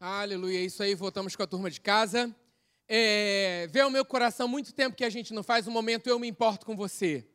Aleluia, 0.00 0.60
isso 0.60 0.80
aí, 0.80 0.94
voltamos 0.94 1.34
com 1.34 1.42
a 1.42 1.46
turma 1.46 1.68
de 1.68 1.80
casa. 1.80 2.32
É, 2.86 3.66
vê 3.68 3.82
o 3.82 3.90
meu 3.90 4.04
coração 4.04 4.46
muito 4.46 4.72
tempo 4.72 4.94
que 4.94 5.04
a 5.04 5.10
gente 5.10 5.34
não 5.34 5.42
faz 5.42 5.66
um 5.66 5.72
momento 5.72 6.06
Eu 6.06 6.20
Me 6.20 6.28
Importo 6.28 6.64
com 6.64 6.76
Você. 6.76 7.26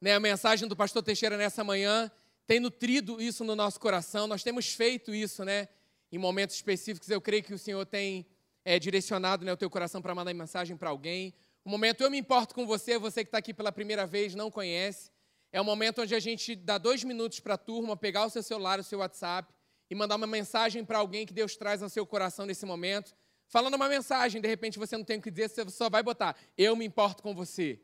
Né, 0.00 0.12
a 0.12 0.18
mensagem 0.18 0.66
do 0.66 0.74
pastor 0.74 1.00
Teixeira 1.00 1.36
nessa 1.36 1.62
manhã 1.62 2.10
tem 2.44 2.58
nutrido 2.58 3.22
isso 3.22 3.44
no 3.44 3.54
nosso 3.54 3.78
coração, 3.78 4.26
nós 4.26 4.42
temos 4.42 4.74
feito 4.74 5.14
isso 5.14 5.44
né, 5.44 5.68
em 6.10 6.18
momentos 6.18 6.56
específicos. 6.56 7.08
Eu 7.08 7.20
creio 7.20 7.44
que 7.44 7.54
o 7.54 7.58
Senhor 7.58 7.86
tem 7.86 8.26
é, 8.64 8.80
direcionado 8.80 9.44
né, 9.44 9.52
o 9.52 9.56
teu 9.56 9.70
coração 9.70 10.02
para 10.02 10.12
mandar 10.12 10.34
mensagem 10.34 10.76
para 10.76 10.90
alguém. 10.90 11.32
O 11.64 11.70
momento 11.70 12.02
Eu 12.02 12.10
Me 12.10 12.18
Importo 12.18 12.52
com 12.52 12.66
Você, 12.66 12.98
você 12.98 13.22
que 13.22 13.28
está 13.28 13.38
aqui 13.38 13.54
pela 13.54 13.70
primeira 13.70 14.04
vez, 14.08 14.34
não 14.34 14.50
conhece, 14.50 15.08
é 15.52 15.60
o 15.60 15.64
momento 15.64 16.02
onde 16.02 16.16
a 16.16 16.20
gente 16.20 16.56
dá 16.56 16.78
dois 16.78 17.04
minutos 17.04 17.38
para 17.38 17.54
a 17.54 17.58
turma 17.58 17.96
pegar 17.96 18.26
o 18.26 18.30
seu 18.30 18.42
celular, 18.42 18.80
o 18.80 18.82
seu 18.82 18.98
WhatsApp 18.98 19.54
e 19.92 19.94
mandar 19.94 20.16
uma 20.16 20.26
mensagem 20.26 20.82
para 20.82 20.96
alguém 20.96 21.26
que 21.26 21.34
Deus 21.34 21.54
traz 21.54 21.82
ao 21.82 21.88
seu 21.90 22.06
coração 22.06 22.46
nesse 22.46 22.64
momento, 22.64 23.14
falando 23.46 23.74
uma 23.74 23.90
mensagem, 23.90 24.40
de 24.40 24.48
repente 24.48 24.78
você 24.78 24.96
não 24.96 25.04
tem 25.04 25.18
o 25.18 25.20
que 25.20 25.30
dizer, 25.30 25.50
você 25.50 25.68
só 25.68 25.90
vai 25.90 26.02
botar, 26.02 26.34
eu 26.56 26.74
me 26.74 26.86
importo 26.86 27.22
com 27.22 27.34
você. 27.34 27.78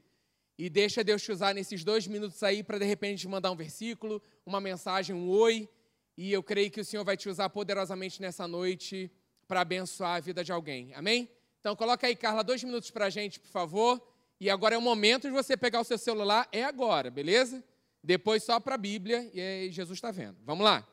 E 0.57 0.71
deixa 0.71 1.05
Deus 1.05 1.21
te 1.23 1.31
usar 1.31 1.55
nesses 1.55 1.85
dois 1.85 2.07
minutos 2.07 2.43
aí 2.43 2.63
para 2.63 2.79
de 2.79 2.87
repente 2.87 3.29
mandar 3.29 3.51
um 3.51 3.57
versículo, 3.57 4.23
uma 4.47 4.59
mensagem, 4.59 5.15
um 5.15 5.29
oi. 5.29 5.69
E 6.17 6.33
eu 6.33 6.43
creio 6.43 6.71
que 6.71 6.81
o 6.81 6.85
Senhor 6.85 7.05
vai 7.05 7.15
te 7.15 7.29
usar 7.29 7.51
poderosamente 7.51 8.23
nessa 8.23 8.49
noite 8.49 9.13
para 9.47 9.61
abençoar 9.61 10.17
a 10.17 10.21
vida 10.21 10.43
de 10.43 10.51
alguém. 10.51 10.95
Amém? 10.95 11.29
Então 11.61 11.77
coloca 11.77 12.07
aí, 12.07 12.17
Carla, 12.17 12.43
dois 12.43 12.65
minutos 12.65 12.91
para 12.91 13.05
a 13.05 13.11
gente, 13.11 13.39
por 13.39 13.51
favor. 13.51 14.03
E 14.41 14.49
agora 14.49 14.75
é 14.75 14.79
o 14.79 14.83
momento 14.83 15.29
de 15.29 15.35
você 15.35 15.59
pegar 15.59 15.83
o 15.83 15.85
seu 15.85 15.99
celular, 15.99 16.49
é 16.51 16.65
agora, 16.65 17.11
beleza? 17.11 17.63
Depois 18.03 18.43
só 18.45 18.59
para 18.59 18.77
a 18.77 18.79
Bíblia 18.79 19.31
e 19.35 19.71
Jesus 19.71 19.99
está 19.99 20.11
vendo. 20.11 20.39
Vamos 20.47 20.65
lá. 20.65 20.89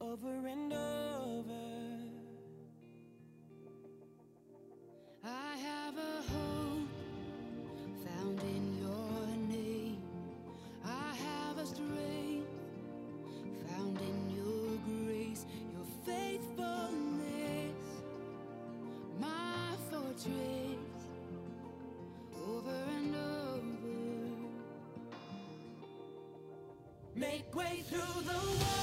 Over 0.00 0.48
and 0.48 0.72
over. 0.72 1.52
I 5.24 5.56
have 5.56 5.96
a 5.96 6.22
hope 6.32 6.88
found 8.04 8.40
in 8.40 8.78
your 8.82 9.36
name. 9.48 10.02
I 10.84 11.14
have 11.14 11.58
a 11.58 11.66
strength 11.66 12.48
found 13.68 14.00
in 14.00 14.30
your 14.30 14.78
grace, 14.88 15.46
your 15.72 15.86
faithfulness, 16.04 17.76
my 19.20 19.76
fortress 19.90 20.65
to 27.96 28.02
the 28.02 28.32
world. 28.32 28.75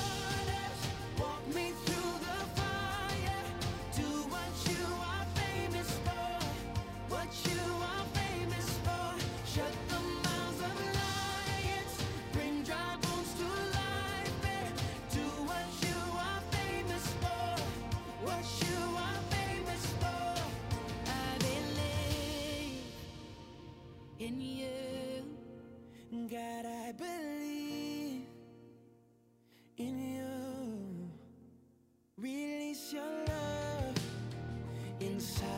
inside. 35.14 35.53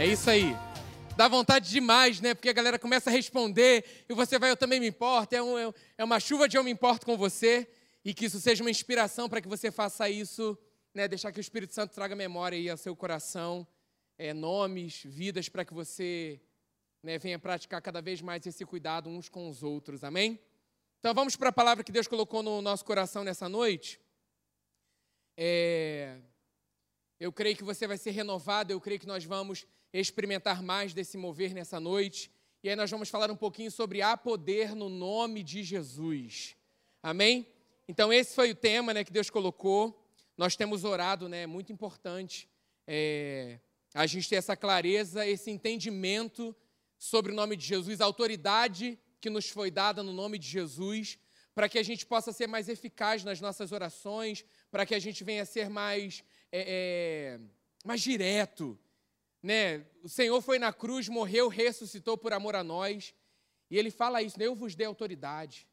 É 0.00 0.06
isso 0.06 0.30
aí. 0.30 0.56
Dá 1.14 1.28
vontade 1.28 1.68
demais, 1.68 2.22
né? 2.22 2.32
Porque 2.32 2.48
a 2.48 2.54
galera 2.54 2.78
começa 2.78 3.10
a 3.10 3.12
responder 3.12 3.84
e 4.08 4.14
você 4.14 4.38
vai, 4.38 4.50
eu 4.50 4.56
também 4.56 4.80
me 4.80 4.88
importo. 4.88 5.34
É, 5.34 5.42
um, 5.42 5.74
é 5.98 6.02
uma 6.02 6.18
chuva 6.18 6.48
de 6.48 6.56
eu 6.56 6.64
me 6.64 6.70
importo 6.70 7.04
com 7.04 7.18
você 7.18 7.70
e 8.02 8.14
que 8.14 8.24
isso 8.24 8.40
seja 8.40 8.64
uma 8.64 8.70
inspiração 8.70 9.28
para 9.28 9.42
que 9.42 9.46
você 9.46 9.70
faça 9.70 10.08
isso, 10.08 10.56
né? 10.94 11.06
Deixar 11.06 11.30
que 11.32 11.38
o 11.38 11.42
Espírito 11.42 11.74
Santo 11.74 11.92
traga 11.92 12.16
memória 12.16 12.56
aí 12.56 12.70
ao 12.70 12.78
seu 12.78 12.96
coração, 12.96 13.66
é, 14.16 14.32
nomes, 14.32 15.02
vidas, 15.04 15.50
para 15.50 15.66
que 15.66 15.74
você 15.74 16.40
né, 17.02 17.18
venha 17.18 17.38
praticar 17.38 17.82
cada 17.82 18.00
vez 18.00 18.22
mais 18.22 18.46
esse 18.46 18.64
cuidado 18.64 19.10
uns 19.10 19.28
com 19.28 19.50
os 19.50 19.62
outros. 19.62 20.02
Amém? 20.02 20.40
Então 20.98 21.12
vamos 21.12 21.36
para 21.36 21.50
a 21.50 21.52
palavra 21.52 21.84
que 21.84 21.92
Deus 21.92 22.08
colocou 22.08 22.42
no 22.42 22.62
nosso 22.62 22.86
coração 22.86 23.22
nessa 23.22 23.50
noite. 23.50 24.00
É, 25.36 26.16
eu 27.18 27.30
creio 27.30 27.54
que 27.54 27.62
você 27.62 27.86
vai 27.86 27.98
ser 27.98 28.12
renovado, 28.12 28.72
eu 28.72 28.80
creio 28.80 28.98
que 28.98 29.06
nós 29.06 29.26
vamos 29.26 29.66
experimentar 29.92 30.62
mais 30.62 30.94
desse 30.94 31.16
mover 31.16 31.52
nessa 31.52 31.80
noite. 31.80 32.30
E 32.62 32.68
aí 32.68 32.76
nós 32.76 32.90
vamos 32.90 33.08
falar 33.08 33.30
um 33.30 33.36
pouquinho 33.36 33.70
sobre 33.70 34.02
há 34.02 34.16
poder 34.16 34.74
no 34.74 34.88
nome 34.88 35.42
de 35.42 35.62
Jesus. 35.62 36.56
Amém? 37.02 37.46
Então 37.88 38.12
esse 38.12 38.34
foi 38.34 38.50
o 38.50 38.54
tema 38.54 38.94
né, 38.94 39.02
que 39.02 39.12
Deus 39.12 39.30
colocou. 39.30 39.96
Nós 40.36 40.56
temos 40.56 40.84
orado, 40.84 41.28
né? 41.28 41.46
Muito 41.46 41.72
importante 41.72 42.48
é, 42.86 43.58
a 43.94 44.06
gente 44.06 44.28
ter 44.28 44.36
essa 44.36 44.56
clareza, 44.56 45.26
esse 45.26 45.50
entendimento 45.50 46.54
sobre 46.98 47.32
o 47.32 47.34
nome 47.34 47.56
de 47.56 47.64
Jesus, 47.64 48.00
a 48.00 48.04
autoridade 48.04 48.98
que 49.20 49.30
nos 49.30 49.48
foi 49.48 49.70
dada 49.70 50.02
no 50.02 50.12
nome 50.12 50.38
de 50.38 50.48
Jesus, 50.48 51.18
para 51.54 51.68
que 51.68 51.78
a 51.78 51.82
gente 51.82 52.06
possa 52.06 52.32
ser 52.32 52.46
mais 52.46 52.68
eficaz 52.68 53.22
nas 53.24 53.40
nossas 53.40 53.72
orações, 53.72 54.44
para 54.70 54.86
que 54.86 54.94
a 54.94 54.98
gente 54.98 55.22
venha 55.24 55.42
a 55.42 55.46
ser 55.46 55.68
mais, 55.68 56.22
é, 56.50 57.38
é, 57.38 57.40
mais 57.84 58.00
direto, 58.00 58.78
né? 59.42 59.86
O 60.02 60.08
Senhor 60.08 60.40
foi 60.40 60.58
na 60.58 60.72
cruz, 60.72 61.08
morreu, 61.08 61.48
ressuscitou 61.48 62.16
por 62.16 62.32
amor 62.32 62.54
a 62.54 62.64
nós. 62.64 63.14
E 63.70 63.78
ele 63.78 63.90
fala 63.90 64.22
isso, 64.22 64.38
né? 64.38 64.46
eu 64.46 64.54
vos 64.54 64.74
dei 64.74 64.86
autoridade. 64.86 65.66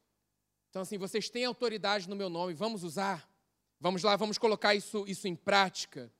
Então, 0.70 0.82
assim, 0.82 0.98
vocês 0.98 1.28
têm 1.28 1.44
autoridade 1.44 2.08
no 2.08 2.16
meu 2.16 2.28
nome, 2.28 2.54
vamos 2.54 2.84
usar? 2.84 3.28
Vamos 3.80 4.02
lá, 4.02 4.16
vamos 4.16 4.38
colocar 4.38 4.74
isso, 4.74 5.04
isso 5.06 5.26
em 5.28 5.34
prática. 5.34 6.12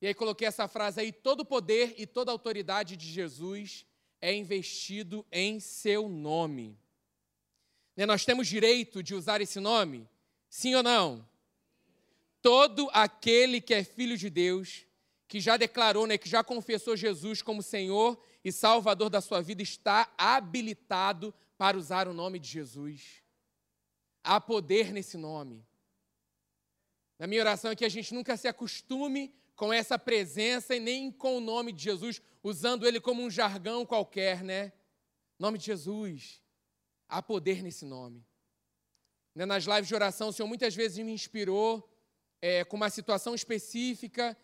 E 0.00 0.06
aí 0.06 0.14
coloquei 0.14 0.46
essa 0.46 0.68
frase 0.68 1.00
aí: 1.00 1.12
todo 1.12 1.44
poder 1.44 1.94
e 1.98 2.06
toda 2.06 2.30
autoridade 2.30 2.96
de 2.96 3.06
Jesus 3.06 3.84
é 4.20 4.34
investido 4.34 5.26
em 5.30 5.58
seu 5.60 6.08
nome. 6.08 6.78
Né? 7.96 8.06
Nós 8.06 8.24
temos 8.24 8.46
direito 8.46 9.02
de 9.02 9.14
usar 9.14 9.40
esse 9.40 9.58
nome? 9.58 10.08
Sim 10.48 10.74
ou 10.74 10.82
não? 10.82 11.28
Todo 12.40 12.88
aquele 12.92 13.60
que 13.60 13.74
é 13.74 13.82
filho 13.82 14.16
de 14.16 14.30
Deus 14.30 14.86
que 15.28 15.40
já 15.40 15.58
declarou, 15.58 16.06
né, 16.06 16.16
que 16.16 16.28
já 16.28 16.42
confessou 16.42 16.96
Jesus 16.96 17.42
como 17.42 17.62
Senhor 17.62 18.18
e 18.42 18.50
Salvador 18.50 19.10
da 19.10 19.20
sua 19.20 19.42
vida, 19.42 19.62
está 19.62 20.10
habilitado 20.16 21.34
para 21.58 21.76
usar 21.76 22.08
o 22.08 22.14
nome 22.14 22.38
de 22.38 22.48
Jesus. 22.48 23.22
Há 24.24 24.40
poder 24.40 24.90
nesse 24.90 25.18
nome. 25.18 25.64
Na 27.18 27.26
minha 27.26 27.42
oração 27.42 27.70
é 27.70 27.76
que 27.76 27.84
a 27.84 27.88
gente 27.90 28.14
nunca 28.14 28.36
se 28.38 28.48
acostume 28.48 29.34
com 29.54 29.70
essa 29.72 29.98
presença 29.98 30.74
e 30.74 30.80
nem 30.80 31.10
com 31.12 31.36
o 31.36 31.40
nome 31.40 31.72
de 31.72 31.82
Jesus, 31.82 32.22
usando 32.42 32.86
ele 32.86 33.00
como 33.00 33.22
um 33.22 33.30
jargão 33.30 33.84
qualquer, 33.84 34.42
né? 34.42 34.72
Nome 35.38 35.58
de 35.58 35.66
Jesus. 35.66 36.40
Há 37.08 37.20
poder 37.20 37.62
nesse 37.62 37.84
nome. 37.84 38.24
Né, 39.34 39.44
nas 39.44 39.64
lives 39.64 39.88
de 39.88 39.94
oração, 39.94 40.28
o 40.28 40.32
Senhor 40.32 40.48
muitas 40.48 40.74
vezes 40.74 41.04
me 41.04 41.12
inspirou 41.12 41.88
é, 42.40 42.64
com 42.64 42.76
uma 42.76 42.88
situação 42.88 43.34
específica 43.34 44.36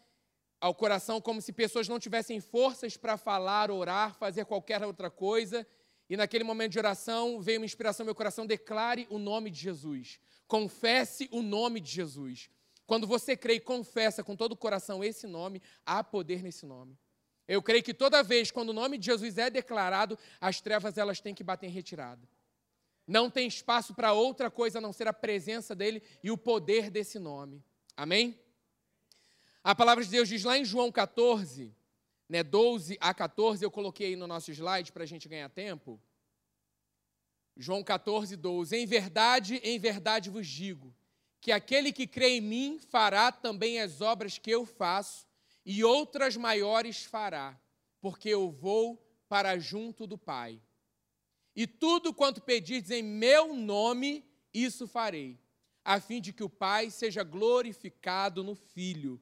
ao 0.65 0.75
coração 0.75 1.21
como 1.21 1.43
se 1.43 1.53
pessoas 1.53 1.89
não 1.89 1.99
tivessem 1.99 2.41
forças 2.41 2.97
para 2.97 3.19
falar, 3.19 3.71
orar, 3.71 4.15
fazer 4.15 4.47
qualquer 4.47 4.83
outra 4.83 5.11
coisa. 5.11 5.67
E 6.09 6.17
naquele 6.17 6.43
momento 6.43 6.73
de 6.73 6.79
oração 6.79 7.39
veio 7.39 7.61
uma 7.61 7.67
inspiração 7.67 8.03
no 8.03 8.07
meu 8.07 8.15
coração: 8.15 8.47
declare 8.47 9.07
o 9.11 9.19
nome 9.19 9.51
de 9.51 9.61
Jesus. 9.61 10.19
Confesse 10.49 11.29
o 11.31 11.43
nome 11.43 11.81
de 11.81 11.91
Jesus. 11.91 12.49
Quando 12.87 13.07
você 13.07 13.37
crê 13.37 13.57
e 13.57 13.61
confessa 13.61 14.25
com 14.25 14.35
todo 14.35 14.53
o 14.53 14.57
coração 14.57 15.05
esse 15.05 15.27
nome, 15.27 15.61
há 15.85 16.03
poder 16.03 16.43
nesse 16.43 16.65
nome. 16.65 16.99
Eu 17.47 17.63
creio 17.63 17.83
que 17.83 17.93
toda 17.93 18.23
vez 18.23 18.51
quando 18.51 18.71
o 18.71 18.75
nome 18.75 18.97
de 18.97 19.05
Jesus 19.05 19.37
é 19.37 19.51
declarado, 19.51 20.19
as 20.41 20.63
trevas 20.63 20.97
elas 20.97 21.21
têm 21.21 21.35
que 21.35 21.45
bater 21.45 21.67
em 21.67 21.73
retirada. 21.73 22.27
Não 23.07 23.29
tem 23.29 23.47
espaço 23.47 23.93
para 23.93 24.15
outra 24.15 24.51
coisa 24.51 24.79
a 24.79 24.81
não 24.81 24.95
ser 24.95 25.09
a 25.09 25.13
presença 25.13 25.75
dele 25.75 26.03
e 26.23 26.31
o 26.31 26.39
poder 26.39 26.91
desse 26.91 27.19
nome. 27.19 27.63
Amém? 27.95 28.43
A 29.65 29.75
palavra 29.75 30.05
de 30.05 30.11
Deus 30.11 30.29
diz 30.29 30.45
lá 30.45 30.59
em 30.59 30.65
João 30.65 30.93
14, 30.93 31.75
né, 32.29 32.43
12 32.43 32.99
a 33.01 33.15
14, 33.15 33.65
eu 33.65 33.71
coloquei 33.71 34.09
aí 34.09 34.17
no 34.17 34.27
nosso 34.27 34.51
slide 34.53 34.93
para 34.93 35.05
a 35.05 35.07
gente 35.07 35.27
ganhar 35.27 35.49
tempo. 35.49 35.99
João 37.57 37.83
14, 37.83 38.37
12. 38.37 38.77
Em 38.77 38.85
verdade, 38.85 39.57
em 39.65 39.79
verdade 39.79 40.29
vos 40.29 40.47
digo, 40.47 40.95
que 41.41 41.51
aquele 41.51 41.95
que 41.95 42.07
crê 42.07 42.37
em 42.37 42.41
mim 42.43 42.79
fará 42.79 43.33
também 43.33 43.81
as 43.81 44.03
obras 44.03 44.37
que 44.37 44.51
eu 44.51 44.67
faço, 44.67 45.27
e 45.65 45.83
outras 45.83 46.37
maiores 46.37 47.07
fará, 47.07 47.59
porque 48.03 48.29
eu 48.29 48.51
vou 48.51 49.03
para 49.31 49.59
junto 49.59 50.07
do 50.07 50.19
Pai. 50.19 50.61
E 51.57 51.67
tudo 51.67 52.13
quanto 52.13 52.43
pedirdes 52.43 52.91
em 52.91 53.03
meu 53.03 53.55
nome, 53.55 54.27
isso 54.53 54.87
farei, 54.87 55.41
a 55.83 55.99
fim 56.03 56.21
de 56.21 56.35
que 56.35 56.45
o 56.45 56.51
Pai 56.51 56.91
seja 56.91 57.23
glorificado 57.23 58.45
no 58.45 58.55
Filho. 58.55 59.19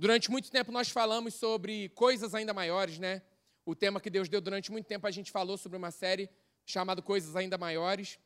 Durante 0.00 0.30
muito 0.30 0.50
tempo 0.50 0.72
nós 0.72 0.88
falamos 0.88 1.34
sobre 1.34 1.90
coisas 1.90 2.34
ainda 2.34 2.54
maiores, 2.54 2.98
né? 2.98 3.20
O 3.66 3.74
tema 3.74 4.00
que 4.00 4.08
Deus 4.08 4.30
deu 4.30 4.40
durante 4.40 4.72
muito 4.72 4.86
tempo 4.86 5.06
a 5.06 5.10
gente 5.10 5.30
falou 5.30 5.58
sobre 5.58 5.76
uma 5.76 5.90
série 5.90 6.30
chamada 6.64 7.02
Coisas 7.02 7.36
Ainda 7.36 7.58
Maiores. 7.58 8.18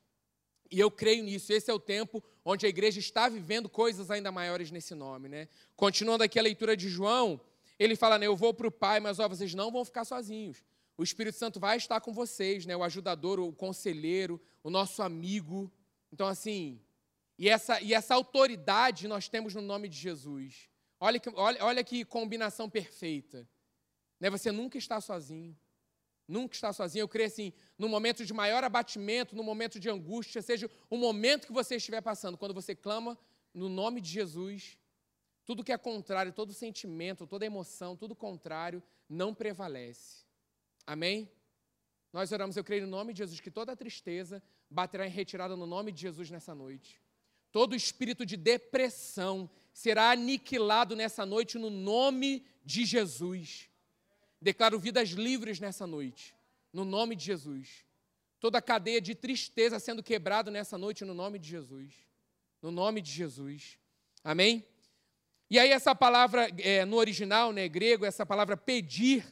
E 0.70 0.78
eu 0.78 0.88
creio 0.88 1.24
nisso. 1.24 1.52
Esse 1.52 1.72
é 1.72 1.74
o 1.74 1.80
tempo 1.80 2.22
onde 2.44 2.64
a 2.64 2.68
igreja 2.68 3.00
está 3.00 3.28
vivendo 3.28 3.68
coisas 3.68 4.08
ainda 4.08 4.30
maiores 4.30 4.70
nesse 4.70 4.94
nome, 4.94 5.28
né? 5.28 5.48
Continuando 5.74 6.22
aqui 6.22 6.38
a 6.38 6.42
leitura 6.42 6.76
de 6.76 6.88
João, 6.88 7.40
ele 7.76 7.96
fala, 7.96 8.20
né, 8.20 8.26
eu 8.28 8.36
vou 8.36 8.54
para 8.54 8.68
o 8.68 8.70
Pai, 8.70 9.00
mas 9.00 9.18
ó, 9.18 9.28
vocês 9.28 9.52
não 9.52 9.72
vão 9.72 9.84
ficar 9.84 10.04
sozinhos. 10.04 10.62
O 10.96 11.02
Espírito 11.02 11.36
Santo 11.36 11.58
vai 11.58 11.76
estar 11.76 12.00
com 12.00 12.12
vocês, 12.12 12.64
né? 12.64 12.76
O 12.76 12.84
ajudador, 12.84 13.40
o 13.40 13.52
conselheiro, 13.52 14.40
o 14.62 14.70
nosso 14.70 15.02
amigo. 15.02 15.68
Então, 16.12 16.28
assim, 16.28 16.80
e 17.36 17.48
essa, 17.48 17.80
e 17.80 17.92
essa 17.92 18.14
autoridade 18.14 19.08
nós 19.08 19.28
temos 19.28 19.56
no 19.56 19.60
nome 19.60 19.88
de 19.88 19.98
Jesus. 19.98 20.72
Olha 21.00 21.18
que, 21.20 21.28
olha, 21.30 21.64
olha 21.64 21.84
que 21.84 22.04
combinação 22.04 22.68
perfeita. 22.70 23.48
Né? 24.18 24.30
Você 24.30 24.50
nunca 24.50 24.78
está 24.78 25.00
sozinho. 25.00 25.56
Nunca 26.26 26.54
está 26.54 26.72
sozinho. 26.72 27.02
Eu 27.02 27.08
creio 27.08 27.28
assim, 27.28 27.52
no 27.78 27.88
momento 27.88 28.24
de 28.24 28.32
maior 28.32 28.64
abatimento, 28.64 29.36
no 29.36 29.42
momento 29.42 29.78
de 29.78 29.90
angústia, 29.90 30.40
seja 30.40 30.70
o 30.88 30.96
momento 30.96 31.46
que 31.46 31.52
você 31.52 31.76
estiver 31.76 32.00
passando, 32.00 32.38
quando 32.38 32.54
você 32.54 32.74
clama 32.74 33.18
no 33.52 33.68
nome 33.68 34.00
de 34.00 34.08
Jesus, 34.08 34.78
tudo 35.44 35.62
que 35.62 35.72
é 35.72 35.78
contrário, 35.78 36.32
todo 36.32 36.52
sentimento, 36.52 37.26
toda 37.26 37.44
emoção, 37.44 37.96
tudo 37.96 38.14
contrário, 38.14 38.82
não 39.08 39.34
prevalece. 39.34 40.24
Amém? 40.86 41.30
Nós 42.12 42.32
oramos, 42.32 42.56
eu 42.56 42.64
creio 42.64 42.82
no 42.82 42.90
nome 42.90 43.12
de 43.12 43.18
Jesus, 43.18 43.40
que 43.40 43.50
toda 43.50 43.76
tristeza 43.76 44.42
baterá 44.70 45.06
em 45.06 45.10
retirada 45.10 45.56
no 45.56 45.66
nome 45.66 45.92
de 45.92 46.00
Jesus 46.00 46.30
nessa 46.30 46.54
noite. 46.54 47.00
Todo 47.52 47.76
espírito 47.76 48.24
de 48.24 48.36
depressão 48.36 49.50
será 49.74 50.12
aniquilado 50.12 50.94
nessa 50.94 51.26
noite 51.26 51.58
no 51.58 51.68
nome 51.68 52.44
de 52.64 52.86
Jesus. 52.86 53.68
Declaro 54.40 54.78
vidas 54.78 55.10
livres 55.10 55.58
nessa 55.58 55.84
noite, 55.86 56.34
no 56.72 56.84
nome 56.84 57.16
de 57.16 57.24
Jesus. 57.24 57.84
Toda 58.38 58.62
cadeia 58.62 59.00
de 59.00 59.14
tristeza 59.14 59.80
sendo 59.80 60.02
quebrada 60.02 60.50
nessa 60.50 60.78
noite 60.78 61.04
no 61.04 61.12
nome 61.12 61.38
de 61.40 61.48
Jesus. 61.48 61.92
No 62.62 62.70
nome 62.70 63.00
de 63.00 63.10
Jesus. 63.10 63.76
Amém? 64.22 64.64
E 65.50 65.58
aí, 65.58 65.70
essa 65.70 65.94
palavra, 65.94 66.48
é, 66.58 66.84
no 66.84 66.96
original, 66.96 67.52
né, 67.52 67.68
grego, 67.68 68.06
essa 68.06 68.24
palavra 68.24 68.56
pedir, 68.56 69.26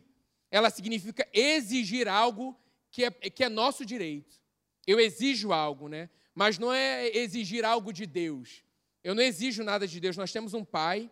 ela 0.51 0.71
significa 0.71 1.27
exigir 1.33 2.09
algo 2.09 2.59
que 2.91 3.05
é, 3.05 3.11
que 3.11 3.45
é 3.45 3.49
nosso 3.49 3.87
direito. 3.87 4.41
Eu 4.87 4.99
exijo 4.99 5.53
algo, 5.53 5.89
né? 5.89 6.11
Mas 6.35 6.59
não 6.59 6.73
é 6.73 7.09
exigir 7.17 7.65
algo 7.65 7.93
de 7.93 8.07
Deus. 8.07 8.65
Eu 9.03 9.15
não 9.15 9.23
exijo 9.23 9.63
nada 9.63 9.87
de 9.87 9.99
Deus. 9.99 10.17
Nós 10.17 10.33
temos 10.33 10.55
um 10.55 10.65
Pai 10.65 11.11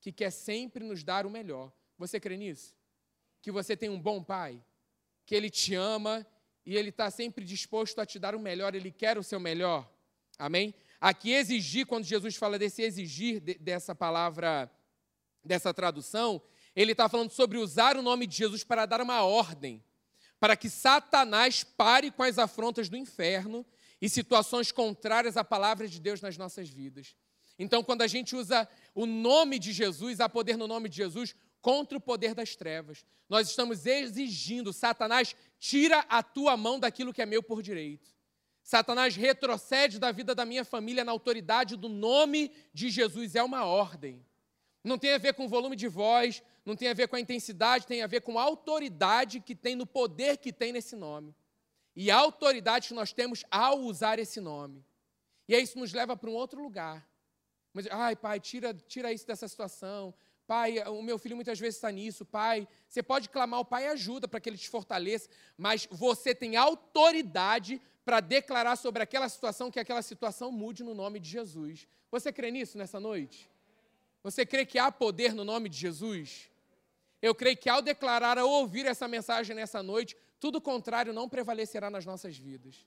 que 0.00 0.12
quer 0.12 0.30
sempre 0.30 0.84
nos 0.84 1.02
dar 1.02 1.26
o 1.26 1.30
melhor. 1.30 1.72
Você 1.98 2.18
crê 2.18 2.36
nisso? 2.36 2.76
Que 3.40 3.50
você 3.50 3.76
tem 3.76 3.88
um 3.88 4.00
bom 4.00 4.22
Pai? 4.22 4.62
Que 5.24 5.34
Ele 5.34 5.50
te 5.50 5.74
ama 5.74 6.26
e 6.64 6.76
Ele 6.76 6.90
está 6.90 7.10
sempre 7.10 7.44
disposto 7.44 8.00
a 8.00 8.06
te 8.06 8.18
dar 8.18 8.34
o 8.34 8.40
melhor, 8.40 8.74
Ele 8.74 8.90
quer 8.90 9.18
o 9.18 9.22
seu 9.22 9.40
melhor. 9.40 9.90
Amém? 10.38 10.74
Aqui, 11.00 11.32
exigir, 11.32 11.86
quando 11.86 12.04
Jesus 12.04 12.36
fala 12.36 12.58
desse 12.58 12.82
exigir, 12.82 13.40
dessa 13.40 13.94
palavra, 13.94 14.70
dessa 15.44 15.74
tradução, 15.74 16.40
ele 16.74 16.92
está 16.92 17.08
falando 17.08 17.30
sobre 17.30 17.58
usar 17.58 17.96
o 17.96 18.02
nome 18.02 18.26
de 18.26 18.36
Jesus 18.36 18.64
para 18.64 18.86
dar 18.86 19.00
uma 19.00 19.22
ordem, 19.22 19.84
para 20.40 20.56
que 20.56 20.70
Satanás 20.70 21.62
pare 21.62 22.10
com 22.10 22.22
as 22.22 22.38
afrontas 22.38 22.88
do 22.88 22.96
inferno 22.96 23.66
e 24.00 24.08
situações 24.08 24.72
contrárias 24.72 25.36
à 25.36 25.44
palavra 25.44 25.86
de 25.86 26.00
Deus 26.00 26.20
nas 26.20 26.36
nossas 26.36 26.68
vidas. 26.68 27.14
Então, 27.58 27.82
quando 27.82 28.02
a 28.02 28.06
gente 28.06 28.34
usa 28.34 28.68
o 28.94 29.06
nome 29.06 29.58
de 29.58 29.72
Jesus, 29.72 30.20
há 30.20 30.28
poder 30.28 30.56
no 30.56 30.66
nome 30.66 30.88
de 30.88 30.96
Jesus 30.96 31.34
contra 31.60 31.96
o 31.96 32.00
poder 32.00 32.34
das 32.34 32.56
trevas. 32.56 33.04
Nós 33.28 33.48
estamos 33.48 33.86
exigindo, 33.86 34.72
Satanás, 34.72 35.34
tira 35.58 36.00
a 36.08 36.22
tua 36.22 36.56
mão 36.56 36.78
daquilo 36.78 37.12
que 37.12 37.22
é 37.22 37.26
meu 37.26 37.42
por 37.42 37.62
direito. 37.62 38.10
Satanás 38.62 39.16
retrocede 39.16 39.98
da 39.98 40.12
vida 40.12 40.34
da 40.34 40.44
minha 40.44 40.64
família 40.64 41.04
na 41.04 41.12
autoridade 41.12 41.76
do 41.76 41.88
nome 41.88 42.52
de 42.72 42.90
Jesus. 42.90 43.34
É 43.34 43.42
uma 43.42 43.64
ordem. 43.64 44.24
Não 44.84 44.98
tem 44.98 45.12
a 45.12 45.18
ver 45.18 45.34
com 45.34 45.48
volume 45.48 45.76
de 45.76 45.88
voz, 45.88 46.42
não 46.64 46.76
tem 46.76 46.88
a 46.88 46.94
ver 46.94 47.08
com 47.08 47.16
a 47.16 47.20
intensidade, 47.20 47.86
tem 47.86 48.02
a 48.02 48.06
ver 48.06 48.20
com 48.22 48.38
a 48.38 48.42
autoridade 48.42 49.40
que 49.40 49.54
tem 49.54 49.76
no 49.76 49.86
poder 49.86 50.38
que 50.38 50.52
tem 50.52 50.72
nesse 50.72 50.96
nome. 50.96 51.34
E 51.94 52.10
a 52.10 52.16
autoridade 52.16 52.88
que 52.88 52.94
nós 52.94 53.12
temos 53.12 53.44
ao 53.50 53.80
usar 53.80 54.18
esse 54.18 54.40
nome. 54.40 54.84
E 55.48 55.54
aí 55.54 55.62
isso 55.62 55.78
nos 55.78 55.92
leva 55.92 56.16
para 56.16 56.30
um 56.30 56.34
outro 56.34 56.60
lugar. 56.62 57.06
Mas, 57.72 57.86
ai, 57.90 58.14
pai, 58.14 58.38
tira, 58.38 58.74
tira 58.74 59.12
isso 59.12 59.26
dessa 59.26 59.48
situação. 59.48 60.14
Pai, 60.46 60.78
o 60.88 61.02
meu 61.02 61.18
filho 61.18 61.36
muitas 61.36 61.58
vezes 61.58 61.76
está 61.76 61.90
nisso. 61.90 62.24
Pai, 62.24 62.68
você 62.88 63.02
pode 63.02 63.28
clamar 63.28 63.60
o 63.60 63.64
pai 63.64 63.86
ajuda 63.86 64.28
para 64.28 64.40
que 64.40 64.48
ele 64.48 64.58
te 64.58 64.68
fortaleça, 64.68 65.28
mas 65.56 65.88
você 65.90 66.34
tem 66.34 66.56
autoridade 66.56 67.80
para 68.04 68.20
declarar 68.20 68.76
sobre 68.76 69.02
aquela 69.02 69.28
situação 69.28 69.70
que 69.70 69.80
aquela 69.80 70.02
situação 70.02 70.50
mude 70.50 70.82
no 70.82 70.94
nome 70.94 71.20
de 71.20 71.28
Jesus. 71.28 71.86
Você 72.10 72.32
crê 72.32 72.50
nisso 72.50 72.76
nessa 72.76 72.98
noite? 72.98 73.48
Você 74.22 74.44
crê 74.44 74.66
que 74.66 74.78
há 74.78 74.90
poder 74.90 75.32
no 75.32 75.44
nome 75.44 75.68
de 75.68 75.78
Jesus? 75.78 76.50
Eu 77.20 77.34
creio 77.34 77.56
que 77.56 77.68
ao 77.68 77.80
declarar, 77.80 78.36
ao 78.36 78.48
ouvir 78.48 78.84
essa 78.84 79.06
mensagem 79.06 79.54
nessa 79.54 79.82
noite, 79.82 80.16
tudo 80.40 80.60
contrário 80.60 81.12
não 81.12 81.28
prevalecerá 81.28 81.88
nas 81.88 82.04
nossas 82.04 82.36
vidas. 82.36 82.84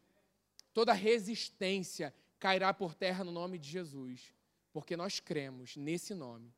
Toda 0.74 0.92
resistência 0.92 2.14
cairá 2.38 2.74
por 2.74 2.94
terra 2.94 3.24
no 3.24 3.32
nome 3.32 3.58
de 3.58 3.70
Jesus, 3.70 4.35
porque 4.76 4.98
nós 4.98 5.22
cremos 5.22 5.78
nesse 5.78 6.14
nome. 6.14 6.54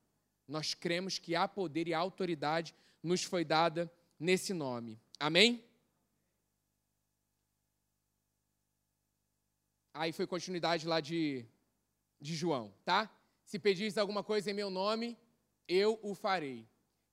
Nós 0.48 0.74
cremos 0.74 1.20
que 1.20 1.36
há 1.36 1.48
poder 1.48 1.88
e 1.88 1.94
autoridade 1.94 2.74
nos 3.04 3.24
foi 3.24 3.46
dada 3.46 3.94
nesse 4.20 4.56
nome. 4.56 5.00
Amém? 5.20 5.64
Aí 9.94 10.12
foi 10.12 10.26
continuidade 10.26 10.88
lá 10.88 11.00
de, 11.00 11.46
de 12.20 12.36
João, 12.36 12.74
tá? 12.84 13.08
Se 13.46 13.60
pedires 13.60 14.00
alguma 14.00 14.24
coisa 14.24 14.50
em 14.50 14.54
meu 14.56 14.72
nome, 14.72 15.16
eu 15.68 16.00
o 16.02 16.16
farei. 16.16 16.68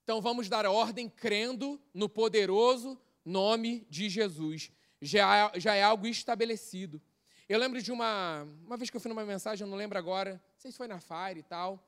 Então 0.05 0.23
vamos 0.23 0.49
dar 0.49 0.65
ordem 0.65 1.11
crendo 1.11 1.79
no 1.93 2.09
poderoso 2.09 2.99
nome 3.23 3.87
de 3.91 4.09
Jesus. 4.09 4.73
Já, 5.03 5.53
já 5.59 5.75
é 5.75 5.83
algo 5.83 6.07
estabelecido. 6.07 6.99
Eu 7.49 7.59
lembro 7.59 7.81
de 7.83 7.93
uma. 7.93 8.43
Uma 8.65 8.77
vez 8.77 8.91
que 8.91 8.97
eu 8.97 9.01
fui 9.01 9.09
numa 9.09 9.25
mensagem, 9.25 9.67
eu 9.67 9.71
não 9.71 9.77
lembro 9.77 9.99
agora, 9.99 10.35
não 10.35 10.59
sei 10.59 10.71
se 10.71 10.77
foi 10.77 10.89
na 10.89 11.01
Fire 11.01 11.41
e 11.41 11.43
tal. 11.43 11.87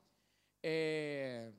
É, 0.63 1.53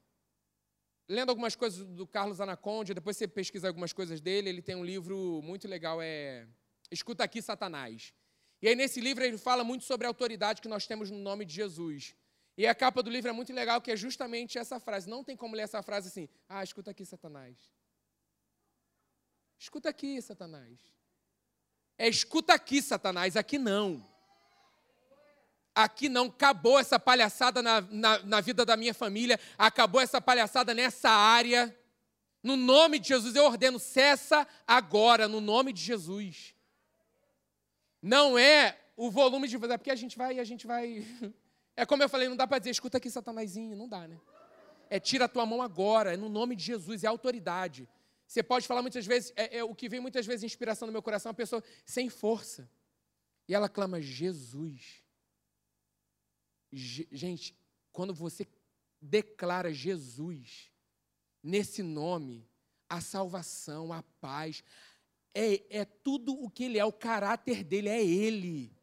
lendo 1.10 1.30
algumas 1.30 1.56
coisas 1.56 1.86
do 1.86 2.06
Carlos 2.06 2.40
Anaconda, 2.42 2.94
depois 2.94 3.18
você 3.18 3.28
pesquisa 3.28 3.68
algumas 3.68 3.94
coisas 3.94 4.22
dele, 4.22 4.50
ele 4.50 4.62
tem 4.62 4.76
um 4.76 4.84
livro 4.84 5.42
muito 5.42 5.68
legal, 5.68 6.02
é 6.02 6.48
Escuta 6.92 7.24
aqui, 7.24 7.42
Satanás. 7.42 8.14
E 8.62 8.68
aí, 8.68 8.76
nesse 8.76 9.00
livro, 9.02 9.24
ele 9.24 9.38
fala 9.38 9.64
muito 9.64 9.84
sobre 9.84 10.08
a 10.08 10.10
autoridade 10.10 10.62
que 10.62 10.68
nós 10.68 10.88
temos 10.88 11.12
no 11.12 11.18
nome 11.18 11.46
de 11.46 11.54
Jesus. 11.54 12.16
E 12.58 12.66
a 12.66 12.74
capa 12.74 13.04
do 13.04 13.10
livro 13.10 13.30
é 13.30 13.34
muito 13.34 13.54
legal, 13.54 13.82
que 13.82 13.92
é 13.92 13.96
justamente 13.96 14.58
essa 14.58 14.80
frase. 14.80 15.10
Não 15.10 15.24
tem 15.24 15.36
como 15.36 15.56
ler 15.56 15.64
essa 15.64 15.82
frase 15.84 16.08
assim, 16.08 16.30
ah, 16.48 16.64
escuta 16.64 16.92
aqui, 16.92 17.06
Satanás. 17.06 17.58
Escuta 19.60 19.90
aqui, 19.90 20.22
Satanás. 20.22 20.80
É 21.98 22.08
escuta 22.08 22.54
aqui, 22.54 22.82
Satanás, 22.82 23.36
aqui 23.36 23.58
não. 23.58 24.06
Aqui 25.74 26.10
não, 26.10 26.26
acabou 26.26 26.80
essa 26.80 27.00
palhaçada 27.00 27.62
na, 27.62 27.82
na, 27.82 28.20
na 28.20 28.42
vida 28.42 28.66
da 28.66 28.76
minha 28.76 28.94
família, 28.94 29.40
acabou 29.58 30.02
essa 30.02 30.20
palhaçada 30.20 30.74
nessa 30.74 31.10
área. 31.10 31.76
No 32.42 32.56
nome 32.56 32.98
de 33.00 33.10
Jesus 33.10 33.36
eu 33.36 33.46
ordeno, 33.46 33.80
cessa 33.80 34.48
agora, 34.66 35.28
no 35.28 35.40
nome 35.40 35.74
de 35.74 35.82
Jesus. 35.82 36.56
não 38.02 38.38
é 38.38 38.78
o 38.96 39.12
volume 39.12 39.48
de. 39.48 39.56
É 39.56 39.78
porque 39.78 39.92
a 39.92 39.96
gente 39.96 40.18
vai, 40.18 40.40
a 40.40 40.44
gente 40.44 40.66
vai. 40.66 41.06
É 41.80 41.86
como 41.86 42.02
eu 42.02 42.10
falei, 42.10 42.28
não 42.28 42.36
dá 42.36 42.48
para 42.48 42.58
dizer, 42.58 42.72
escuta 42.72 42.98
aqui, 42.98 43.08
Satanazinho, 43.08 43.78
não 43.78 43.88
dá, 43.88 44.08
né? 44.08 44.20
É 44.90 45.00
tira 45.00 45.26
a 45.26 45.28
tua 45.28 45.46
mão 45.46 45.62
agora, 45.62 46.16
é 46.16 46.18
no 46.18 46.28
nome 46.28 46.56
de 46.56 46.64
Jesus, 46.64 47.04
é 47.04 47.08
autoridade. 47.08 47.88
Você 48.28 48.44
pode 48.44 48.68
falar 48.68 48.82
muitas 48.82 49.06
vezes, 49.06 49.32
é, 49.36 49.60
é 49.60 49.64
o 49.64 49.74
que 49.74 49.88
vem 49.88 50.02
muitas 50.02 50.26
vezes 50.26 50.44
inspiração 50.44 50.86
no 50.86 50.92
meu 50.92 51.02
coração, 51.02 51.30
é 51.30 51.32
uma 51.32 51.38
pessoa 51.38 51.64
sem 51.86 52.10
força. 52.10 52.70
E 53.48 53.54
ela 53.56 53.70
clama, 53.70 54.02
Jesus. 54.02 55.02
Je, 56.72 57.08
gente, 57.12 57.58
quando 57.94 58.14
você 58.14 58.46
declara 59.02 59.74
Jesus, 59.74 60.70
nesse 61.42 61.82
nome, 61.82 62.46
a 62.90 63.00
salvação, 63.00 63.94
a 63.94 64.04
paz, 64.20 64.64
é, 65.34 65.80
é 65.80 65.86
tudo 65.86 66.34
o 66.34 66.50
que 66.50 66.66
ele 66.66 66.78
é, 66.78 66.84
o 66.84 66.92
caráter 66.92 67.64
dele 67.64 67.88
é 67.88 68.04
ele. 68.04 68.76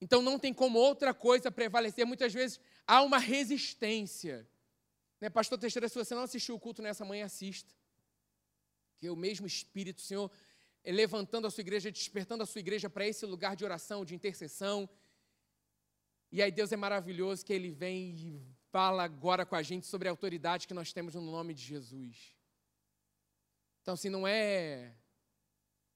Então 0.00 0.20
não 0.20 0.38
tem 0.38 0.52
como 0.52 0.78
outra 0.78 1.14
coisa 1.14 1.50
prevalecer. 1.50 2.04
Muitas 2.04 2.34
vezes 2.34 2.60
há 2.86 3.00
uma 3.02 3.18
resistência. 3.18 4.46
Né, 5.20 5.30
Pastor 5.30 5.56
Teixeira, 5.58 5.88
se 5.88 5.94
você 5.94 6.14
não 6.14 6.24
assistiu 6.24 6.56
o 6.56 6.60
culto 6.60 6.82
nessa 6.82 7.04
manhã, 7.04 7.24
assista. 7.24 7.72
Que 9.02 9.10
o 9.10 9.16
mesmo 9.16 9.46
Espírito, 9.46 10.00
Senhor, 10.00 10.30
é 10.84 10.92
levantando 10.92 11.48
a 11.48 11.50
sua 11.50 11.62
igreja, 11.62 11.90
despertando 11.90 12.44
a 12.44 12.46
sua 12.46 12.60
igreja 12.60 12.88
para 12.88 13.04
esse 13.04 13.26
lugar 13.26 13.56
de 13.56 13.64
oração, 13.64 14.04
de 14.04 14.14
intercessão. 14.14 14.88
E 16.30 16.40
aí 16.40 16.52
Deus 16.52 16.70
é 16.70 16.76
maravilhoso 16.76 17.44
que 17.44 17.52
Ele 17.52 17.72
vem 17.72 18.10
e 18.14 18.46
fala 18.70 19.02
agora 19.02 19.44
com 19.44 19.56
a 19.56 19.62
gente 19.62 19.88
sobre 19.88 20.06
a 20.06 20.12
autoridade 20.12 20.68
que 20.68 20.74
nós 20.74 20.92
temos 20.92 21.16
no 21.16 21.20
nome 21.20 21.52
de 21.52 21.64
Jesus. 21.64 22.36
Então, 23.80 23.96
se 23.96 24.08
não 24.08 24.24
é. 24.24 24.94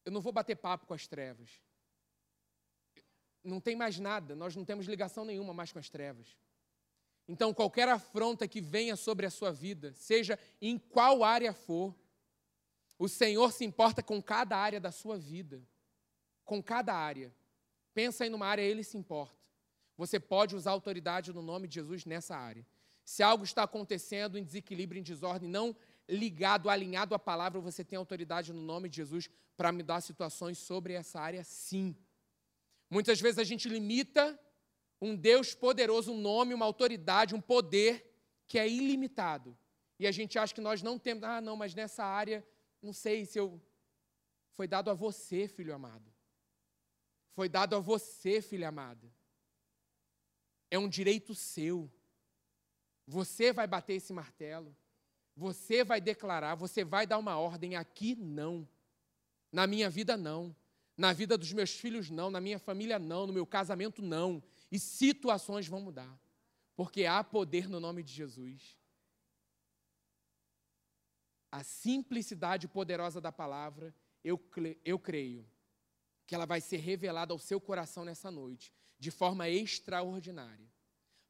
Eu 0.04 0.10
não 0.10 0.20
vou 0.20 0.32
bater 0.32 0.56
papo 0.56 0.86
com 0.86 0.94
as 0.94 1.06
trevas 1.06 1.60
não 3.46 3.60
tem 3.60 3.76
mais 3.76 3.98
nada, 3.98 4.34
nós 4.34 4.54
não 4.56 4.64
temos 4.64 4.86
ligação 4.86 5.24
nenhuma 5.24 5.54
mais 5.54 5.72
com 5.72 5.78
as 5.78 5.88
trevas. 5.88 6.36
Então, 7.28 7.54
qualquer 7.54 7.88
afronta 7.88 8.46
que 8.46 8.60
venha 8.60 8.96
sobre 8.96 9.26
a 9.26 9.30
sua 9.30 9.52
vida, 9.52 9.92
seja 9.94 10.38
em 10.60 10.78
qual 10.78 11.24
área 11.24 11.52
for, 11.52 11.94
o 12.98 13.08
Senhor 13.08 13.52
se 13.52 13.64
importa 13.64 14.02
com 14.02 14.22
cada 14.22 14.56
área 14.56 14.80
da 14.80 14.90
sua 14.90 15.18
vida. 15.18 15.62
Com 16.44 16.62
cada 16.62 16.94
área. 16.94 17.34
Pensa 17.92 18.26
em 18.26 18.30
numa 18.30 18.46
área, 18.46 18.62
Ele 18.62 18.82
se 18.82 18.96
importa. 18.96 19.36
Você 19.96 20.20
pode 20.20 20.54
usar 20.54 20.72
autoridade 20.72 21.32
no 21.32 21.42
nome 21.42 21.66
de 21.66 21.76
Jesus 21.76 22.04
nessa 22.04 22.36
área. 22.36 22.66
Se 23.04 23.22
algo 23.22 23.44
está 23.44 23.62
acontecendo 23.62 24.36
em 24.36 24.44
desequilíbrio, 24.44 25.00
em 25.00 25.02
desordem, 25.02 25.48
não 25.48 25.74
ligado, 26.08 26.68
alinhado 26.68 27.14
à 27.14 27.18
palavra, 27.18 27.60
você 27.60 27.84
tem 27.84 27.96
autoridade 27.96 28.52
no 28.52 28.60
nome 28.60 28.88
de 28.88 28.96
Jesus 28.96 29.28
para 29.56 29.72
me 29.72 29.82
dar 29.82 30.00
situações 30.00 30.58
sobre 30.58 30.92
essa 30.92 31.20
área, 31.20 31.42
sim. 31.42 31.96
Muitas 32.90 33.20
vezes 33.20 33.38
a 33.38 33.44
gente 33.44 33.68
limita 33.68 34.38
um 35.00 35.16
Deus 35.16 35.54
poderoso, 35.54 36.12
um 36.12 36.20
nome, 36.20 36.54
uma 36.54 36.64
autoridade, 36.64 37.34
um 37.34 37.40
poder 37.40 38.12
que 38.46 38.58
é 38.58 38.68
ilimitado. 38.68 39.56
E 39.98 40.06
a 40.06 40.12
gente 40.12 40.38
acha 40.38 40.54
que 40.54 40.60
nós 40.60 40.82
não 40.82 40.98
temos, 40.98 41.24
ah, 41.24 41.40
não, 41.40 41.56
mas 41.56 41.74
nessa 41.74 42.04
área, 42.04 42.46
não 42.82 42.92
sei 42.92 43.24
se 43.24 43.38
eu. 43.38 43.60
Foi 44.52 44.66
dado 44.66 44.90
a 44.90 44.94
você, 44.94 45.48
filho 45.48 45.74
amado. 45.74 46.10
Foi 47.32 47.48
dado 47.48 47.76
a 47.76 47.78
você, 47.78 48.40
filha 48.40 48.68
amada. 48.68 49.12
É 50.70 50.78
um 50.78 50.88
direito 50.88 51.34
seu. 51.34 51.90
Você 53.06 53.52
vai 53.52 53.66
bater 53.66 53.94
esse 53.94 54.12
martelo. 54.12 54.74
Você 55.36 55.84
vai 55.84 56.00
declarar, 56.00 56.54
você 56.54 56.82
vai 56.82 57.06
dar 57.06 57.18
uma 57.18 57.38
ordem. 57.38 57.76
Aqui 57.76 58.14
não. 58.14 58.66
Na 59.52 59.66
minha 59.66 59.90
vida, 59.90 60.16
não. 60.16 60.56
Na 60.96 61.12
vida 61.12 61.36
dos 61.36 61.52
meus 61.52 61.70
filhos, 61.70 62.08
não. 62.08 62.30
Na 62.30 62.40
minha 62.40 62.58
família, 62.58 62.98
não. 62.98 63.26
No 63.26 63.32
meu 63.32 63.46
casamento, 63.46 64.00
não. 64.00 64.42
E 64.72 64.78
situações 64.78 65.68
vão 65.68 65.80
mudar. 65.80 66.18
Porque 66.74 67.04
há 67.04 67.22
poder 67.22 67.68
no 67.68 67.78
nome 67.78 68.02
de 68.02 68.12
Jesus. 68.12 68.76
A 71.50 71.62
simplicidade 71.62 72.68
poderosa 72.68 73.20
da 73.20 73.32
palavra, 73.32 73.94
eu, 74.22 74.40
eu 74.84 74.98
creio 74.98 75.46
que 76.26 76.34
ela 76.34 76.46
vai 76.46 76.60
ser 76.60 76.78
revelada 76.78 77.32
ao 77.32 77.38
seu 77.38 77.60
coração 77.60 78.04
nessa 78.04 78.30
noite, 78.30 78.72
de 78.98 79.10
forma 79.10 79.48
extraordinária, 79.48 80.68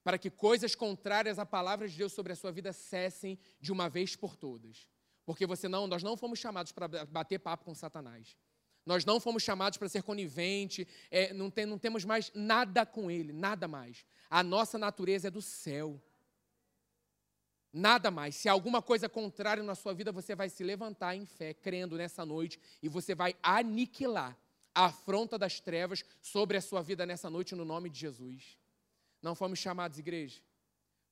para 0.03 0.19
que 0.19 0.31
coisas 0.31 0.75
contrárias 0.75 1.39
à 1.39 1.45
palavra 1.45 1.87
de 1.89 1.97
Deus 1.97 2.13
sobre 2.13 2.33
a 2.33 2.37
sua 2.37 2.51
vida 2.51 2.73
cessem 2.73 3.39
de 3.61 3.73
uma 3.73 3.89
vez 3.89 4.17
por 4.17 4.37
todas. 4.37 4.89
Porque 5.25 5.45
você 5.45 5.69
não, 5.69 5.87
nós 5.87 6.03
não 6.03 6.17
fomos 6.17 6.39
chamados 6.39 6.73
para 6.73 6.89
bater 7.07 7.41
papo 7.41 7.65
com 7.65 7.75
Satanás. 7.75 8.37
Nós 8.87 9.05
não 9.05 9.19
fomos 9.19 9.43
chamados 9.43 9.77
para 9.77 9.89
ser 9.89 10.05
conivente, 10.05 10.87
é, 11.11 11.35
não, 11.35 11.51
tem, 11.51 11.67
não 11.67 11.77
temos 11.77 12.05
mais 12.05 12.31
nada 12.33 12.87
com 12.87 13.11
ele, 13.11 13.33
nada 13.33 13.67
mais. 13.67 14.07
A 14.31 14.45
nossa 14.45 14.79
natureza 14.79 15.27
é 15.27 15.31
do 15.31 15.43
céu. 15.43 16.01
Nada 17.79 18.11
mais. 18.11 18.35
Se 18.35 18.49
alguma 18.49 18.81
coisa 18.81 19.07
contrária 19.07 19.63
na 19.63 19.75
sua 19.75 19.93
vida, 19.93 20.11
você 20.11 20.35
vai 20.35 20.49
se 20.49 20.65
levantar 20.65 21.15
em 21.15 21.27
fé, 21.27 21.53
crendo 21.53 21.95
nessa 21.99 22.25
noite, 22.25 22.59
e 22.83 22.89
você 22.89 23.15
vai 23.15 23.37
aniquilar 23.43 24.35
a 24.75 24.87
afronta 24.87 25.39
das 25.39 25.61
trevas 25.61 26.03
sobre 26.23 26.57
a 26.57 26.63
sua 26.63 26.81
vida 26.81 27.05
nessa 27.05 27.29
noite, 27.29 27.55
no 27.55 27.67
nome 27.67 27.91
de 27.91 27.99
Jesus. 27.99 28.57
Não 29.21 29.35
fomos 29.35 29.59
chamados, 29.59 29.99
igreja, 29.99 30.41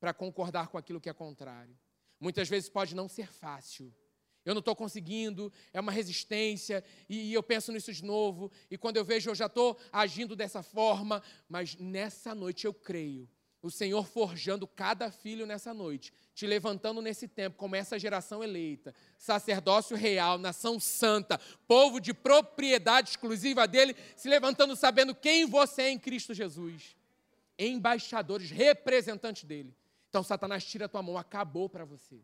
para 0.00 0.14
concordar 0.14 0.68
com 0.68 0.78
aquilo 0.78 1.02
que 1.02 1.10
é 1.10 1.12
contrário. 1.12 1.78
Muitas 2.18 2.48
vezes 2.48 2.70
pode 2.70 2.94
não 2.94 3.10
ser 3.10 3.30
fácil 3.30 3.94
eu 4.44 4.52
não 4.52 4.58
estou 4.58 4.76
conseguindo, 4.76 5.50
é 5.72 5.80
uma 5.80 5.90
resistência, 5.90 6.84
e, 7.08 7.30
e, 7.30 7.32
eu 7.32 7.42
penso 7.42 7.72
nisso 7.72 7.90
de 7.92 8.04
novo, 8.04 8.52
e 8.70 8.76
quando 8.76 8.98
eu 8.98 9.04
vejo, 9.04 9.30
eu 9.30 9.34
já 9.34 9.46
estou 9.46 9.78
agindo 9.90 10.36
dessa 10.36 10.62
forma, 10.62 11.22
mas 11.48 11.76
nessa 11.76 12.34
noite 12.34 12.66
eu 12.66 12.74
creio, 12.74 13.26
o 13.62 13.70
Senhor 13.70 14.06
forjando 14.06 14.66
cada 14.66 15.10
filho 15.10 15.46
nessa 15.46 15.72
noite, 15.72 16.12
te 16.34 16.46
levantando 16.46 17.00
nesse 17.00 17.28
tempo, 17.28 17.56
como 17.56 17.76
essa 17.76 17.98
geração 17.98 18.42
eleita, 18.42 18.92
sacerdócio 19.16 19.96
real, 19.96 20.36
nação 20.36 20.80
santa, 20.80 21.38
povo 21.66 22.00
de 22.00 22.12
propriedade 22.12 23.10
exclusiva 23.10 23.68
dele, 23.68 23.94
se 24.16 24.28
levantando 24.28 24.74
sabendo 24.74 25.14
quem 25.14 25.46
você 25.46 25.82
é 25.82 25.90
em 25.90 25.98
Cristo 25.98 26.34
Jesus, 26.34 26.96
embaixadores, 27.56 28.50
representantes 28.50 29.44
dele. 29.44 29.72
Então, 30.08 30.24
Satanás, 30.24 30.64
tira 30.64 30.86
a 30.86 30.88
tua 30.88 31.02
mão, 31.02 31.16
acabou 31.16 31.68
para 31.68 31.84
você. 31.84 32.20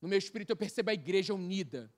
No 0.00 0.08
meu 0.08 0.18
espírito 0.18 0.50
eu 0.50 0.56
percebo 0.56 0.90
a 0.90 0.94
igreja 0.94 1.32
unida, 1.32 1.92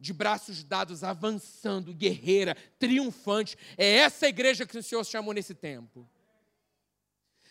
de 0.00 0.12
braços 0.12 0.62
dados, 0.62 1.02
avançando, 1.02 1.92
guerreira, 1.92 2.56
triunfante. 2.78 3.58
É 3.76 3.96
essa 3.96 4.28
igreja 4.28 4.64
que 4.64 4.78
o 4.78 4.82
Senhor 4.82 5.04
chamou 5.04 5.34
nesse 5.34 5.54
tempo. 5.54 6.08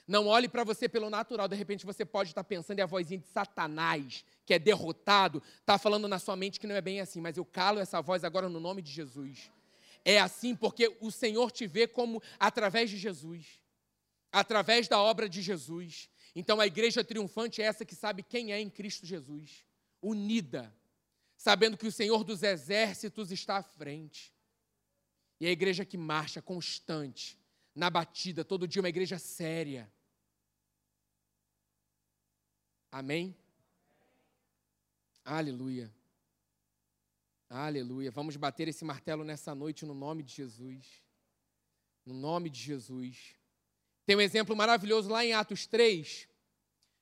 Não 0.07 0.27
olhe 0.27 0.47
para 0.47 0.63
você 0.63 0.87
pelo 0.87 1.09
natural, 1.09 1.49
de 1.49 1.55
repente 1.55 1.85
você 1.85 2.05
pode 2.05 2.29
estar 2.29 2.43
pensando, 2.43 2.79
e 2.79 2.81
a 2.81 2.85
vozinha 2.85 3.19
de 3.19 3.27
Satanás, 3.27 4.23
que 4.45 4.53
é 4.53 4.59
derrotado, 4.59 5.43
está 5.59 5.77
falando 5.77 6.07
na 6.07 6.17
sua 6.17 6.37
mente 6.37 6.59
que 6.59 6.67
não 6.67 6.75
é 6.75 6.81
bem 6.81 7.01
assim, 7.01 7.19
mas 7.19 7.35
eu 7.35 7.43
calo 7.43 7.79
essa 7.79 8.01
voz 8.01 8.23
agora 8.23 8.47
no 8.47 8.59
nome 8.59 8.81
de 8.81 8.89
Jesus. 8.89 9.51
É 10.05 10.17
assim 10.19 10.55
porque 10.55 10.95
o 11.01 11.11
Senhor 11.11 11.51
te 11.51 11.67
vê 11.67 11.85
como 11.85 12.23
através 12.39 12.89
de 12.89 12.97
Jesus, 12.97 13.45
através 14.31 14.87
da 14.87 14.97
obra 15.01 15.27
de 15.27 15.41
Jesus. 15.41 16.09
Então 16.33 16.61
a 16.61 16.67
igreja 16.67 17.03
triunfante 17.03 17.61
é 17.61 17.65
essa 17.65 17.83
que 17.83 17.93
sabe 17.93 18.23
quem 18.23 18.53
é 18.53 18.61
em 18.61 18.69
Cristo 18.69 19.05
Jesus, 19.05 19.65
unida, 20.01 20.73
sabendo 21.35 21.75
que 21.75 21.85
o 21.85 21.91
Senhor 21.91 22.23
dos 22.23 22.43
exércitos 22.43 23.29
está 23.29 23.57
à 23.57 23.63
frente. 23.63 24.33
E 25.41 25.45
a 25.45 25.51
igreja 25.51 25.83
que 25.83 25.97
marcha 25.97 26.41
constante, 26.41 27.37
na 27.75 27.89
batida, 27.89 28.45
todo 28.45 28.67
dia 28.67 28.81
uma 28.81 28.89
igreja 28.89 29.19
séria. 29.19 29.91
Amém? 32.91 33.35
Aleluia. 35.23 35.93
Aleluia. 37.49 38.11
Vamos 38.11 38.35
bater 38.37 38.67
esse 38.67 38.85
martelo 38.85 39.23
nessa 39.23 39.53
noite 39.53 39.85
no 39.85 39.93
nome 39.93 40.23
de 40.23 40.33
Jesus. 40.33 41.03
No 42.05 42.13
nome 42.13 42.49
de 42.49 42.59
Jesus. 42.59 43.35
Tem 44.05 44.15
um 44.15 44.21
exemplo 44.21 44.55
maravilhoso 44.55 45.09
lá 45.09 45.25
em 45.25 45.33
Atos 45.33 45.67
3, 45.67 46.29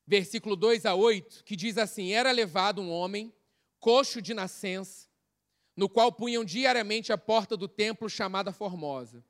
versículo 0.07 0.55
2 0.55 0.87
a 0.87 0.95
8, 0.95 1.43
que 1.43 1.55
diz 1.55 1.77
assim: 1.77 2.11
Era 2.11 2.31
levado 2.31 2.81
um 2.81 2.91
homem, 2.91 3.31
coxo 3.79 4.19
de 4.21 4.33
nascença, 4.33 5.07
no 5.75 5.87
qual 5.87 6.11
punham 6.11 6.43
diariamente 6.43 7.13
a 7.13 7.17
porta 7.17 7.55
do 7.55 7.67
templo 7.67 8.09
chamada 8.09 8.51
Formosa, 8.51 9.23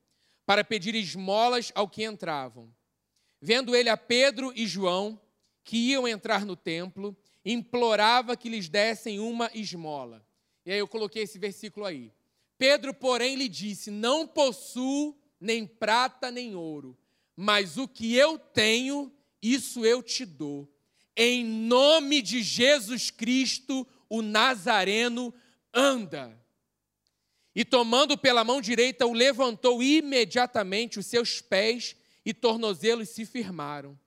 para 0.45 0.63
pedir 0.63 0.95
esmolas 0.95 1.71
ao 1.75 1.89
que 1.89 2.05
entravam. 2.05 2.74
Vendo 3.41 3.75
ele 3.75 3.89
a 3.89 3.97
Pedro 3.97 4.53
e 4.55 4.65
João, 4.65 5.19
que 5.65 5.75
iam 5.75 6.07
entrar 6.07 6.45
no 6.45 6.55
templo, 6.55 7.13
implorava 7.43 8.38
que 8.38 8.48
lhes 8.48 8.69
dessem 8.69 9.19
uma 9.19 9.51
esmola. 9.53 10.25
E 10.65 10.72
aí 10.72 10.79
eu 10.79 10.88
coloquei 10.88 11.24
esse 11.24 11.38
versículo 11.38 11.86
aí. 11.86 12.13
Pedro, 12.57 12.93
porém, 12.93 13.36
lhe 13.36 13.50
disse: 13.50 13.91
Não 13.91 14.25
possuo 14.25 15.13
nem 15.41 15.67
prata 15.67 16.31
nem 16.31 16.55
ouro 16.55 16.98
mas 17.36 17.77
o 17.77 17.88
que 17.88 18.15
eu 18.15 18.39
tenho, 18.39 19.12
isso 19.41 19.86
eu 19.86 20.01
te 20.01 20.25
dou. 20.25 20.72
Em 21.15 21.43
nome 21.43 22.22
de 22.22 22.41
Jesus 22.41 23.12
Cristo, 23.12 23.86
o 24.10 24.22
Nazareno, 24.22 25.34
anda. 25.74 26.39
E 27.53 27.65
tomando 27.65 28.17
pela 28.17 28.43
mão 28.43 28.62
direita, 28.62 29.05
o 29.05 29.13
levantou 29.13 29.84
imediatamente 29.84 31.00
os 31.00 31.05
seus 31.05 31.41
pés 31.41 31.95
e 32.25 32.34
tornozelos 32.34 33.10
se 33.10 33.25
firmaram. 33.25 33.98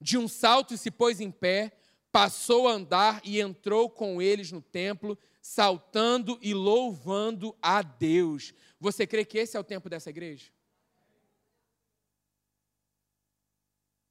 De 0.00 0.16
um 0.16 0.26
salto 0.26 0.76
se 0.76 0.90
pôs 0.90 1.20
em 1.20 1.30
pé, 1.30 1.72
passou 2.10 2.66
a 2.66 2.72
andar 2.72 3.20
e 3.24 3.40
entrou 3.40 3.90
com 3.90 4.20
eles 4.20 4.50
no 4.50 4.62
templo, 4.62 5.18
saltando 5.42 6.38
e 6.40 6.54
louvando 6.54 7.56
a 7.60 7.82
Deus. 7.82 8.54
Você 8.78 9.06
crê 9.06 9.24
que 9.24 9.38
esse 9.38 9.56
é 9.56 9.60
o 9.60 9.64
tempo 9.64 9.90
dessa 9.90 10.10
igreja? 10.10 10.50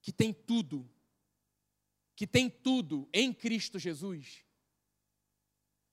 Que 0.02 0.12
tem 0.12 0.32
tudo, 0.32 0.90
que 2.16 2.28
tem 2.28 2.50
tudo 2.50 3.10
em 3.12 3.34
Cristo 3.34 3.80
Jesus. 3.80 4.44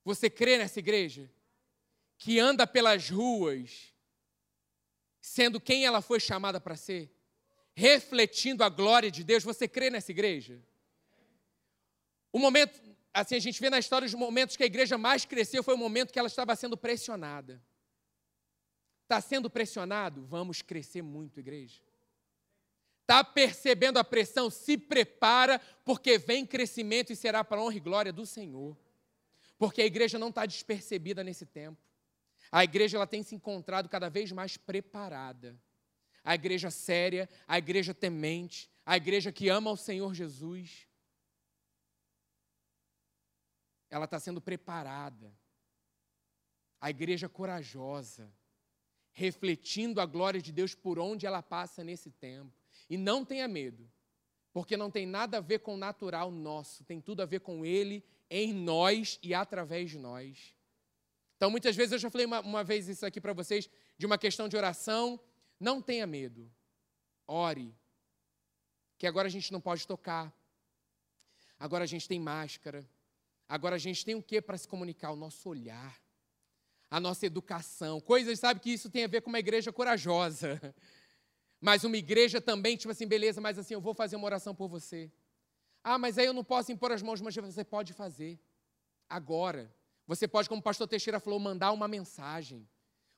Você 0.05 0.29
crê 0.29 0.59
nessa 0.59 0.79
igreja? 0.79 1.31
Que 2.19 2.39
anda 2.39 2.67
pelas 2.67 3.11
ruas, 3.11 3.93
sendo 5.21 5.61
quem 5.61 5.85
ela 5.85 6.01
foi 6.01 6.21
chamada 6.21 6.61
para 6.61 6.77
ser? 6.77 7.16
Refletindo 7.77 8.65
a 8.65 8.71
glória 8.71 9.11
de 9.11 9.23
Deus. 9.23 9.45
Você 9.45 9.69
crê 9.69 9.91
nessa 9.91 10.11
igreja? 10.11 10.59
O 12.33 12.39
momento, 12.39 12.81
assim, 13.13 13.37
a 13.37 13.39
gente 13.39 13.61
vê 13.61 13.69
na 13.69 13.79
história 13.79 14.07
os 14.07 14.15
momentos 14.15 14.57
que 14.57 14.63
a 14.63 14.67
igreja 14.67 14.97
mais 14.97 15.27
cresceu 15.27 15.63
foi 15.63 15.75
o 15.75 15.79
momento 15.79 16.11
que 16.11 16.19
ela 16.19 16.27
estava 16.27 16.57
sendo 16.57 16.77
pressionada. 16.77 17.63
Está 19.03 19.21
sendo 19.21 19.51
pressionado? 19.51 20.25
Vamos 20.25 20.63
crescer 20.63 21.03
muito, 21.03 21.39
igreja. 21.39 21.83
Está 23.03 23.23
percebendo 23.23 23.99
a 23.99 24.05
pressão? 24.05 24.51
Se 24.51 24.79
prepara, 24.79 25.61
porque 25.85 26.19
vem 26.19 26.47
crescimento 26.47 27.13
e 27.13 27.17
será 27.17 27.45
para 27.45 27.61
a 27.61 27.63
honra 27.63 27.77
e 27.77 27.81
glória 27.81 28.13
do 28.13 28.25
Senhor. 28.25 28.77
Porque 29.59 29.83
a 29.83 29.87
igreja 29.87 30.19
não 30.19 30.31
está 30.31 30.47
despercebida 30.47 31.23
nesse 31.23 31.45
tempo. 31.45 31.81
A 32.51 32.65
igreja 32.65 32.97
ela 32.97 33.07
tem 33.07 33.23
se 33.23 33.35
encontrado 33.35 33.89
cada 33.89 34.09
vez 34.09 34.33
mais 34.33 34.57
preparada. 34.57 35.57
A 36.27 36.35
igreja 36.35 36.71
séria, 36.71 37.27
a 37.49 37.57
igreja 37.57 37.95
temente, 37.95 38.69
a 38.85 38.99
igreja 38.99 39.33
que 39.33 39.49
ama 39.49 39.71
o 39.71 39.77
Senhor 39.77 40.13
Jesus. 40.13 40.87
ela 43.97 44.05
está 44.05 44.19
sendo 44.19 44.41
preparada. 44.41 45.33
A 46.81 46.91
igreja 46.91 47.29
corajosa, 47.29 48.31
refletindo 49.13 50.01
a 50.01 50.07
glória 50.07 50.41
de 50.41 50.53
Deus 50.53 50.75
por 50.75 50.99
onde 50.99 51.27
ela 51.27 51.43
passa 51.43 51.83
nesse 51.83 52.11
tempo. 52.11 52.53
E 52.89 52.97
não 52.97 53.25
tenha 53.25 53.49
medo, 53.49 53.91
porque 54.53 54.77
não 54.77 54.91
tem 54.91 55.07
nada 55.07 55.39
a 55.39 55.41
ver 55.41 55.61
com 55.61 55.75
o 55.75 55.79
natural 55.79 56.31
nosso, 56.31 56.85
tem 56.85 57.01
tudo 57.01 57.23
a 57.23 57.27
ver 57.27 57.41
com 57.41 57.65
Ele 57.65 58.05
em 58.31 58.53
nós 58.53 59.19
e 59.23 59.33
através 59.33 59.91
de 59.91 59.99
nós. 59.99 60.55
Então, 61.37 61.51
muitas 61.51 61.75
vezes, 61.75 61.93
eu 61.93 61.99
já 61.99 62.11
falei 62.11 62.27
uma, 62.27 62.41
uma 62.41 62.65
vez 62.65 62.89
isso 62.89 63.05
aqui 63.05 63.21
para 63.21 63.33
vocês, 63.33 63.69
de 63.99 64.07
uma 64.07 64.19
questão 64.19 64.49
de 64.49 64.57
oração. 64.57 65.19
Não 65.59 65.81
tenha 65.81 66.07
medo, 66.07 66.51
ore, 67.27 67.75
que 68.99 69.07
agora 69.07 69.29
a 69.29 69.31
gente 69.31 69.53
não 69.53 69.61
pode 69.61 69.87
tocar, 69.87 70.33
agora 71.59 71.85
a 71.85 71.87
gente 71.87 72.09
tem 72.09 72.21
máscara, 72.21 72.87
Agora 73.49 73.77
a 73.77 73.79
gente 73.79 74.05
tem 74.05 74.15
o 74.15 74.23
que 74.23 74.43
para 74.43 74.59
se 74.59 74.67
comunicar? 74.67 75.13
O 75.13 75.17
nosso 75.17 75.49
olhar, 75.49 76.01
a 76.91 76.99
nossa 76.99 77.27
educação. 77.27 78.01
Coisas, 78.01 78.39
sabe, 78.41 78.61
que 78.61 78.71
isso 78.71 78.91
tem 78.91 79.05
a 79.05 79.09
ver 79.09 79.21
com 79.21 79.29
uma 79.29 79.39
igreja 79.39 79.73
corajosa. 79.73 80.61
Mas 81.61 81.85
uma 81.85 81.97
igreja 81.97 82.41
também, 82.41 82.77
tipo 82.77 82.93
assim, 82.93 83.07
beleza, 83.07 83.41
mas 83.41 83.59
assim, 83.59 83.73
eu 83.73 83.81
vou 83.81 83.95
fazer 83.95 84.15
uma 84.15 84.27
oração 84.27 84.55
por 84.55 84.69
você. 84.69 85.11
Ah, 85.83 85.97
mas 85.97 86.19
aí 86.19 86.27
eu 86.27 86.35
não 86.35 86.45
posso 86.45 86.71
impor 86.71 86.93
as 86.93 87.01
mãos, 87.01 87.19
mas 87.23 87.35
você 87.35 87.65
pode 87.65 87.95
fazer. 87.95 88.39
Agora. 89.09 89.75
Você 90.07 90.29
pode, 90.29 90.51
como 90.51 90.61
o 90.61 90.63
pastor 90.63 90.87
Teixeira 90.87 91.19
falou, 91.19 91.41
mandar 91.41 91.73
uma 91.73 91.89
mensagem. 91.89 92.69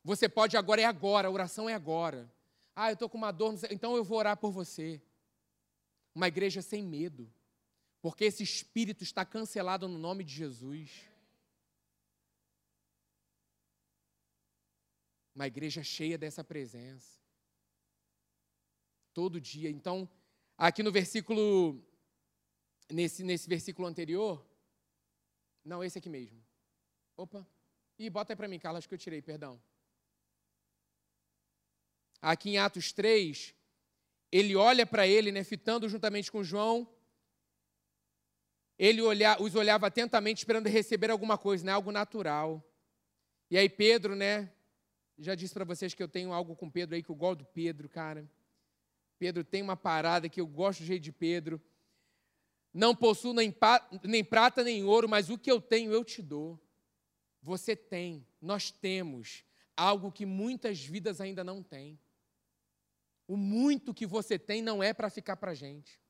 Você 0.04 0.28
pode 0.28 0.56
agora, 0.56 0.80
é 0.80 0.84
agora, 0.84 1.28
a 1.28 1.30
oração 1.30 1.68
é 1.68 1.74
agora. 1.74 2.32
Ah, 2.74 2.90
eu 2.90 2.94
estou 2.94 3.08
com 3.08 3.18
uma 3.18 3.32
dor, 3.32 3.54
então 3.70 3.96
eu 3.96 4.04
vou 4.04 4.18
orar 4.18 4.36
por 4.36 4.50
você. 4.50 5.02
Uma 6.14 6.28
igreja 6.28 6.62
sem 6.62 6.82
medo 6.82 7.30
porque 8.00 8.24
esse 8.24 8.42
espírito 8.42 9.02
está 9.02 9.24
cancelado 9.24 9.88
no 9.88 9.98
nome 9.98 10.22
de 10.22 10.32
Jesus. 10.32 11.04
Uma 15.34 15.46
igreja 15.46 15.82
cheia 15.82 16.16
dessa 16.16 16.44
presença. 16.44 17.20
Todo 19.12 19.40
dia. 19.40 19.68
Então, 19.68 20.08
aqui 20.56 20.82
no 20.82 20.92
versículo, 20.92 21.84
nesse, 22.90 23.24
nesse 23.24 23.48
versículo 23.48 23.86
anterior, 23.86 24.44
não, 25.64 25.82
esse 25.82 25.98
aqui 25.98 26.08
mesmo. 26.08 26.42
Opa. 27.16 27.46
E 27.98 28.08
bota 28.08 28.32
aí 28.32 28.36
para 28.36 28.48
mim, 28.48 28.60
Carla, 28.60 28.78
acho 28.78 28.88
que 28.88 28.94
eu 28.94 28.98
tirei, 28.98 29.20
perdão. 29.20 29.60
Aqui 32.20 32.50
em 32.50 32.58
Atos 32.58 32.92
3, 32.92 33.54
ele 34.30 34.56
olha 34.56 34.84
para 34.84 35.06
ele, 35.06 35.30
né, 35.32 35.44
fitando 35.44 35.88
juntamente 35.88 36.30
com 36.30 36.42
João, 36.42 36.88
ele 38.78 39.02
olha, 39.02 39.36
os 39.40 39.54
olhava 39.56 39.88
atentamente 39.88 40.38
esperando 40.38 40.68
receber 40.68 41.10
alguma 41.10 41.36
coisa, 41.36 41.64
né? 41.64 41.72
algo 41.72 41.90
natural. 41.90 42.64
E 43.50 43.58
aí 43.58 43.68
Pedro, 43.68 44.14
né? 44.14 44.52
Já 45.18 45.34
disse 45.34 45.52
para 45.52 45.64
vocês 45.64 45.94
que 45.94 46.02
eu 46.02 46.06
tenho 46.06 46.32
algo 46.32 46.54
com 46.54 46.70
Pedro 46.70 46.94
aí, 46.94 47.02
que 47.02 47.10
eu 47.10 47.16
gosto 47.16 47.40
do 47.40 47.46
Pedro, 47.46 47.88
cara. 47.88 48.30
Pedro 49.18 49.42
tem 49.42 49.62
uma 49.62 49.76
parada 49.76 50.28
que 50.28 50.40
eu 50.40 50.46
gosto 50.46 50.80
do 50.80 50.86
jeito 50.86 51.02
de 51.02 51.10
Pedro. 51.10 51.60
Não 52.72 52.94
possuo 52.94 53.32
nem, 53.32 53.52
nem 54.04 54.22
prata 54.22 54.62
nem 54.62 54.84
ouro, 54.84 55.08
mas 55.08 55.28
o 55.28 55.36
que 55.36 55.50
eu 55.50 55.60
tenho 55.60 55.90
eu 55.90 56.04
te 56.04 56.22
dou. 56.22 56.56
Você 57.42 57.74
tem, 57.74 58.24
nós 58.40 58.70
temos 58.70 59.42
algo 59.76 60.12
que 60.12 60.24
muitas 60.24 60.78
vidas 60.78 61.20
ainda 61.20 61.42
não 61.42 61.64
têm. 61.64 61.98
O 63.28 63.36
muito 63.36 63.92
que 63.92 64.06
você 64.06 64.38
tem 64.38 64.62
não 64.62 64.82
é 64.82 64.94
para 64.94 65.10
ficar 65.10 65.36
para 65.36 65.50
a 65.50 65.54
gente. 65.54 66.00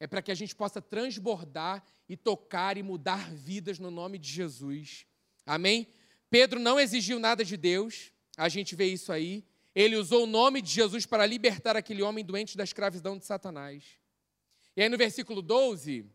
É 0.00 0.06
para 0.06 0.22
que 0.22 0.32
a 0.32 0.34
gente 0.34 0.56
possa 0.56 0.80
transbordar 0.80 1.84
e 2.08 2.16
tocar 2.16 2.78
e 2.78 2.82
mudar 2.82 3.30
vidas 3.30 3.78
no 3.78 3.90
nome 3.90 4.18
de 4.18 4.30
Jesus. 4.30 5.06
Amém? 5.44 5.86
Pedro 6.30 6.58
não 6.58 6.80
exigiu 6.80 7.18
nada 7.18 7.44
de 7.44 7.56
Deus, 7.56 8.10
a 8.38 8.48
gente 8.48 8.74
vê 8.74 8.86
isso 8.86 9.12
aí. 9.12 9.44
Ele 9.74 9.96
usou 9.96 10.24
o 10.24 10.26
nome 10.26 10.62
de 10.62 10.70
Jesus 10.70 11.04
para 11.04 11.26
libertar 11.26 11.76
aquele 11.76 12.02
homem 12.02 12.24
doente 12.24 12.56
da 12.56 12.64
escravidão 12.64 13.18
de 13.18 13.26
Satanás. 13.26 13.84
E 14.74 14.82
aí 14.82 14.88
no 14.88 14.96
versículo 14.96 15.42
12 15.42 16.06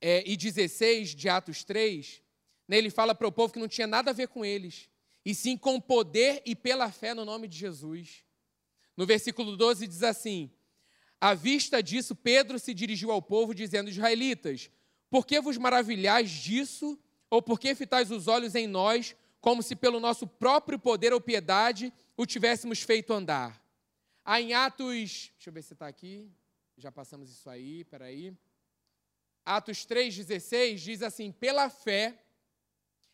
é, 0.00 0.22
e 0.24 0.36
16 0.36 1.16
de 1.16 1.28
Atos 1.28 1.64
3, 1.64 2.22
né, 2.68 2.78
ele 2.78 2.90
fala 2.90 3.12
para 3.12 3.26
o 3.26 3.32
povo 3.32 3.52
que 3.52 3.58
não 3.58 3.66
tinha 3.66 3.88
nada 3.88 4.10
a 4.10 4.14
ver 4.14 4.28
com 4.28 4.44
eles, 4.44 4.88
e 5.24 5.34
sim 5.34 5.56
com 5.56 5.80
poder 5.80 6.40
e 6.46 6.54
pela 6.54 6.90
fé 6.92 7.12
no 7.12 7.24
nome 7.24 7.48
de 7.48 7.58
Jesus. 7.58 8.24
No 9.00 9.06
versículo 9.06 9.56
12 9.56 9.86
diz 9.86 10.02
assim: 10.02 10.50
à 11.18 11.32
vista 11.32 11.82
disso, 11.82 12.14
Pedro 12.14 12.58
se 12.58 12.74
dirigiu 12.74 13.10
ao 13.10 13.22
povo, 13.22 13.54
dizendo: 13.54 13.88
Israelitas, 13.88 14.70
por 15.08 15.24
que 15.24 15.40
vos 15.40 15.56
maravilhais 15.56 16.28
disso? 16.30 16.98
Ou 17.30 17.40
por 17.40 17.58
que 17.58 17.74
fitais 17.74 18.10
os 18.10 18.28
olhos 18.28 18.54
em 18.54 18.66
nós, 18.66 19.16
como 19.40 19.62
se 19.62 19.74
pelo 19.74 20.00
nosso 20.00 20.26
próprio 20.26 20.78
poder 20.78 21.14
ou 21.14 21.20
piedade 21.20 21.90
o 22.14 22.26
tivéssemos 22.26 22.82
feito 22.82 23.14
andar? 23.14 23.64
Aí 24.22 24.50
em 24.50 24.52
Atos, 24.52 25.30
deixa 25.32 25.48
eu 25.48 25.52
ver 25.54 25.62
se 25.62 25.72
está 25.72 25.86
aqui, 25.86 26.30
já 26.76 26.92
passamos 26.92 27.30
isso 27.30 27.48
aí, 27.48 27.84
peraí. 27.84 28.36
Atos 29.46 29.78
3,16 29.86 30.74
diz 30.74 31.02
assim: 31.02 31.32
pela 31.32 31.70
fé, 31.70 32.22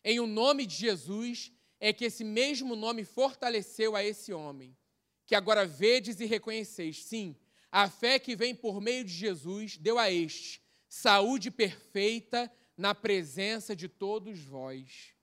em 0.02 0.18
o 0.18 0.26
nome 0.26 0.66
de 0.66 0.74
Jesus, 0.74 1.52
é 1.78 1.92
que 1.92 2.06
esse 2.06 2.24
mesmo 2.24 2.74
nome 2.74 3.04
fortaleceu 3.04 3.94
a 3.94 4.02
esse 4.02 4.32
homem, 4.32 4.76
que 5.26 5.34
agora 5.34 5.66
vedes 5.66 6.20
e 6.20 6.24
reconheceis. 6.24 7.04
Sim, 7.04 7.36
a 7.70 7.90
fé 7.90 8.18
que 8.18 8.36
vem 8.36 8.54
por 8.54 8.80
meio 8.80 9.04
de 9.04 9.12
Jesus 9.12 9.76
deu 9.76 9.98
a 9.98 10.10
este 10.10 10.62
saúde 10.88 11.50
perfeita 11.50 12.50
na 12.76 12.94
presença 12.94 13.74
de 13.74 13.88
todos 13.88 14.38
vós. 14.40 15.14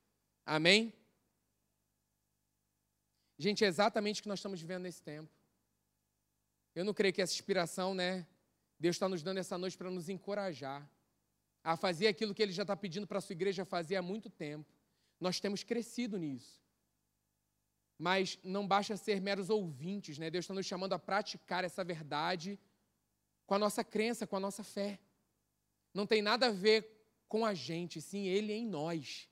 Amém? 0.46 0.94
Gente, 3.38 3.64
é 3.64 3.68
exatamente 3.68 4.20
o 4.20 4.24
que 4.24 4.30
nós 4.30 4.40
estamos 4.40 4.60
vivendo 4.60 4.84
nesse 4.84 5.02
tempo. 5.02 5.32
Eu 6.76 6.84
não 6.84 6.94
creio 6.94 7.14
que 7.14 7.22
essa 7.22 7.34
inspiração, 7.34 7.94
né? 7.96 8.28
Deus 8.80 8.96
está 8.96 9.08
nos 9.08 9.24
dando 9.24 9.38
essa 9.38 9.58
noite 9.58 9.78
para 9.78 9.90
nos 9.90 10.10
encorajar 10.10 10.88
a 11.64 11.78
fazer 11.78 12.08
aquilo 12.08 12.34
que 12.34 12.44
Ele 12.44 12.52
já 12.52 12.64
está 12.64 12.76
pedindo 12.76 13.08
para 13.08 13.20
a 13.20 13.22
sua 13.22 13.34
igreja 13.34 13.64
fazer 13.64 13.96
há 13.96 14.02
muito 14.02 14.30
tempo. 14.30 14.70
Nós 15.20 15.40
temos 15.40 15.64
crescido 15.64 16.18
nisso 16.18 16.63
mas 17.98 18.40
não 18.44 18.68
basta 18.68 18.98
ser 18.98 19.22
meros 19.22 19.50
ouvintes, 19.50 20.18
né? 20.18 20.30
Deus 20.30 20.46
está 20.46 20.54
nos 20.54 20.66
chamando 20.66 20.94
a 20.94 21.00
praticar 21.00 21.64
essa 21.64 21.84
verdade 21.84 22.60
com 23.46 23.56
a 23.56 23.60
nossa 23.60 23.84
crença, 23.84 24.28
com 24.28 24.36
a 24.36 24.40
nossa 24.40 24.64
fé. 24.64 25.00
Não 25.94 26.06
tem 26.06 26.22
nada 26.22 26.48
a 26.48 26.52
ver 26.52 26.90
com 27.28 27.46
a 27.46 27.54
gente, 27.54 28.02
sim 28.02 28.28
Ele 28.28 28.54
em 28.54 28.66
nós. 28.66 29.30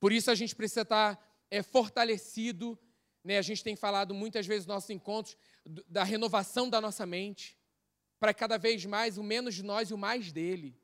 Por 0.00 0.12
isso 0.12 0.30
a 0.30 0.34
gente 0.34 0.54
precisa 0.54 0.82
estar 0.82 1.16
tá, 1.16 1.22
é, 1.50 1.62
fortalecido, 1.62 2.78
né? 3.22 3.38
A 3.38 3.42
gente 3.42 3.62
tem 3.62 3.76
falado 3.76 4.14
muitas 4.14 4.46
vezes 4.46 4.66
nos 4.66 4.74
nossos 4.74 4.90
encontros 4.90 5.36
da 5.88 6.02
renovação 6.02 6.68
da 6.68 6.80
nossa 6.80 7.06
mente, 7.06 7.56
para 8.18 8.34
cada 8.34 8.58
vez 8.58 8.84
mais 8.84 9.16
o 9.16 9.22
menos 9.22 9.54
de 9.54 9.62
nós 9.62 9.90
e 9.90 9.94
o 9.94 9.98
mais 9.98 10.32
dele. 10.32 10.76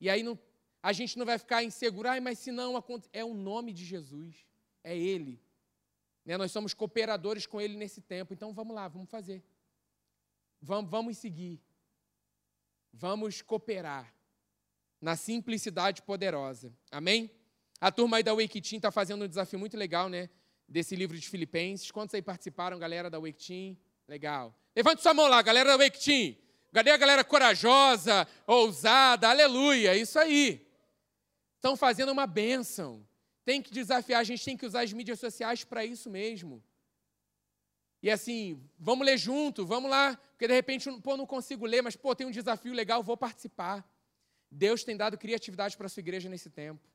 E 0.00 0.08
aí 0.08 0.22
não, 0.22 0.38
a 0.82 0.92
gente 0.92 1.18
não 1.18 1.26
vai 1.26 1.38
ficar 1.38 1.62
inseguro, 1.62 2.08
ah, 2.08 2.20
mas 2.20 2.38
se 2.38 2.52
não, 2.52 2.82
é 3.12 3.24
o 3.24 3.34
nome 3.34 3.72
de 3.72 3.84
Jesus. 3.84 4.46
é 4.82 4.96
Ele. 4.96 5.43
Né? 6.24 6.36
Nós 6.36 6.50
somos 6.52 6.74
cooperadores 6.74 7.46
com 7.46 7.60
Ele 7.60 7.76
nesse 7.76 8.00
tempo. 8.00 8.32
Então 8.32 8.52
vamos 8.52 8.74
lá, 8.74 8.88
vamos 8.88 9.10
fazer. 9.10 9.42
Vamos, 10.60 10.90
vamos 10.90 11.18
seguir. 11.18 11.60
Vamos 12.92 13.42
cooperar 13.42 14.14
na 15.00 15.16
simplicidade 15.16 16.00
poderosa. 16.02 16.72
Amém? 16.90 17.30
A 17.80 17.92
turma 17.92 18.16
aí 18.16 18.22
da 18.22 18.32
Wake 18.32 18.60
Team 18.60 18.78
está 18.78 18.90
fazendo 18.90 19.24
um 19.24 19.28
desafio 19.28 19.58
muito 19.58 19.76
legal, 19.76 20.08
né? 20.08 20.30
Desse 20.66 20.96
livro 20.96 21.18
de 21.18 21.28
Filipenses. 21.28 21.90
Quantos 21.90 22.14
aí 22.14 22.22
participaram, 22.22 22.78
galera 22.78 23.10
da 23.10 23.18
Wake 23.18 23.46
Team? 23.46 23.76
Legal. 24.08 24.58
Levante 24.74 25.02
sua 25.02 25.12
mão 25.12 25.28
lá, 25.28 25.42
galera 25.42 25.76
da 25.76 25.76
Wake 25.76 26.02
Team. 26.02 26.36
Cadê 26.72 26.90
a 26.90 26.96
galera 26.96 27.22
corajosa, 27.22 28.26
ousada? 28.46 29.28
Aleluia, 29.28 29.94
isso 29.96 30.18
aí. 30.18 30.66
Estão 31.56 31.76
fazendo 31.76 32.10
uma 32.10 32.26
bênção. 32.26 33.06
Tem 33.44 33.60
que 33.60 33.72
desafiar, 33.72 34.20
a 34.20 34.24
gente 34.24 34.44
tem 34.44 34.56
que 34.56 34.64
usar 34.64 34.82
as 34.82 34.92
mídias 34.92 35.20
sociais 35.20 35.64
para 35.64 35.84
isso 35.84 36.08
mesmo. 36.08 36.62
E 38.02 38.10
assim, 38.10 38.60
vamos 38.78 39.06
ler 39.06 39.18
junto, 39.18 39.64
vamos 39.64 39.90
lá, 39.90 40.16
porque 40.32 40.46
de 40.46 40.54
repente, 40.54 40.90
pô, 41.00 41.16
não 41.16 41.26
consigo 41.26 41.64
ler, 41.64 41.82
mas 41.82 41.96
pô, 41.96 42.14
tem 42.14 42.26
um 42.26 42.30
desafio 42.30 42.72
legal, 42.72 43.02
vou 43.02 43.16
participar. 43.16 43.86
Deus 44.50 44.84
tem 44.84 44.96
dado 44.96 45.18
criatividade 45.18 45.76
para 45.76 45.86
a 45.86 45.88
sua 45.88 46.00
igreja 46.00 46.28
nesse 46.28 46.50
tempo. 46.50 46.86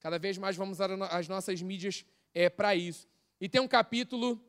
Cada 0.00 0.18
vez 0.18 0.36
mais 0.36 0.56
vamos 0.56 0.78
usar 0.78 0.90
as 1.12 1.28
nossas 1.28 1.62
mídias 1.62 2.04
é, 2.34 2.50
para 2.50 2.74
isso. 2.74 3.08
E 3.40 3.48
tem 3.48 3.60
um 3.60 3.68
capítulo 3.68 4.40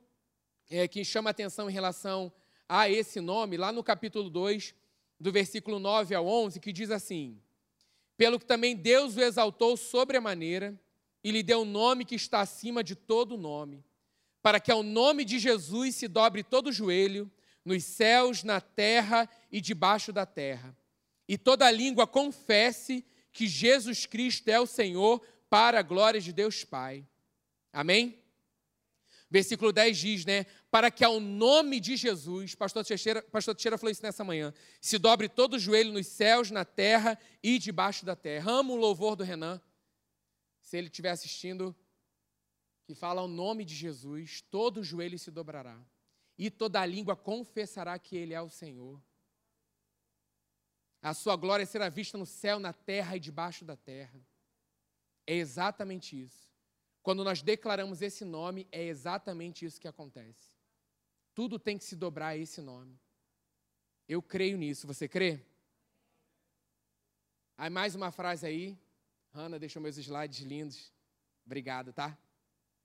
é, 0.69 0.87
que 0.87 1.05
chama 1.05 1.29
atenção 1.29 1.69
em 1.69 1.73
relação 1.73 2.33
a 2.67 2.89
esse 2.89 3.21
nome, 3.21 3.57
lá 3.57 3.71
no 3.71 3.83
capítulo 3.83 4.29
2, 4.29 4.73
do 5.19 5.31
versículo 5.31 5.79
9 5.79 6.15
ao 6.15 6.25
11, 6.25 6.59
que 6.59 6.73
diz 6.73 6.89
assim: 6.91 7.39
Pelo 8.17 8.39
que 8.39 8.45
também 8.45 8.75
Deus 8.75 9.15
o 9.15 9.21
exaltou 9.21 9.77
sobremaneira 9.77 10.79
e 11.23 11.31
lhe 11.31 11.41
deu 11.41 11.59
o 11.59 11.61
um 11.61 11.65
nome 11.65 12.05
que 12.05 12.15
está 12.15 12.41
acima 12.41 12.83
de 12.83 12.95
todo 12.95 13.37
nome, 13.37 13.83
para 14.41 14.59
que 14.59 14.71
ao 14.71 14.83
nome 14.83 15.23
de 15.23 15.39
Jesus 15.39 15.95
se 15.95 16.07
dobre 16.07 16.43
todo 16.43 16.67
o 16.67 16.73
joelho, 16.73 17.31
nos 17.63 17.83
céus, 17.83 18.43
na 18.43 18.59
terra 18.59 19.29
e 19.51 19.61
debaixo 19.61 20.11
da 20.11 20.25
terra, 20.25 20.75
e 21.27 21.37
toda 21.37 21.71
língua 21.71 22.05
confesse 22.05 23.05
que 23.31 23.47
Jesus 23.47 24.05
Cristo 24.05 24.49
é 24.49 24.59
o 24.59 24.67
Senhor, 24.67 25.21
para 25.49 25.79
a 25.79 25.83
glória 25.83 26.19
de 26.19 26.33
Deus 26.33 26.63
Pai. 26.63 27.07
Amém? 27.71 28.19
Versículo 29.29 29.71
10 29.71 29.97
diz, 29.97 30.25
né? 30.25 30.45
Para 30.69 30.91
que 30.91 31.03
ao 31.03 31.19
nome 31.19 31.79
de 31.79 31.95
Jesus, 31.95 32.53
pastor 32.55 32.83
Teixeira, 32.85 33.21
pastor 33.21 33.55
Teixeira 33.55 33.77
falou 33.77 33.91
isso 33.91 34.03
nessa 34.03 34.23
manhã, 34.23 34.53
se 34.81 34.97
dobre 34.97 35.29
todo 35.29 35.55
o 35.55 35.59
joelho 35.59 35.91
nos 35.91 36.07
céus, 36.07 36.51
na 36.51 36.65
terra 36.65 37.17
e 37.41 37.57
debaixo 37.57 38.05
da 38.05 38.15
terra. 38.15 38.51
Amo 38.51 38.73
o 38.73 38.77
louvor 38.77 39.15
do 39.15 39.23
Renan. 39.23 39.61
Se 40.73 40.77
ele 40.77 40.87
estiver 40.87 41.11
assistindo, 41.11 41.75
que 42.83 42.95
fala 42.95 43.21
ao 43.21 43.27
nome 43.27 43.63
de 43.63 43.75
Jesus, 43.75 44.41
todo 44.41 44.79
o 44.79 44.83
joelho 44.83 45.19
se 45.19 45.29
dobrará 45.29 45.79
e 46.35 46.49
toda 46.49 46.83
língua 46.83 47.15
confessará 47.15 47.99
que 47.99 48.15
Ele 48.15 48.33
é 48.33 48.41
o 48.41 48.49
Senhor. 48.49 48.99
A 50.99 51.13
sua 51.13 51.35
glória 51.35 51.63
será 51.63 51.89
vista 51.89 52.17
no 52.17 52.25
céu, 52.25 52.57
na 52.57 52.73
terra 52.73 53.15
e 53.15 53.19
debaixo 53.19 53.63
da 53.63 53.75
terra. 53.77 54.19
É 55.27 55.35
exatamente 55.35 56.19
isso. 56.19 56.51
Quando 57.03 57.23
nós 57.23 57.43
declaramos 57.43 58.01
esse 58.01 58.25
nome, 58.25 58.67
é 58.71 58.81
exatamente 58.81 59.65
isso 59.67 59.79
que 59.79 59.87
acontece. 59.87 60.49
Tudo 61.35 61.59
tem 61.59 61.77
que 61.77 61.83
se 61.83 61.95
dobrar 61.95 62.29
a 62.29 62.37
esse 62.37 62.61
nome. 62.61 62.99
Eu 64.09 64.23
creio 64.23 64.57
nisso. 64.57 64.87
Você 64.87 65.07
crê? 65.07 65.39
Aí 67.59 67.69
mais 67.69 67.93
uma 67.93 68.09
frase 68.09 68.47
aí. 68.47 68.82
Hanna 69.33 69.57
deixou 69.57 69.81
meus 69.81 69.97
slides 69.97 70.45
lindos. 70.45 70.91
Obrigado, 71.45 71.91
tá? 71.91 72.15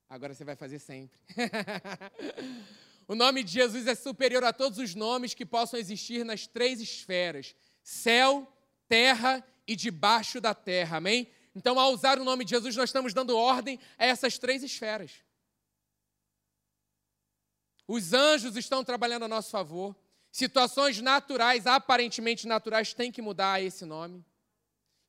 Agora 0.09 0.33
você 0.33 0.45
vai 0.45 0.57
fazer 0.57 0.79
sempre. 0.79 1.21
o 3.07 3.15
nome 3.15 3.45
de 3.45 3.53
Jesus 3.53 3.87
é 3.87 3.95
superior 3.95 4.43
a 4.43 4.53
todos 4.53 4.79
os 4.79 4.95
nomes 4.95 5.35
que 5.35 5.45
possam 5.45 5.79
existir 5.79 6.25
nas 6.25 6.47
três 6.47 6.81
esferas: 6.81 7.55
céu, 7.83 8.51
terra 8.89 9.47
e 9.67 9.77
debaixo 9.77 10.41
da 10.41 10.55
terra. 10.55 10.97
Amém? 10.97 11.31
Então, 11.55 11.79
ao 11.79 11.93
usar 11.93 12.19
o 12.19 12.25
nome 12.25 12.45
de 12.45 12.51
Jesus, 12.51 12.75
nós 12.75 12.89
estamos 12.89 13.13
dando 13.13 13.37
ordem 13.37 13.79
a 13.99 14.07
essas 14.07 14.39
três 14.39 14.63
esferas. 14.63 15.23
Os 17.87 18.15
anjos 18.15 18.57
estão 18.57 18.83
trabalhando 18.83 19.25
a 19.25 19.29
nosso 19.29 19.51
favor. 19.51 19.95
Situações 20.31 21.01
naturais, 21.01 21.67
aparentemente 21.67 22.47
naturais, 22.47 22.95
têm 22.95 23.13
que 23.13 23.21
mudar 23.21 23.55
a 23.55 23.61
esse 23.61 23.85
nome. 23.85 24.25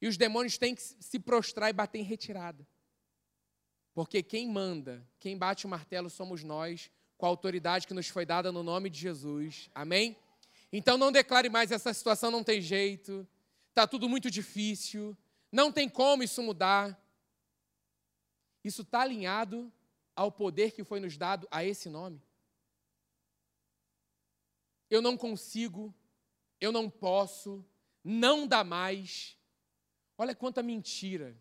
E 0.02 0.08
os 0.08 0.18
demônios 0.18 0.58
têm 0.58 0.76
que 0.76 0.82
se 0.82 1.20
prostrar 1.20 1.70
e 1.70 1.74
bater 1.74 2.00
em 2.00 2.04
retirada. 2.04 2.66
Porque 3.94 4.24
quem 4.24 4.48
manda, 4.48 5.06
quem 5.20 5.38
bate 5.38 5.66
o 5.66 5.70
martelo 5.70 6.10
somos 6.10 6.44
nós, 6.44 6.90
com 7.18 7.26
a 7.26 7.30
autoridade 7.30 7.86
que 7.86 7.94
nos 7.94 8.08
foi 8.08 8.26
dada 8.26 8.52
no 8.52 8.64
nome 8.64 8.90
de 8.90 9.00
Jesus. 9.00 9.70
Amém? 9.76 10.16
Então 10.72 10.98
não 10.98 11.12
declare 11.12 11.50
mais 11.50 11.72
essa 11.72 11.94
situação 11.94 12.32
não 12.32 12.44
tem 12.44 12.62
jeito, 12.62 13.28
está 13.70 13.88
tudo 13.88 14.08
muito 14.08 14.30
difícil, 14.30 15.18
não 15.52 15.72
tem 15.72 15.90
como 15.90 16.24
isso 16.24 16.42
mudar. 16.44 16.98
Isso 18.64 18.84
está 18.84 19.02
alinhado 19.02 19.72
ao 20.16 20.32
poder 20.32 20.72
que 20.72 20.84
foi 20.84 21.00
nos 21.00 21.18
dado 21.18 21.48
a 21.50 21.64
esse 21.64 21.90
nome. 21.90 22.22
Eu 24.90 25.02
não 25.02 25.16
consigo, 25.16 25.94
eu 26.60 26.72
não 26.72 26.90
posso, 26.90 27.66
não 28.04 28.48
dá 28.48 28.64
mais. 28.64 29.39
Olha 30.20 30.36
quanta 30.36 30.62
mentira 30.62 31.34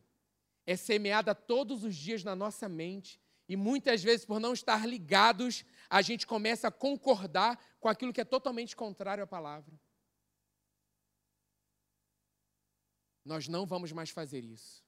é 0.65 0.77
semeada 0.77 1.35
todos 1.35 1.83
os 1.83 1.97
dias 1.97 2.23
na 2.23 2.37
nossa 2.37 2.69
mente 2.69 3.21
e 3.49 3.57
muitas 3.57 4.05
vezes, 4.05 4.25
por 4.25 4.39
não 4.39 4.53
estar 4.53 4.87
ligados, 4.87 5.65
a 5.91 6.01
gente 6.01 6.25
começa 6.25 6.69
a 6.69 6.71
concordar 6.71 7.59
com 7.81 7.89
aquilo 7.89 8.13
que 8.13 8.21
é 8.21 8.25
totalmente 8.25 8.77
contrário 8.77 9.25
à 9.25 9.27
palavra. 9.27 9.77
Nós 13.25 13.49
não 13.49 13.67
vamos 13.67 13.91
mais 13.91 14.11
fazer 14.11 14.45
isso. 14.45 14.85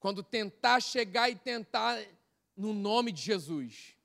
Quando 0.00 0.20
tentar 0.20 0.80
chegar 0.80 1.30
e 1.30 1.36
tentar 1.36 2.04
no 2.56 2.74
nome 2.74 3.12
de 3.12 3.22
Jesus, 3.22 3.96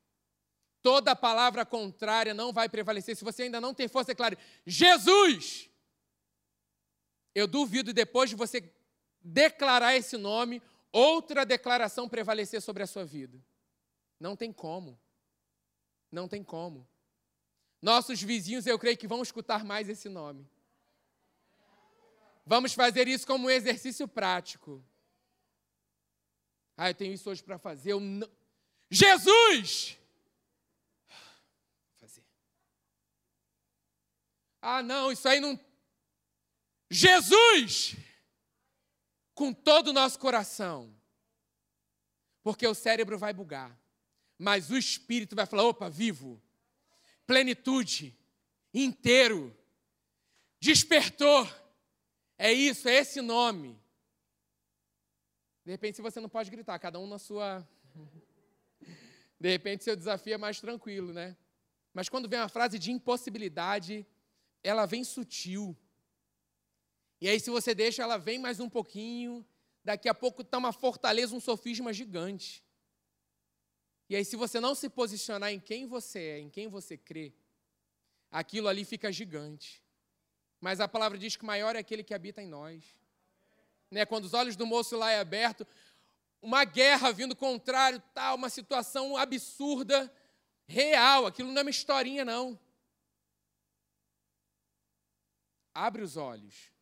toda 0.84 1.15
palavra 1.15 1.65
contrária 1.65 2.36
não 2.36 2.54
vai 2.54 2.70
prevalecer. 2.70 3.15
Se 3.15 3.24
você 3.24 3.43
ainda 3.43 3.60
não 3.60 3.74
tem 3.74 3.88
força, 3.88 4.10
declare: 4.10 4.38
Jesus! 4.63 5.72
Eu 7.38 7.45
duvido 7.45 7.93
depois 7.93 8.32
de 8.32 8.36
você 8.36 8.73
declarar 9.21 9.95
esse 9.95 10.17
nome, 10.17 10.60
outra 10.91 11.45
declaração 11.45 12.10
prevalecer 12.10 12.60
sobre 12.63 12.82
a 12.82 12.88
sua 12.88 13.06
vida. 13.06 13.39
Não 14.19 14.36
tem 14.36 14.52
como. 14.52 15.00
Não 16.12 16.28
tem 16.28 16.43
como. 16.43 16.88
Nossos 17.80 18.19
vizinhos, 18.23 18.65
eu 18.65 18.80
creio 18.80 18.97
que 18.97 19.08
vão 19.08 19.21
escutar 19.21 19.63
mais 19.63 19.88
esse 19.88 20.10
nome. 20.10 20.50
Vamos 22.43 22.73
fazer 22.73 23.08
isso 23.08 23.28
como 23.28 23.45
um 23.45 23.52
exercício 23.52 24.08
prático. 24.08 24.84
Ah, 26.76 26.89
eu 26.89 26.95
tenho 26.95 27.13
isso 27.13 27.30
hoje 27.30 27.43
para 27.43 27.60
fazer. 27.60 27.91
Eu 27.91 28.00
não... 28.00 28.28
Jesus! 28.89 29.95
Ah, 34.60 34.82
não, 34.82 35.12
isso 35.12 35.30
aí 35.30 35.39
não. 35.39 35.67
Jesus! 36.89 37.95
Com 39.34 39.54
todo 39.54 39.89
o 39.89 39.93
nosso 39.93 40.17
coração. 40.19 40.93
Porque 42.43 42.65
o 42.65 42.73
cérebro 42.73 43.17
vai 43.17 43.34
bugar. 43.34 43.78
Mas 44.38 44.69
o 44.69 44.78
espírito 44.78 45.36
vai 45.36 45.45
falar: 45.45 45.63
opa, 45.63 45.89
vivo. 45.89 46.41
Plenitude. 47.26 48.17
Inteiro. 48.73 49.56
Despertou 50.60 51.47
é 52.38 52.54
isso, 52.54 52.88
é 52.88 52.95
esse 52.95 53.19
nome. 53.19 53.80
De 55.65 55.71
repente, 55.71 55.95
se 55.95 56.02
você 56.02 56.19
não 56.19 56.30
pode 56.30 56.52
gritar, 56.52 56.78
cada 56.78 57.00
um 57.00 57.08
na 57.08 57.17
sua. 57.17 57.67
De 59.39 59.50
repente, 59.50 59.84
seu 59.84 59.95
desafio 59.95 60.36
é 60.36 60.38
mais 60.38 60.60
tranquilo, 60.60 61.12
né? 61.12 61.36
Mas 61.93 62.10
quando 62.10 62.30
vem 62.30 62.39
uma 62.39 62.50
frase 62.50 62.78
de 62.78 62.91
impossibilidade, 62.91 64.06
ela 64.63 64.86
vem 64.86 65.04
sutil. 65.04 65.76
E 67.20 67.28
aí, 67.28 67.40
se 67.40 67.50
você 67.50 67.74
deixa, 67.74 68.04
ela 68.04 68.18
vem 68.18 68.38
mais 68.38 68.60
um 68.60 68.70
pouquinho. 68.70 69.46
Daqui 69.84 70.08
a 70.08 70.14
pouco 70.14 70.44
está 70.44 70.58
uma 70.58 70.72
fortaleza, 70.72 71.36
um 71.36 71.40
sofisma 71.40 71.92
gigante. 71.92 72.64
E 74.10 74.16
aí, 74.16 74.24
se 74.24 74.36
você 74.36 74.60
não 74.60 74.76
se 74.76 74.88
posicionar 74.88 75.52
em 75.52 75.60
quem 75.60 75.88
você 75.88 76.20
é, 76.20 76.40
em 76.40 76.50
quem 76.50 76.68
você 76.68 76.96
crê, 76.96 77.34
aquilo 78.30 78.68
ali 78.68 78.86
fica 78.86 79.12
gigante. 79.12 79.84
Mas 80.62 80.80
a 80.80 80.88
palavra 80.88 81.18
diz 81.18 81.36
que 81.36 81.46
maior 81.46 81.76
é 81.76 81.80
aquele 81.80 82.04
que 82.04 82.14
habita 82.14 82.42
em 82.42 82.48
nós. 82.48 82.84
Né? 83.90 84.06
Quando 84.06 84.26
os 84.26 84.34
olhos 84.34 84.56
do 84.56 84.66
moço 84.66 84.96
lá 84.96 85.12
é 85.12 85.20
aberto, 85.20 85.66
uma 86.40 86.64
guerra 86.66 87.12
vindo 87.12 87.36
contrário, 87.36 88.02
tal, 88.14 88.36
uma 88.36 88.50
situação 88.50 89.18
absurda, 89.18 90.14
real, 90.68 91.26
aquilo 91.26 91.52
não 91.52 91.60
é 91.60 91.64
uma 91.64 91.72
historinha 91.72 92.24
não. 92.24 92.60
Abre 95.74 96.04
os 96.04 96.16
olhos 96.16 96.77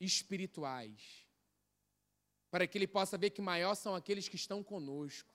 espirituais. 0.00 1.26
para 2.50 2.66
que 2.66 2.76
ele 2.76 2.88
possa 2.88 3.16
ver 3.16 3.30
que 3.30 3.40
maior 3.40 3.76
são 3.76 3.94
aqueles 3.94 4.28
que 4.28 4.34
estão 4.34 4.60
conosco. 4.60 5.32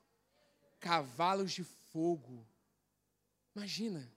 Cavalos 0.82 1.54
de 1.54 1.64
fogo. 1.64 2.46
Imagina. 3.56 4.12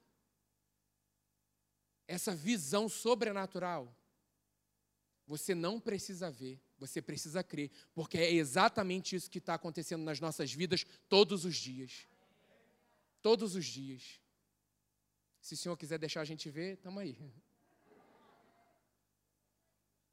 Essa 2.09 2.35
visão 2.35 2.89
sobrenatural. 2.89 3.95
Você 5.29 5.55
não 5.55 5.79
precisa 5.79 6.31
ver, 6.31 6.59
você 6.79 7.01
precisa 7.01 7.45
crer, 7.45 7.71
porque 7.95 8.19
é 8.19 8.33
exatamente 8.33 9.15
isso 9.15 9.31
que 9.31 9.39
está 9.39 9.55
acontecendo 9.55 10.03
nas 10.03 10.19
nossas 10.19 10.53
vidas 10.53 10.85
todos 11.09 11.45
os 11.45 11.55
dias. 11.55 12.09
Todos 13.21 13.55
os 13.55 13.65
dias. 13.65 14.21
Se 15.41 15.55
o 15.55 15.57
Senhor 15.57 15.77
quiser 15.77 15.99
deixar 15.99 16.23
a 16.23 16.25
gente 16.25 16.51
ver, 16.51 16.75
estamos 16.75 17.01
aí. 17.01 17.17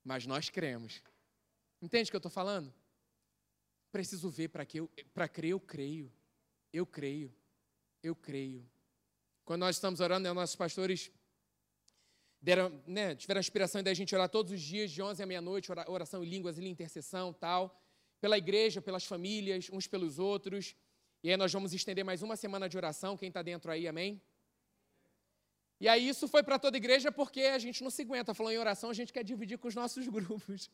Mas 0.06 0.28
nós 0.28 0.52
cremos. 0.52 1.02
Entende 1.82 2.10
o 2.10 2.12
que 2.12 2.16
eu 2.16 2.20
estou 2.20 2.32
falando? 2.32 2.72
Preciso 3.92 4.30
ver 4.30 4.50
para 4.50 4.64
que 4.64 4.84
para 5.14 5.28
crer, 5.28 5.52
eu 5.52 5.60
creio. 5.60 6.14
Eu 6.72 6.86
creio. 6.86 7.36
Eu 8.04 8.16
creio. 8.16 8.70
Quando 9.44 9.62
nós 9.62 9.78
estamos 9.78 10.00
orando, 10.00 10.24
né, 10.24 10.32
nossos 10.32 10.56
pastores 10.56 11.12
deram, 12.40 12.70
né, 12.86 13.16
tiveram 13.16 13.40
a 13.40 13.42
inspiração 13.42 13.82
da 13.82 13.94
gente 13.94 14.14
orar 14.14 14.30
todos 14.30 14.52
os 14.52 14.62
dias, 14.62 14.92
de 14.92 15.02
11 15.02 15.24
à 15.24 15.26
meia-noite, 15.26 15.72
oração 15.88 16.24
em 16.24 16.30
línguas, 16.30 16.60
em 16.60 16.68
intercessão 16.68 17.34
tal, 17.34 17.82
pela 18.22 18.38
igreja, 18.38 18.82
pelas 18.82 19.06
famílias, 19.06 19.70
uns 19.72 19.88
pelos 19.88 20.20
outros. 20.20 20.76
E 21.24 21.32
aí 21.32 21.38
nós 21.38 21.52
vamos 21.52 21.74
estender 21.74 22.06
mais 22.06 22.22
uma 22.22 22.36
semana 22.36 22.70
de 22.70 22.78
oração, 22.78 23.18
quem 23.18 23.30
está 23.30 23.42
dentro 23.42 23.72
aí, 23.72 23.88
amém? 23.88 24.22
E 25.80 25.88
aí 25.88 26.08
isso 26.08 26.28
foi 26.28 26.42
para 26.42 26.58
toda 26.58 26.78
a 26.78 26.80
igreja 26.80 27.12
porque 27.12 27.42
a 27.42 27.60
gente 27.60 27.84
não 27.84 27.90
se 27.90 28.02
aguenta. 28.02 28.34
Falou 28.34 28.52
em 28.52 28.58
oração, 28.58 28.90
a 28.90 28.94
gente 28.94 29.12
quer 29.12 29.24
dividir 29.24 29.58
com 29.58 29.68
os 29.68 29.76
nossos 29.76 30.08
grupos. 30.10 30.70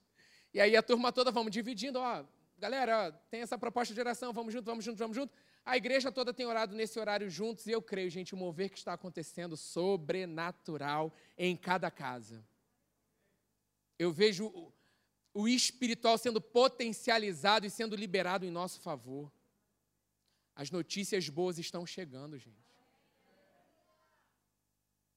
E 0.54 0.60
aí 0.60 0.76
a 0.76 0.84
turma 0.84 1.12
toda, 1.12 1.32
vamos 1.32 1.52
dividindo, 1.52 2.00
ó, 2.00 2.26
galera, 2.58 3.08
ó, 3.08 3.12
tem 3.30 3.42
essa 3.42 3.58
proposta 3.58 3.94
de 3.94 4.00
oração, 4.00 4.34
vamos 4.34 4.54
junto, 4.54 4.66
vamos 4.66 4.86
junto, 4.86 4.98
vamos 4.98 5.16
junto. 5.16 5.34
A 5.66 5.78
igreja 5.78 6.12
toda 6.12 6.34
tem 6.34 6.46
orado 6.46 6.76
nesse 6.76 7.00
horário 7.00 7.30
juntos 7.30 7.66
e 7.68 7.72
eu 7.72 7.82
creio, 7.82 8.10
gente, 8.10 8.34
o 8.34 8.38
mover 8.38 8.70
que 8.70 8.78
está 8.78 8.94
acontecendo 8.94 9.56
sobrenatural 9.56 11.14
em 11.38 11.56
cada 11.56 11.90
casa. 11.90 12.44
Eu 13.98 14.12
vejo 14.12 14.48
o, 14.48 14.74
o 15.34 15.48
espiritual 15.48 16.18
sendo 16.18 16.42
potencializado 16.42 17.66
e 17.66 17.70
sendo 17.70 17.96
liberado 17.96 18.46
em 18.46 18.52
nosso 18.52 18.82
favor. 18.82 19.32
As 20.56 20.70
notícias 20.70 21.30
boas 21.30 21.58
estão 21.58 21.86
chegando, 21.86 22.38
gente. 22.38 22.71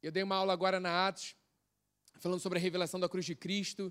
Eu 0.04 0.12
dei 0.12 0.22
uma 0.22 0.36
aula 0.36 0.52
agora 0.52 0.78
na 0.78 1.08
Atos, 1.08 1.34
falando 2.18 2.38
sobre 2.38 2.58
a 2.58 2.60
revelação 2.60 3.00
da 3.00 3.08
cruz 3.08 3.24
de 3.24 3.34
Cristo, 3.34 3.90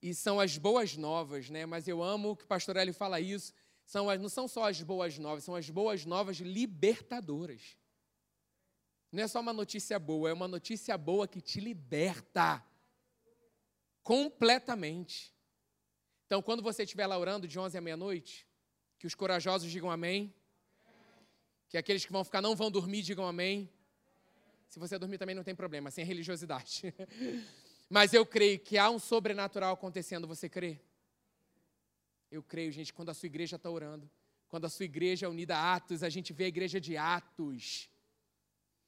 e 0.00 0.14
são 0.14 0.40
as 0.40 0.56
boas 0.56 0.96
novas, 0.96 1.50
né? 1.50 1.66
Mas 1.66 1.86
eu 1.86 2.02
amo 2.02 2.34
que 2.34 2.44
o 2.44 2.46
pastor 2.46 2.74
Hélio 2.78 2.94
fala 2.94 3.20
isso. 3.20 3.52
São 3.84 4.08
as, 4.08 4.18
não 4.18 4.30
são 4.30 4.48
só 4.48 4.66
as 4.66 4.80
boas 4.80 5.18
novas, 5.18 5.44
são 5.44 5.54
as 5.54 5.68
boas 5.68 6.06
novas 6.06 6.38
libertadoras. 6.38 7.76
Não 9.12 9.22
é 9.22 9.28
só 9.28 9.40
uma 9.40 9.52
notícia 9.52 9.98
boa, 9.98 10.30
é 10.30 10.32
uma 10.32 10.48
notícia 10.48 10.96
boa 10.96 11.28
que 11.28 11.42
te 11.42 11.60
liberta 11.60 12.64
completamente. 14.02 15.34
Então, 16.24 16.40
quando 16.40 16.62
você 16.62 16.84
estiver 16.84 17.06
lá 17.06 17.18
orando 17.18 17.46
de 17.46 17.58
11 17.58 17.76
à 17.76 17.80
meia-noite, 17.82 18.48
que 18.98 19.06
os 19.06 19.14
corajosos 19.14 19.70
digam 19.70 19.90
amém, 19.90 20.34
que 21.68 21.76
aqueles 21.76 22.06
que 22.06 22.12
vão 22.12 22.24
ficar 22.24 22.40
não 22.40 22.56
vão 22.56 22.70
dormir 22.70 23.02
digam 23.02 23.26
amém, 23.26 23.70
se 24.72 24.78
você 24.78 24.98
dormir 24.98 25.18
também 25.18 25.34
não 25.34 25.44
tem 25.44 25.54
problema, 25.54 25.90
sem 25.90 26.02
religiosidade. 26.02 26.94
Mas 27.90 28.14
eu 28.14 28.24
creio 28.24 28.58
que 28.58 28.78
há 28.78 28.88
um 28.88 28.98
sobrenatural 28.98 29.74
acontecendo, 29.74 30.26
você 30.26 30.48
crê? 30.48 30.80
Eu 32.30 32.42
creio, 32.42 32.72
gente, 32.72 32.90
quando 32.90 33.10
a 33.10 33.14
sua 33.14 33.26
igreja 33.26 33.56
está 33.56 33.68
orando, 33.68 34.10
quando 34.48 34.64
a 34.64 34.70
sua 34.70 34.86
igreja 34.86 35.26
é 35.26 35.28
unida 35.28 35.58
a 35.58 35.74
Atos, 35.74 36.02
a 36.02 36.08
gente 36.08 36.32
vê 36.32 36.44
a 36.44 36.48
igreja 36.48 36.80
de 36.80 36.96
Atos. 36.96 37.90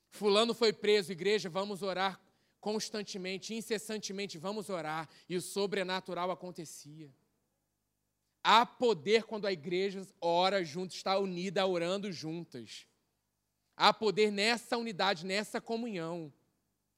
Fulano 0.09 0.55
foi 0.55 0.73
preso, 0.73 1.12
igreja, 1.12 1.51
vamos 1.51 1.83
orar 1.83 2.18
constantemente, 2.61 3.53
incessantemente, 3.53 4.38
vamos 4.38 4.70
orar. 4.70 5.07
E 5.29 5.37
o 5.37 5.42
sobrenatural 5.42 6.31
acontecia. 6.31 7.14
Há 8.42 8.64
poder 8.64 9.25
quando 9.25 9.47
a 9.47 9.53
igreja 9.53 10.01
ora 10.18 10.64
junto, 10.64 10.94
está 10.94 11.18
unida, 11.18 11.66
orando 11.66 12.11
juntas. 12.11 12.87
Há 13.76 13.92
poder 13.92 14.30
nessa 14.30 14.76
unidade, 14.76 15.26
nessa 15.26 15.60
comunhão. 15.60 16.32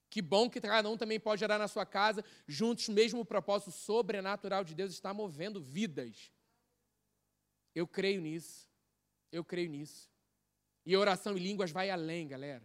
Que 0.09 0.23
bom 0.23 0.49
que 0.49 0.61
cada 0.61 0.89
um 0.89 0.97
também 0.97 1.19
pode 1.19 1.43
orar 1.43 1.59
na 1.59 1.69
sua 1.69 1.85
casa, 1.85 2.25
juntos, 2.47 2.89
mesmo 2.89 3.21
o 3.21 3.25
propósito 3.25 3.73
sobrenatural 3.73 4.65
de 4.65 4.75
Deus 4.75 4.93
está 4.93 5.13
movendo 5.13 5.61
vidas. 5.61 6.31
Eu 7.75 7.87
creio 7.87 8.21
nisso. 8.21 8.67
Eu 9.33 9.45
creio 9.45 9.69
nisso. 9.69 10.09
E 10.85 10.97
oração 10.97 11.37
em 11.37 11.41
línguas 11.41 11.71
vai 11.71 11.91
além, 11.91 12.29
galera. 12.29 12.63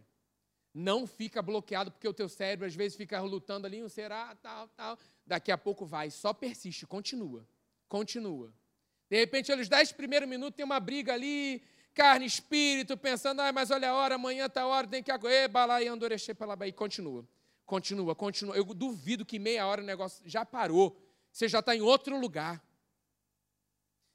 Não 0.72 1.06
fica 1.06 1.42
bloqueado 1.42 1.90
porque 1.90 2.08
o 2.08 2.14
teu 2.14 2.28
cérebro 2.28 2.66
às 2.66 2.74
vezes 2.74 2.96
fica 2.96 3.20
lutando 3.20 3.66
ali, 3.66 3.82
um 3.82 3.88
será, 3.88 4.34
tal, 4.36 4.68
tal. 4.68 4.98
Daqui 5.26 5.52
a 5.52 5.58
pouco 5.58 5.84
vai, 5.84 6.10
só 6.10 6.32
persiste, 6.32 6.86
continua. 6.86 7.46
Continua. 7.88 8.54
De 9.10 9.18
repente, 9.18 9.54
nos 9.54 9.68
dez 9.68 9.92
primeiros 9.92 10.26
minutos 10.26 10.56
tem 10.56 10.64
uma 10.64 10.80
briga 10.80 11.12
ali, 11.12 11.62
carne, 11.94 12.26
espírito, 12.26 12.96
pensando, 12.96 13.40
ah, 13.40 13.52
mas 13.52 13.70
olha 13.70 13.90
a 13.90 13.94
hora, 13.94 14.14
amanhã 14.14 14.46
está 14.46 14.62
a 14.62 14.66
hora, 14.66 14.86
tem 14.86 15.02
que 15.02 15.10
aguentar, 15.10 15.48
balai, 15.48 15.86
andoreche, 15.86 16.32
e 16.66 16.72
continua. 16.72 17.26
Continua, 17.64 18.14
continua. 18.14 18.56
Eu 18.56 18.64
duvido 18.64 19.24
que 19.24 19.38
meia 19.38 19.66
hora 19.66 19.82
o 19.82 19.84
negócio 19.84 20.22
já 20.28 20.44
parou. 20.44 21.00
Você 21.30 21.48
já 21.48 21.60
está 21.60 21.74
em 21.74 21.80
outro 21.80 22.18
lugar. 22.18 22.62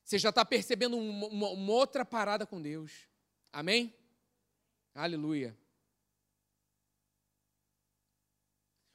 Você 0.03 0.19
já 0.19 0.29
está 0.29 0.45
percebendo 0.45 0.97
uma, 0.97 1.27
uma, 1.27 1.49
uma 1.49 1.73
outra 1.73 2.05
parada 2.05 2.45
com 2.45 2.61
Deus. 2.61 3.07
Amém? 3.51 3.93
Aleluia. 4.93 5.57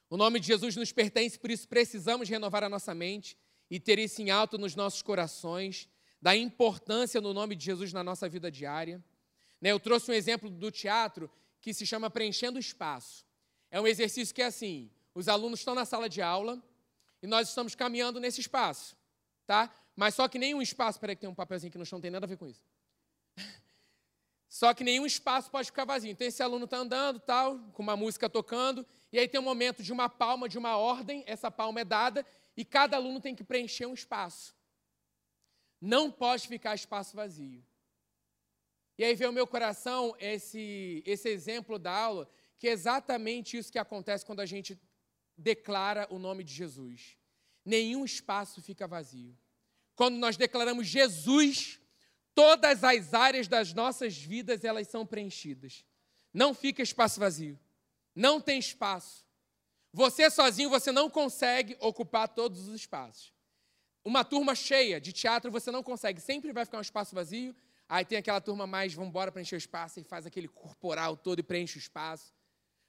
O 0.09 0.17
nome 0.17 0.39
de 0.39 0.47
Jesus 0.47 0.75
nos 0.75 0.91
pertence, 0.91 1.39
por 1.39 1.49
isso 1.49 1.67
precisamos 1.67 2.29
renovar 2.29 2.63
a 2.63 2.69
nossa 2.69 2.93
mente 2.93 3.37
e 3.69 3.79
ter 3.79 3.97
isso 3.97 4.21
em 4.21 4.29
alto 4.29 4.57
nos 4.57 4.75
nossos 4.75 5.01
corações 5.01 5.89
da 6.23 6.33
importância 6.33 7.19
do 7.19 7.33
nome 7.33 7.53
de 7.53 7.65
Jesus 7.65 7.91
na 7.91 8.01
nossa 8.01 8.29
vida 8.29 8.49
diária. 8.49 9.03
Né, 9.59 9.73
eu 9.73 9.79
trouxe 9.79 10.09
um 10.09 10.13
exemplo 10.13 10.49
do 10.49 10.71
teatro 10.71 11.29
que 11.59 11.73
se 11.73 11.85
chama 11.85 12.09
Preenchendo 12.09 12.57
Espaço. 12.57 13.25
É 13.69 13.79
um 13.81 13.85
exercício 13.85 14.33
que 14.33 14.41
é 14.41 14.45
assim: 14.45 14.89
os 15.13 15.27
alunos 15.27 15.59
estão 15.59 15.75
na 15.75 15.83
sala 15.83 16.07
de 16.07 16.21
aula 16.21 16.63
e 17.21 17.27
nós 17.27 17.49
estamos 17.49 17.75
caminhando 17.75 18.21
nesse 18.21 18.39
espaço, 18.39 18.95
tá? 19.45 19.69
Mas 19.97 20.15
só 20.15 20.29
que 20.29 20.39
nenhum 20.39 20.61
espaço, 20.61 20.97
peraí 20.97 21.13
que 21.13 21.19
tem 21.19 21.29
um 21.29 21.35
papelzinho 21.35 21.69
que 21.69 21.77
no 21.77 21.85
chão, 21.85 21.97
não 21.97 22.01
tem 22.01 22.09
nada 22.09 22.25
a 22.25 22.29
ver 22.29 22.37
com 22.37 22.47
isso. 22.47 22.65
Só 24.47 24.73
que 24.73 24.83
nenhum 24.83 25.05
espaço 25.05 25.51
pode 25.51 25.65
ficar 25.65 25.83
vazio. 25.83 26.11
Então 26.11 26.25
esse 26.25 26.41
aluno 26.41 26.65
está 26.65 26.77
andando, 26.77 27.19
tal, 27.19 27.59
com 27.73 27.83
uma 27.83 27.97
música 27.97 28.29
tocando, 28.29 28.85
e 29.11 29.19
aí 29.19 29.27
tem 29.27 29.39
um 29.39 29.43
momento 29.43 29.83
de 29.83 29.91
uma 29.91 30.07
palma, 30.07 30.47
de 30.47 30.57
uma 30.57 30.77
ordem, 30.77 31.23
essa 31.27 31.51
palma 31.51 31.81
é 31.81 31.83
dada, 31.83 32.25
e 32.55 32.63
cada 32.63 32.95
aluno 32.95 33.19
tem 33.19 33.35
que 33.35 33.43
preencher 33.43 33.87
um 33.87 33.93
espaço. 33.93 34.55
Não 35.85 36.09
pode 36.09 36.47
ficar 36.47 36.73
espaço 36.75 37.13
vazio. 37.13 37.61
E 38.97 39.03
aí 39.03 39.15
vem 39.15 39.27
ao 39.27 39.33
meu 39.33 39.45
coração 39.45 40.15
esse, 40.17 41.03
esse 41.05 41.27
exemplo 41.27 41.77
da 41.77 41.91
aula, 41.91 42.29
que 42.57 42.69
é 42.69 42.71
exatamente 42.71 43.57
isso 43.57 43.69
que 43.69 43.77
acontece 43.77 44.25
quando 44.25 44.39
a 44.39 44.45
gente 44.45 44.79
declara 45.37 46.07
o 46.09 46.17
nome 46.17 46.41
de 46.41 46.53
Jesus. 46.53 47.17
Nenhum 47.65 48.05
espaço 48.05 48.61
fica 48.61 48.87
vazio. 48.87 49.37
Quando 49.93 50.15
nós 50.15 50.37
declaramos 50.37 50.87
Jesus, 50.87 51.81
todas 52.33 52.81
as 52.81 53.13
áreas 53.13 53.49
das 53.49 53.73
nossas 53.73 54.15
vidas 54.15 54.63
elas 54.63 54.87
são 54.87 55.05
preenchidas. 55.05 55.83
Não 56.33 56.53
fica 56.53 56.81
espaço 56.81 57.19
vazio. 57.19 57.59
Não 58.15 58.39
tem 58.39 58.57
espaço. 58.57 59.25
Você 59.91 60.29
sozinho 60.29 60.69
você 60.69 60.93
não 60.93 61.09
consegue 61.09 61.75
ocupar 61.81 62.29
todos 62.29 62.69
os 62.69 62.73
espaços. 62.73 63.32
Uma 64.05 64.23
turma 64.25 64.53
cheia 64.53 64.99
de 64.99 65.13
teatro 65.13 65.49
você 65.49 65.71
não 65.71 65.81
consegue, 65.81 66.19
sempre 66.19 66.51
vai 66.51 66.65
ficar 66.65 66.77
um 66.77 66.81
espaço 66.81 67.15
vazio. 67.15 67.55
Aí 67.87 68.03
tem 68.03 68.17
aquela 68.17 68.41
turma 68.41 68.65
mais, 68.67 68.93
vamos 68.93 69.09
embora 69.09 69.31
preencher 69.31 69.55
o 69.55 69.57
espaço, 69.57 69.99
e 69.99 70.03
faz 70.03 70.25
aquele 70.25 70.47
corporal 70.47 71.15
todo 71.15 71.39
e 71.39 71.43
preenche 71.43 71.77
o 71.77 71.79
espaço. 71.79 72.33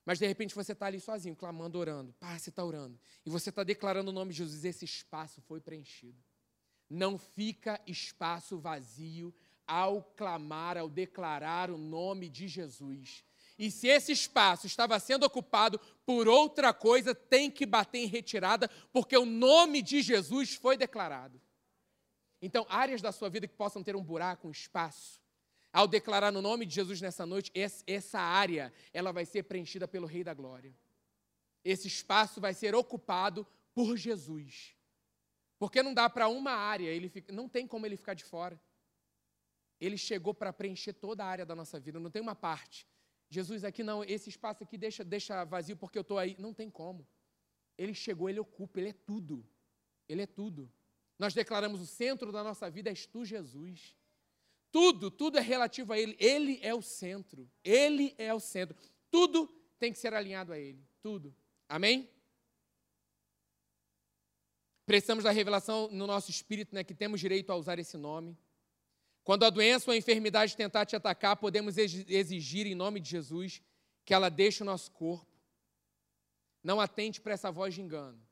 Mas 0.04 0.18
de 0.18 0.26
repente 0.26 0.54
você 0.54 0.72
está 0.72 0.86
ali 0.86 1.00
sozinho, 1.00 1.34
clamando, 1.34 1.78
orando. 1.78 2.12
Pá, 2.14 2.38
você 2.38 2.50
está 2.50 2.64
orando. 2.64 2.98
E 3.24 3.30
você 3.30 3.50
está 3.50 3.62
declarando 3.62 4.10
o 4.10 4.12
nome 4.12 4.32
de 4.32 4.38
Jesus. 4.38 4.64
Esse 4.64 4.84
espaço 4.84 5.40
foi 5.42 5.60
preenchido. 5.60 6.22
Não 6.90 7.16
fica 7.16 7.80
espaço 7.86 8.58
vazio 8.58 9.34
ao 9.66 10.02
clamar, 10.02 10.76
ao 10.76 10.88
declarar 10.88 11.70
o 11.70 11.78
nome 11.78 12.28
de 12.28 12.46
Jesus. 12.48 13.24
E 13.58 13.70
se 13.70 13.86
esse 13.86 14.12
espaço 14.12 14.66
estava 14.66 14.98
sendo 14.98 15.24
ocupado 15.24 15.78
por 16.04 16.26
outra 16.26 16.74
coisa, 16.74 17.14
tem 17.14 17.50
que 17.50 17.64
bater 17.64 17.98
em 17.98 18.06
retirada, 18.06 18.68
porque 18.92 19.16
o 19.16 19.24
nome 19.24 19.80
de 19.80 20.02
Jesus 20.02 20.54
foi 20.54 20.76
declarado. 20.76 21.40
Então, 22.42 22.66
áreas 22.68 23.00
da 23.00 23.12
sua 23.12 23.30
vida 23.30 23.46
que 23.46 23.54
possam 23.54 23.82
ter 23.82 23.94
um 23.94 24.02
buraco, 24.02 24.48
um 24.48 24.50
espaço, 24.50 25.20
ao 25.72 25.88
declarar 25.88 26.30
no 26.30 26.42
nome 26.42 26.66
de 26.66 26.74
Jesus 26.74 27.00
nessa 27.00 27.24
noite, 27.24 27.50
essa 27.86 28.20
área, 28.20 28.72
ela 28.92 29.12
vai 29.12 29.24
ser 29.24 29.44
preenchida 29.44 29.88
pelo 29.88 30.06
Rei 30.06 30.22
da 30.22 30.34
Glória. 30.34 30.74
Esse 31.64 31.88
espaço 31.88 32.40
vai 32.40 32.54
ser 32.54 32.74
ocupado 32.74 33.46
por 33.72 33.96
Jesus. 33.96 34.76
Porque 35.58 35.82
não 35.82 35.94
dá 35.94 36.10
para 36.10 36.28
uma 36.28 36.52
área, 36.52 36.88
ele 36.88 37.08
fica, 37.08 37.32
não 37.32 37.48
tem 37.48 37.66
como 37.66 37.86
ele 37.86 37.96
ficar 37.96 38.14
de 38.14 38.24
fora. 38.24 38.60
Ele 39.80 39.96
chegou 39.96 40.34
para 40.34 40.52
preencher 40.52 40.92
toda 40.92 41.24
a 41.24 41.28
área 41.28 41.46
da 41.46 41.54
nossa 41.54 41.80
vida, 41.80 41.98
não 41.98 42.10
tem 42.10 42.20
uma 42.20 42.34
parte. 42.34 42.86
Jesus 43.34 43.64
aqui 43.64 43.82
não, 43.82 44.04
esse 44.04 44.28
espaço 44.28 44.62
aqui 44.62 44.78
deixa, 44.78 45.04
deixa 45.04 45.44
vazio 45.44 45.76
porque 45.76 45.98
eu 45.98 46.02
estou 46.02 46.18
aí. 46.18 46.36
Não 46.38 46.54
tem 46.54 46.70
como. 46.70 47.06
Ele 47.76 47.92
chegou, 47.92 48.30
ele 48.30 48.38
ocupa, 48.38 48.78
ele 48.78 48.90
é 48.90 48.92
tudo. 48.92 49.44
Ele 50.08 50.22
é 50.22 50.26
tudo. 50.26 50.70
Nós 51.18 51.34
declaramos 51.34 51.80
o 51.80 51.86
centro 51.86 52.30
da 52.30 52.44
nossa 52.44 52.70
vida 52.70 52.90
és 52.90 53.06
tu, 53.06 53.24
Jesus. 53.24 53.96
Tudo, 54.70 55.10
tudo 55.10 55.38
é 55.38 55.40
relativo 55.40 55.92
a 55.92 55.98
Ele. 55.98 56.16
Ele 56.18 56.58
é 56.62 56.74
o 56.74 56.82
centro. 56.82 57.48
Ele 57.62 58.14
é 58.18 58.32
o 58.34 58.40
centro. 58.40 58.76
Tudo 59.10 59.46
tem 59.78 59.92
que 59.92 59.98
ser 59.98 60.12
alinhado 60.12 60.52
a 60.52 60.58
Ele. 60.58 60.84
Tudo. 61.00 61.34
Amém? 61.68 62.10
Precisamos 64.86 65.24
da 65.24 65.30
revelação 65.30 65.88
no 65.90 66.06
nosso 66.06 66.30
espírito, 66.30 66.74
né, 66.74 66.84
que 66.84 66.94
temos 66.94 67.20
direito 67.20 67.50
a 67.50 67.56
usar 67.56 67.78
esse 67.78 67.96
nome. 67.96 68.36
Quando 69.24 69.44
a 69.44 69.50
doença 69.50 69.90
ou 69.90 69.94
a 69.94 69.96
enfermidade 69.96 70.54
tentar 70.54 70.84
te 70.84 70.94
atacar, 70.94 71.38
podemos 71.38 71.78
exigir, 71.78 72.66
em 72.66 72.74
nome 72.74 73.00
de 73.00 73.08
Jesus, 73.08 73.62
que 74.04 74.12
ela 74.12 74.28
deixe 74.28 74.62
o 74.62 74.66
nosso 74.66 74.90
corpo. 74.90 75.32
Não 76.62 76.78
atente 76.78 77.22
para 77.22 77.32
essa 77.32 77.50
voz 77.50 77.74
de 77.74 77.80
engano. 77.80 78.22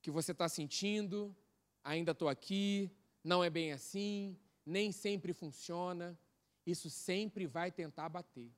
Que 0.00 0.10
você 0.10 0.32
está 0.32 0.48
sentindo, 0.48 1.36
ainda 1.84 2.12
estou 2.12 2.26
aqui, 2.26 2.90
não 3.22 3.44
é 3.44 3.50
bem 3.50 3.70
assim, 3.70 4.34
nem 4.64 4.90
sempre 4.90 5.34
funciona. 5.34 6.18
Isso 6.64 6.88
sempre 6.88 7.46
vai 7.46 7.70
tentar 7.70 8.08
bater. 8.08 8.50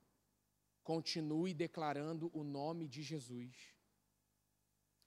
Continue 0.84 1.52
declarando 1.52 2.30
o 2.32 2.44
nome 2.44 2.86
de 2.86 3.02
Jesus. 3.02 3.74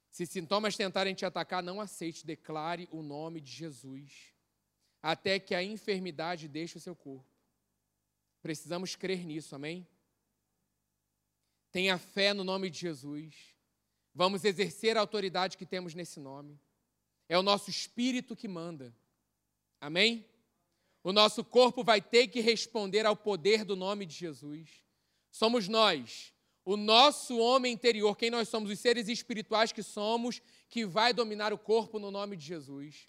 Se 0.10 0.26
sintomas 0.26 0.76
tentarem 0.76 1.16
te 1.16 1.26
atacar, 1.26 1.64
não 1.64 1.80
aceite, 1.80 2.26
declare 2.26 2.88
o 2.92 3.02
nome 3.02 3.40
de 3.40 3.52
Jesus, 3.52 4.35
até 5.08 5.40
que 5.40 5.54
a 5.54 5.64
enfermidade 5.64 6.48
deixe 6.48 6.78
o 6.78 6.82
seu 6.82 6.96
corpo. 6.96 7.30
Precisamos 8.42 8.96
crer 8.96 9.24
nisso, 9.24 9.56
amém? 9.56 9.88
Tenha 11.72 12.00
fé 12.00 12.34
no 12.34 12.44
nome 12.44 12.72
de 12.72 12.80
Jesus. 12.80 13.36
Vamos 14.16 14.44
exercer 14.44 14.98
a 14.98 15.02
autoridade 15.02 15.58
que 15.58 15.66
temos 15.66 15.94
nesse 15.94 16.20
nome. 16.20 16.60
É 17.30 17.38
o 17.38 17.44
nosso 17.44 17.70
espírito 17.70 18.36
que 18.36 18.48
manda. 18.48 18.96
Amém? 19.80 20.26
O 21.04 21.14
nosso 21.14 21.44
corpo 21.44 21.84
vai 21.84 22.02
ter 22.02 22.28
que 22.30 22.40
responder 22.40 23.06
ao 23.06 23.16
poder 23.16 23.64
do 23.64 23.76
nome 23.76 24.08
de 24.08 24.16
Jesus. 24.16 24.84
Somos 25.30 25.68
nós 25.68 26.34
o 26.66 26.76
nosso 26.76 27.38
homem 27.38 27.72
interior, 27.72 28.18
quem 28.18 28.32
nós 28.32 28.50
somos, 28.50 28.72
os 28.72 28.80
seres 28.80 29.08
espirituais 29.08 29.72
que 29.72 29.84
somos, 29.84 30.42
que 30.68 30.84
vai 30.84 31.14
dominar 31.14 31.54
o 31.54 31.60
corpo 31.60 32.00
no 32.00 32.10
nome 32.10 32.36
de 32.36 32.44
Jesus. 32.44 33.06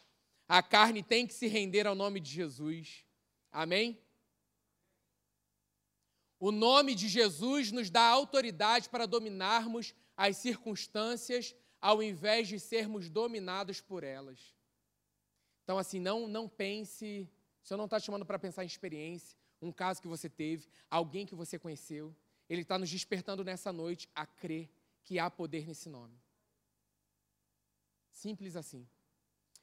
A 0.49 0.63
carne 0.63 1.03
tem 1.03 1.27
que 1.27 1.35
se 1.35 1.47
render 1.47 1.87
ao 1.87 1.95
nome 1.95 2.21
de 2.21 2.31
Jesus. 2.31 3.05
Amém? 3.51 3.99
O 6.39 6.53
nome 6.53 6.95
de 6.95 7.09
Jesus 7.09 7.73
nos 7.73 7.91
dá 7.91 8.03
autoridade 8.03 8.89
para 8.89 9.07
dominarmos 9.07 9.95
as 10.17 10.37
circunstâncias 10.37 11.55
ao 11.81 12.03
invés 12.03 12.49
de 12.49 12.61
sermos 12.61 13.09
dominados 13.09 13.81
por 13.81 14.05
elas. 14.05 14.55
Então, 15.65 15.79
assim, 15.79 15.99
não, 15.99 16.29
não 16.29 16.49
pense. 16.49 17.29
O 17.63 17.67
Senhor 17.67 17.79
não 17.79 17.87
está 17.87 17.99
te 17.99 18.07
chamando 18.07 18.25
para 18.25 18.39
pensar 18.39 18.63
em 18.63 18.67
experiência, 18.67 19.37
um 19.61 19.73
caso 19.73 20.01
que 20.01 20.07
você 20.07 20.29
teve, 20.29 20.69
alguém 20.91 21.27
que 21.27 21.35
você 21.35 21.59
conheceu. 21.59 22.15
Ele 22.49 22.63
está 22.63 22.79
nos 22.79 22.91
despertando 22.91 23.43
nessa 23.43 23.73
noite 23.73 24.09
a 24.15 24.25
crer 24.25 24.71
que 25.03 25.19
há 25.19 25.29
poder 25.31 25.67
nesse 25.67 25.89
nome. 25.89 26.17
Simples 28.13 28.55
assim. 28.57 28.87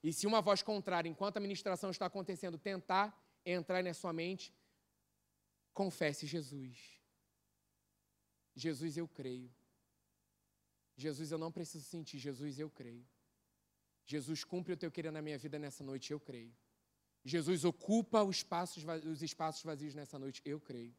E 0.04 0.12
se 0.12 0.28
uma 0.28 0.42
voz 0.42 0.62
contrária, 0.62 1.10
enquanto 1.10 1.38
a 1.38 1.40
ministração 1.40 1.90
está 1.90 2.08
acontecendo, 2.08 2.58
tentar 2.58 3.18
entrar 3.46 3.82
na 3.82 3.94
sua 3.94 4.12
mente, 4.12 4.54
confesse 5.74 6.28
Jesus. 6.28 7.02
Jesus, 8.54 8.98
eu 8.98 9.08
creio. 9.08 9.50
Jesus, 10.96 11.32
eu 11.32 11.38
não 11.38 11.52
preciso 11.52 11.86
sentir. 11.86 12.20
Jesus, 12.20 12.60
eu 12.60 12.70
creio. 12.70 13.06
Jesus 14.06 14.44
cumpre 14.44 14.74
o 14.74 14.78
teu 14.78 14.92
querer 14.92 15.12
na 15.12 15.22
minha 15.22 15.38
vida 15.38 15.58
nessa 15.58 15.84
noite, 15.84 16.12
eu 16.12 16.20
creio. 16.20 16.54
Jesus 17.24 17.64
ocupa 17.64 18.22
os 18.22 18.38
espaços, 18.38 18.84
os 19.06 19.24
espaços 19.24 19.64
vazios 19.64 19.96
nessa 19.96 20.20
noite, 20.20 20.42
eu 20.44 20.60
creio. 20.60 20.94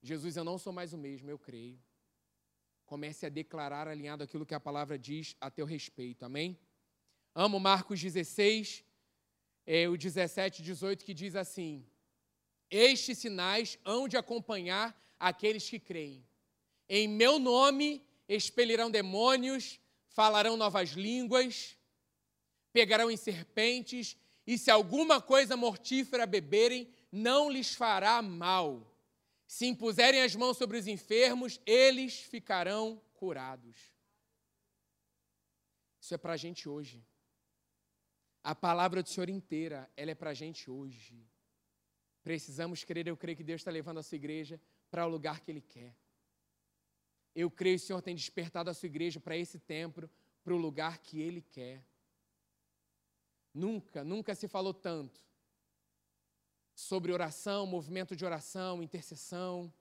Jesus, 0.00 0.36
eu 0.36 0.44
não 0.44 0.58
sou 0.58 0.72
mais 0.72 0.92
o 0.92 0.98
mesmo, 0.98 1.28
eu 1.28 1.38
creio. 1.38 1.78
Comece 2.86 3.26
a 3.26 3.28
declarar 3.28 3.88
alinhado 3.88 4.22
aquilo 4.22 4.46
que 4.46 4.54
a 4.54 4.60
palavra 4.60 4.96
diz 4.98 5.36
a 5.40 5.50
teu 5.50 5.66
respeito, 5.66 6.24
amém? 6.24 6.58
Amo 7.34 7.58
Marcos 7.58 8.00
16, 8.00 8.84
é, 9.66 9.88
o 9.88 9.96
17 9.96 10.60
e 10.60 10.64
18, 10.64 11.04
que 11.04 11.14
diz 11.14 11.34
assim: 11.34 11.86
Estes 12.70 13.18
sinais 13.18 13.78
hão 13.84 14.06
de 14.06 14.16
acompanhar 14.16 14.96
aqueles 15.18 15.68
que 15.68 15.78
creem. 15.78 16.26
Em 16.88 17.08
meu 17.08 17.38
nome 17.38 18.04
expelirão 18.28 18.90
demônios, 18.90 19.80
falarão 20.08 20.56
novas 20.56 20.90
línguas, 20.90 21.76
pegarão 22.72 23.10
em 23.10 23.16
serpentes, 23.16 24.16
e 24.46 24.58
se 24.58 24.70
alguma 24.70 25.20
coisa 25.20 25.56
mortífera 25.56 26.26
beberem, 26.26 26.88
não 27.10 27.50
lhes 27.50 27.74
fará 27.74 28.20
mal 28.20 28.92
se 29.52 29.66
impuserem 29.66 30.22
as 30.22 30.34
mãos 30.34 30.56
sobre 30.56 30.78
os 30.78 30.86
enfermos, 30.86 31.60
eles 31.66 32.20
ficarão 32.20 32.98
curados. 33.12 33.76
Isso 36.00 36.14
é 36.14 36.16
para 36.16 36.32
a 36.32 36.38
gente 36.38 36.66
hoje. 36.66 37.04
A 38.42 38.54
palavra 38.54 39.02
do 39.02 39.08
Senhor 39.08 39.28
inteira, 39.28 39.88
ela 39.96 40.10
é 40.10 40.14
para 40.14 40.30
a 40.30 40.34
gente 40.34 40.70
hoje. 40.70 41.24
Precisamos 42.22 42.84
crer, 42.84 43.06
eu 43.06 43.16
creio 43.16 43.36
que 43.36 43.44
Deus 43.44 43.60
está 43.60 43.70
levando 43.70 43.98
a 43.98 44.02
sua 44.02 44.16
igreja 44.16 44.60
para 44.90 45.06
o 45.06 45.08
lugar 45.08 45.40
que 45.40 45.50
Ele 45.50 45.60
quer. 45.60 45.94
Eu 47.34 47.50
creio 47.50 47.78
que 47.78 47.84
o 47.84 47.86
Senhor 47.86 48.02
tem 48.02 48.14
despertado 48.14 48.68
a 48.68 48.74
sua 48.74 48.86
igreja 48.86 49.20
para 49.20 49.36
esse 49.36 49.58
templo, 49.58 50.10
para 50.42 50.54
o 50.54 50.56
lugar 50.56 50.98
que 50.98 51.20
Ele 51.20 51.40
quer. 51.40 51.84
Nunca, 53.54 54.02
nunca 54.02 54.34
se 54.34 54.48
falou 54.48 54.74
tanto 54.74 55.20
sobre 56.74 57.12
oração, 57.12 57.66
movimento 57.66 58.16
de 58.16 58.24
oração, 58.24 58.82
intercessão. 58.82 59.72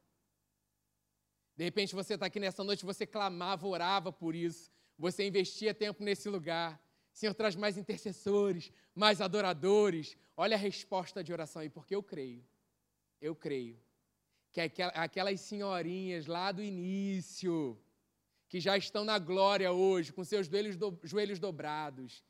De 1.55 1.63
repente 1.63 1.95
você 1.95 2.13
está 2.15 2.25
aqui 2.25 2.39
nessa 2.39 2.63
noite, 2.63 2.85
você 2.85 3.05
clamava, 3.05 3.67
orava 3.67 4.11
por 4.11 4.35
isso, 4.35 4.69
você 4.97 5.25
investia 5.25 5.73
tempo 5.73 6.03
nesse 6.03 6.29
lugar. 6.29 6.81
Senhor, 7.13 7.33
traz 7.33 7.55
mais 7.55 7.77
intercessores, 7.77 8.71
mais 8.95 9.21
adoradores. 9.21 10.17
Olha 10.35 10.55
a 10.55 10.59
resposta 10.59 11.23
de 11.23 11.31
oração 11.31 11.61
aí, 11.61 11.69
porque 11.69 11.95
eu 11.95 12.01
creio, 12.01 12.45
eu 13.21 13.35
creio, 13.35 13.79
que 14.51 14.61
aquelas 14.61 15.39
senhorinhas 15.41 16.25
lá 16.25 16.51
do 16.51 16.61
início, 16.61 17.79
que 18.49 18.59
já 18.59 18.77
estão 18.77 19.05
na 19.05 19.17
glória 19.17 19.71
hoje, 19.71 20.11
com 20.11 20.23
seus 20.23 20.47
joelhos, 20.47 20.75
do, 20.75 20.99
joelhos 21.03 21.39
dobrados, 21.39 22.23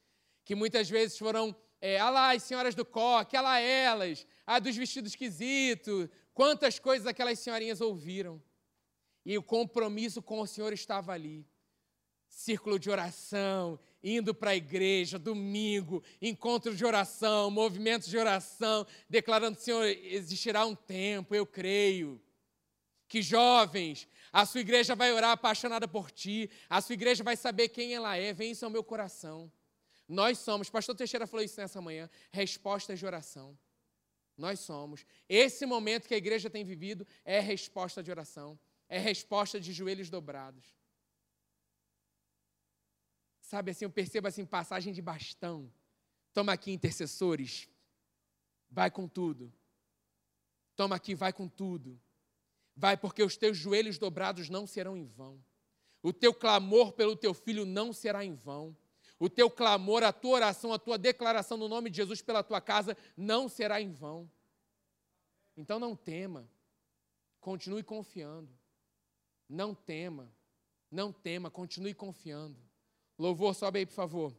que 0.43 0.53
muitas 0.53 0.89
vezes 0.89 1.17
foram 1.17 1.55
é, 1.81 1.99
ah 1.99 2.11
lá, 2.11 2.31
as 2.33 2.43
senhoras 2.43 2.75
do 2.75 2.85
coque, 2.85 3.35
ah 3.35 3.41
lá 3.41 3.59
elas, 3.59 4.27
ah, 4.45 4.59
dos 4.59 4.75
vestidos 4.77 5.13
esquisitos, 5.13 6.07
quantas 6.31 6.77
coisas 6.77 7.07
aquelas 7.07 7.39
senhorinhas 7.39 7.81
ouviram. 7.81 8.41
E 9.25 9.35
o 9.37 9.43
compromisso 9.43 10.21
com 10.21 10.39
o 10.39 10.47
Senhor 10.47 10.71
estava 10.73 11.11
ali. 11.11 11.45
Círculo 12.27 12.77
de 12.77 12.89
oração, 12.89 13.79
indo 14.03 14.33
para 14.33 14.51
a 14.51 14.55
igreja, 14.55 15.19
domingo, 15.19 16.03
encontro 16.21 16.75
de 16.75 16.85
oração, 16.85 17.51
movimentos 17.51 18.07
de 18.07 18.17
oração, 18.17 18.85
declarando: 19.09 19.59
Senhor, 19.59 19.85
existirá 19.85 20.65
um 20.65 20.75
tempo, 20.75 21.35
eu 21.35 21.45
creio. 21.45 22.21
Que 23.07 23.21
jovens, 23.21 24.07
a 24.31 24.45
sua 24.45 24.61
igreja 24.61 24.95
vai 24.95 25.11
orar 25.11 25.31
apaixonada 25.31 25.87
por 25.87 26.09
ti, 26.09 26.49
a 26.69 26.79
sua 26.79 26.93
igreja 26.93 27.23
vai 27.23 27.35
saber 27.35 27.67
quem 27.67 27.93
ela 27.93 28.15
é, 28.15 28.33
vem 28.33 28.51
isso 28.51 28.63
ao 28.63 28.71
meu 28.71 28.83
coração. 28.83 29.51
Nós 30.07 30.39
somos, 30.39 30.69
pastor 30.69 30.95
Teixeira 30.95 31.27
falou 31.27 31.43
isso 31.43 31.59
nessa 31.59 31.81
manhã, 31.81 32.09
respostas 32.31 32.99
de 32.99 33.05
oração. 33.05 33.57
Nós 34.37 34.59
somos. 34.59 35.05
Esse 35.27 35.65
momento 35.65 36.07
que 36.07 36.13
a 36.13 36.17
igreja 36.17 36.49
tem 36.49 36.63
vivido 36.63 37.05
é 37.23 37.39
resposta 37.39 38.01
de 38.01 38.09
oração, 38.09 38.59
é 38.89 38.97
resposta 38.97 39.59
de 39.59 39.71
joelhos 39.71 40.09
dobrados. 40.09 40.80
Sabe 43.51 43.71
assim, 43.71 43.83
eu 43.83 43.91
percebo 43.91 44.29
assim, 44.29 44.45
passagem 44.45 44.93
de 44.93 45.01
bastão. 45.01 45.69
Toma 46.33 46.53
aqui, 46.53 46.71
intercessores. 46.71 47.67
Vai 48.69 48.89
com 48.89 49.09
tudo. 49.09 49.51
Toma 50.73 50.95
aqui, 50.95 51.13
vai 51.13 51.33
com 51.33 51.49
tudo. 51.49 51.99
Vai, 52.73 52.95
porque 52.95 53.21
os 53.21 53.35
teus 53.35 53.57
joelhos 53.57 53.97
dobrados 53.97 54.49
não 54.49 54.65
serão 54.65 54.95
em 54.95 55.05
vão. 55.05 55.43
O 56.01 56.13
teu 56.13 56.33
clamor 56.33 56.93
pelo 56.93 57.13
teu 57.13 57.33
filho 57.33 57.65
não 57.65 57.91
será 57.91 58.23
em 58.23 58.33
vão 58.33 58.73
o 59.19 59.29
teu 59.29 59.51
clamor, 59.51 60.01
a 60.01 60.11
tua 60.11 60.31
oração, 60.31 60.73
a 60.73 60.79
tua 60.79 60.97
declaração 60.97 61.55
no 61.55 61.67
nome 61.67 61.91
de 61.91 61.97
Jesus 61.97 62.23
pela 62.23 62.41
tua 62.41 62.61
casa 62.61 62.97
não 63.15 63.47
será 63.47 63.79
em 63.79 63.91
vão. 63.91 64.31
Então 65.55 65.77
não 65.77 65.95
tema, 65.95 66.49
continue 67.39 67.83
confiando. 67.83 68.49
Não 69.47 69.75
tema, 69.75 70.33
não 70.89 71.11
tema, 71.13 71.51
continue 71.51 71.93
confiando. 71.93 72.70
Louvor, 73.21 73.53
sobe 73.53 73.77
aí, 73.77 73.85
por 73.85 73.93
favor. 73.93 74.35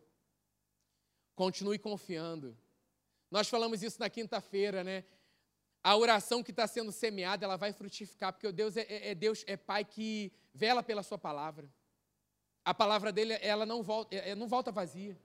Continue 1.37 1.78
confiando. 1.78 2.59
Nós 3.30 3.49
falamos 3.49 3.80
isso 3.80 4.01
na 4.01 4.11
quinta-feira, 4.11 4.83
né? 4.83 5.05
A 5.85 5.97
oração 5.97 6.43
que 6.43 6.51
está 6.51 6.66
sendo 6.66 6.91
semeada, 6.91 7.45
ela 7.45 7.57
vai 7.57 7.72
frutificar, 7.72 8.33
porque 8.33 8.51
Deus 8.51 8.76
é, 8.76 8.80
é, 8.80 9.11
é, 9.11 9.14
Deus 9.14 9.45
é 9.47 9.57
Pai 9.57 9.85
que 9.85 10.33
vela 10.53 10.83
pela 10.83 11.05
sua 11.05 11.16
palavra. 11.16 11.72
A 12.64 12.74
palavra 12.74 13.12
dele, 13.12 13.39
ela 13.41 13.64
não 13.64 13.85
volta, 13.85 14.16
é, 14.16 14.30
é, 14.30 14.35
não 14.35 14.49
volta 14.49 14.72
vazia. 14.72 15.16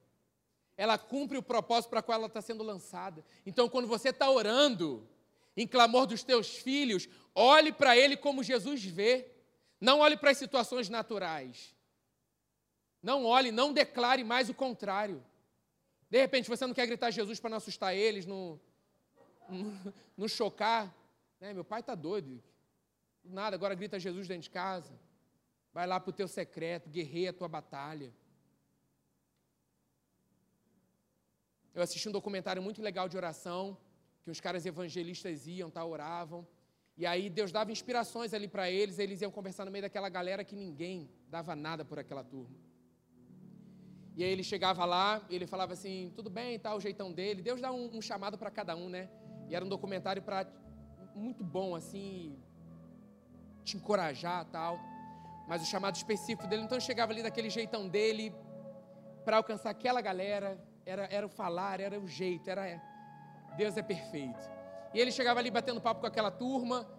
Ela 0.78 0.96
cumpre 0.96 1.40
o 1.40 1.42
propósito 1.42 1.90
para 1.90 2.04
qual 2.04 2.20
ela 2.20 2.28
está 2.28 2.44
sendo 2.44 2.62
lançada. 2.64 3.26
Então, 3.44 3.68
quando 3.68 3.88
você 3.88 4.10
está 4.10 4.30
orando, 4.30 5.10
em 5.56 5.66
clamor 5.66 6.06
dos 6.06 6.22
teus 6.22 6.48
filhos, 6.58 7.10
olhe 7.34 7.72
para 7.72 7.98
ele 7.98 8.16
como 8.18 8.44
Jesus 8.44 8.86
vê. 8.86 9.32
Não 9.82 10.02
olhe 10.02 10.16
para 10.16 10.30
as 10.30 10.38
situações 10.38 10.90
naturais. 10.90 11.76
Não 13.02 13.26
olhe, 13.26 13.52
não 13.52 13.72
declare 13.72 14.24
mais 14.24 14.50
o 14.50 14.54
contrário. 14.54 15.24
De 16.10 16.20
repente 16.20 16.50
você 16.50 16.66
não 16.66 16.74
quer 16.74 16.88
gritar 16.88 17.12
Jesus 17.12 17.40
para 17.40 17.50
não 17.50 17.58
assustar 17.58 17.96
eles, 17.96 18.26
não, 18.26 18.60
não, 19.50 19.94
não 20.16 20.28
chocar. 20.28 20.94
Né? 21.40 21.54
Meu 21.54 21.64
pai 21.64 21.82
está 21.82 21.96
doido. 21.96 22.42
Nada, 23.24 23.56
agora 23.56 23.76
grita 23.76 24.00
Jesus 24.00 24.28
dentro 24.28 24.44
de 24.44 24.50
casa. 24.50 24.98
Vai 25.74 25.86
lá 25.86 26.00
para 26.00 26.10
o 26.10 26.14
teu 26.14 26.28
secreto, 26.28 26.90
guerreia 26.90 27.30
a 27.30 27.34
tua 27.34 27.48
batalha. 27.48 28.14
Eu 31.76 31.84
assisti 31.84 32.10
um 32.10 32.12
documentário 32.12 32.62
muito 32.62 32.82
legal 32.82 33.08
de 33.08 33.16
oração, 33.16 33.78
que 34.24 34.32
uns 34.32 34.42
caras 34.42 34.66
evangelistas 34.66 35.46
iam, 35.46 35.70
tá, 35.70 35.86
oravam. 35.86 36.48
E 36.98 37.06
aí 37.06 37.30
Deus 37.30 37.52
dava 37.52 37.72
inspirações 37.72 38.34
ali 38.34 38.48
para 38.48 38.72
eles, 38.72 38.98
eles 38.98 39.22
iam 39.22 39.30
conversar 39.30 39.66
no 39.66 39.72
meio 39.72 39.84
daquela 39.84 40.10
galera 40.10 40.44
que 40.44 40.56
ninguém 40.56 41.12
dava 41.30 41.56
nada 41.56 41.86
por 41.86 42.00
aquela 42.00 42.24
turma. 42.24 42.67
E 44.18 44.24
aí 44.24 44.32
ele 44.32 44.44
chegava 44.44 44.84
lá, 44.84 45.22
ele 45.30 45.46
falava 45.46 45.74
assim, 45.74 46.12
tudo 46.16 46.28
bem, 46.28 46.58
tá, 46.58 46.74
o 46.74 46.80
jeitão 46.82 47.14
dele. 47.14 47.40
Deus 47.40 47.62
dá 47.62 47.72
um, 47.72 47.98
um 47.98 48.02
chamado 48.02 48.36
para 48.36 48.50
cada 48.50 48.76
um, 48.76 48.90
né? 48.90 49.08
E 49.48 49.56
era 49.56 49.64
um 49.64 49.70
documentário 49.70 50.24
para 50.24 50.48
muito 51.14 51.44
bom, 51.44 51.76
assim, 51.76 52.36
te 53.64 53.78
encorajar 53.78 54.44
tal. 54.46 54.80
Mas 55.48 55.62
o 55.62 55.66
chamado 55.66 55.96
específico 55.96 56.48
dele, 56.48 56.64
então 56.64 56.80
chegava 56.80 57.12
ali 57.12 57.22
daquele 57.22 57.48
jeitão 57.48 57.88
dele 57.88 58.34
para 59.24 59.38
alcançar 59.38 59.70
aquela 59.70 60.02
galera. 60.02 60.60
Era, 60.84 61.08
era 61.12 61.26
o 61.28 61.30
falar, 61.30 61.80
era 61.80 62.00
o 62.00 62.08
jeito, 62.08 62.50
era 62.50 62.82
Deus 63.56 63.78
é 63.78 63.84
perfeito. 63.84 64.50
E 64.96 65.00
ele 65.00 65.12
chegava 65.12 65.40
ali 65.40 65.52
batendo 65.52 65.80
papo 65.80 66.02
com 66.02 66.08
aquela 66.08 66.32
turma. 66.32 66.90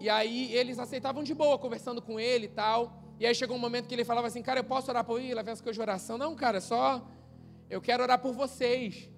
E 0.00 0.10
aí 0.10 0.52
eles 0.52 0.80
aceitavam 0.80 1.22
de 1.22 1.32
boa, 1.32 1.56
conversando 1.60 2.02
com 2.02 2.18
ele 2.18 2.46
e 2.46 2.48
tal. 2.48 3.01
E 3.22 3.26
aí 3.26 3.36
chegou 3.36 3.56
um 3.56 3.60
momento 3.60 3.86
que 3.86 3.94
ele 3.94 4.04
falava 4.04 4.26
assim, 4.26 4.42
cara, 4.42 4.58
eu 4.58 4.64
posso 4.64 4.90
orar 4.90 5.04
por 5.04 5.20
ele? 5.20 5.32
Leva 5.32 5.52
essa 5.52 5.62
coisa 5.62 5.76
de 5.76 5.80
oração. 5.80 6.18
Não, 6.18 6.34
cara, 6.34 6.60
só 6.60 7.06
eu 7.70 7.80
quero 7.80 8.02
orar 8.02 8.18
por 8.18 8.32
vocês. 8.32 9.08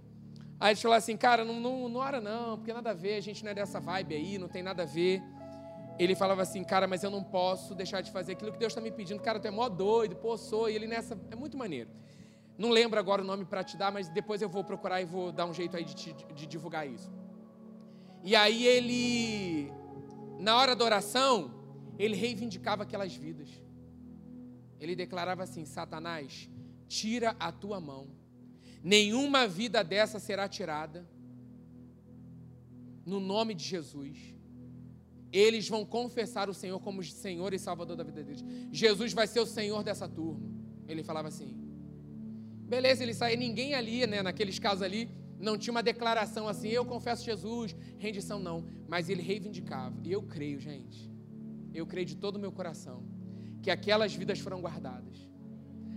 Aí 0.60 0.72
ele 0.74 0.80
falou 0.82 0.94
assim, 0.94 1.16
cara, 1.16 1.42
não, 1.42 1.58
não, 1.58 1.88
não 1.88 2.00
ora 2.00 2.20
não, 2.20 2.58
porque 2.58 2.70
nada 2.70 2.90
a 2.90 2.92
ver, 2.92 3.14
a 3.16 3.22
gente 3.22 3.42
não 3.42 3.50
é 3.50 3.54
dessa 3.54 3.80
vibe 3.80 4.14
aí, 4.14 4.36
não 4.36 4.46
tem 4.46 4.62
nada 4.62 4.82
a 4.82 4.84
ver. 4.84 5.22
Ele 5.98 6.14
falava 6.14 6.42
assim, 6.42 6.62
cara, 6.62 6.86
mas 6.86 7.02
eu 7.02 7.10
não 7.10 7.24
posso 7.24 7.74
deixar 7.74 8.02
de 8.02 8.10
fazer 8.10 8.32
aquilo 8.32 8.52
que 8.52 8.58
Deus 8.58 8.72
está 8.72 8.80
me 8.82 8.90
pedindo. 8.90 9.22
Cara, 9.22 9.40
tu 9.40 9.48
é 9.48 9.50
mó 9.50 9.70
doido, 9.70 10.16
pô, 10.16 10.36
sou. 10.36 10.68
E 10.68 10.74
ele 10.74 10.86
nessa, 10.86 11.18
é 11.30 11.34
muito 11.34 11.56
maneiro. 11.56 11.88
Não 12.58 12.68
lembro 12.68 13.00
agora 13.00 13.22
o 13.22 13.24
nome 13.24 13.46
para 13.46 13.64
te 13.64 13.74
dar, 13.74 13.90
mas 13.90 14.10
depois 14.10 14.42
eu 14.42 14.50
vou 14.50 14.62
procurar 14.62 15.00
e 15.00 15.06
vou 15.06 15.32
dar 15.32 15.46
um 15.46 15.54
jeito 15.54 15.78
aí 15.78 15.84
de, 15.86 15.94
de, 15.94 16.12
de 16.12 16.46
divulgar 16.46 16.86
isso. 16.86 17.10
E 18.22 18.36
aí 18.36 18.66
ele, 18.66 19.72
na 20.38 20.58
hora 20.58 20.76
da 20.76 20.84
oração, 20.84 21.54
ele 21.98 22.14
reivindicava 22.14 22.82
aquelas 22.82 23.14
vidas 23.14 23.63
ele 24.84 24.94
declarava 24.94 25.42
assim: 25.42 25.64
Satanás, 25.64 26.48
tira 26.86 27.34
a 27.40 27.50
tua 27.50 27.80
mão, 27.80 28.08
nenhuma 28.82 29.48
vida 29.48 29.82
dessa 29.82 30.18
será 30.18 30.48
tirada, 30.48 31.08
no 33.04 33.18
nome 33.18 33.54
de 33.54 33.64
Jesus. 33.64 34.34
Eles 35.32 35.68
vão 35.68 35.84
confessar 35.84 36.48
o 36.48 36.54
Senhor 36.54 36.78
como 36.78 37.02
Senhor 37.02 37.52
e 37.52 37.58
Salvador 37.58 37.96
da 37.96 38.04
vida 38.04 38.22
deles. 38.22 38.44
Jesus 38.70 39.12
vai 39.12 39.26
ser 39.26 39.40
o 39.40 39.46
Senhor 39.46 39.82
dessa 39.82 40.08
turma. 40.08 40.48
Ele 40.86 41.02
falava 41.02 41.26
assim. 41.26 41.56
Beleza, 42.68 43.02
ele 43.02 43.12
saía, 43.12 43.36
ninguém 43.36 43.74
ali, 43.74 44.06
né, 44.06 44.22
naqueles 44.22 44.58
casos 44.58 44.82
ali, 44.82 45.10
não 45.38 45.58
tinha 45.58 45.72
uma 45.72 45.82
declaração 45.82 46.48
assim, 46.48 46.68
eu 46.68 46.84
confesso 46.84 47.24
Jesus, 47.24 47.76
rendição 47.98 48.38
não, 48.38 48.64
mas 48.88 49.10
ele 49.10 49.22
reivindicava. 49.22 49.94
E 50.02 50.12
eu 50.12 50.22
creio, 50.22 50.58
gente. 50.60 51.10
Eu 51.74 51.86
creio 51.86 52.06
de 52.06 52.16
todo 52.16 52.36
o 52.36 52.38
meu 52.38 52.52
coração 52.52 53.04
que 53.64 53.70
aquelas 53.70 54.14
vidas 54.14 54.38
foram 54.38 54.60
guardadas. 54.60 55.16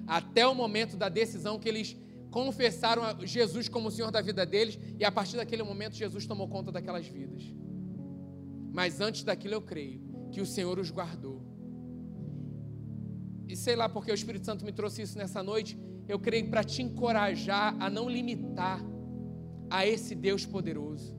Até 0.08 0.48
o 0.48 0.56
momento 0.56 0.96
da 0.96 1.10
decisão 1.10 1.60
que 1.60 1.68
eles 1.68 1.98
confessaram 2.32 3.04
a 3.04 3.14
Jesus 3.26 3.68
como 3.68 3.90
o 3.90 3.92
Senhor 3.92 4.10
da 4.10 4.22
vida 4.22 4.46
deles, 4.46 4.80
e 4.98 5.04
a 5.04 5.12
partir 5.12 5.36
daquele 5.36 5.64
momento 5.64 5.96
Jesus 5.96 6.26
tomou 6.26 6.48
conta 6.48 6.72
daquelas 6.72 7.06
vidas. 7.06 7.44
Mas 8.72 9.02
antes 9.02 9.24
daquilo 9.24 9.56
eu 9.56 9.62
creio 9.62 10.00
que 10.32 10.40
o 10.40 10.46
Senhor 10.46 10.80
os 10.80 10.90
guardou. 10.90 11.42
E 13.50 13.56
sei 13.56 13.76
lá 13.76 13.90
porque 13.90 14.12
o 14.12 14.16
Espírito 14.16 14.46
Santo 14.46 14.64
me 14.64 14.72
trouxe 14.72 15.02
isso 15.02 15.18
nessa 15.18 15.44
noite, 15.44 15.78
eu 16.08 16.18
creio 16.18 16.50
para 16.50 16.64
te 16.64 16.82
encorajar 16.82 17.76
a 17.82 17.90
não 17.90 18.10
limitar 18.10 18.82
a 19.70 19.86
esse 19.86 20.16
Deus 20.16 20.46
poderoso, 20.46 21.14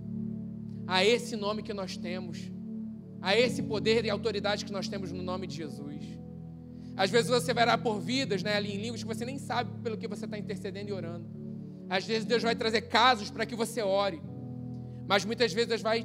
a 0.86 1.04
esse 1.04 1.36
nome 1.36 1.62
que 1.62 1.74
nós 1.74 1.94
temos, 1.98 2.50
a 3.20 3.36
esse 3.36 3.62
poder 3.62 4.06
e 4.06 4.10
autoridade 4.10 4.64
que 4.64 4.72
nós 4.72 4.88
temos 4.88 5.12
no 5.12 5.22
nome 5.22 5.46
de 5.46 5.56
Jesus. 5.56 6.17
Às 6.98 7.10
vezes 7.10 7.30
você 7.30 7.54
vai 7.54 7.62
orar 7.62 7.80
por 7.80 8.00
vidas, 8.00 8.42
né, 8.42 8.56
ali 8.56 8.74
em 8.74 8.76
línguas 8.76 9.02
que 9.02 9.06
você 9.06 9.24
nem 9.24 9.38
sabe 9.38 9.70
pelo 9.84 9.96
que 9.96 10.08
você 10.08 10.24
está 10.24 10.36
intercedendo 10.36 10.90
e 10.90 10.92
orando. 10.92 11.24
Às 11.88 12.04
vezes 12.04 12.24
Deus 12.24 12.42
vai 12.42 12.56
trazer 12.56 12.82
casos 12.82 13.30
para 13.30 13.46
que 13.46 13.54
você 13.54 13.80
ore, 13.80 14.20
mas 15.06 15.24
muitas 15.24 15.52
vezes 15.52 15.68
Deus 15.68 15.80
vai 15.80 16.04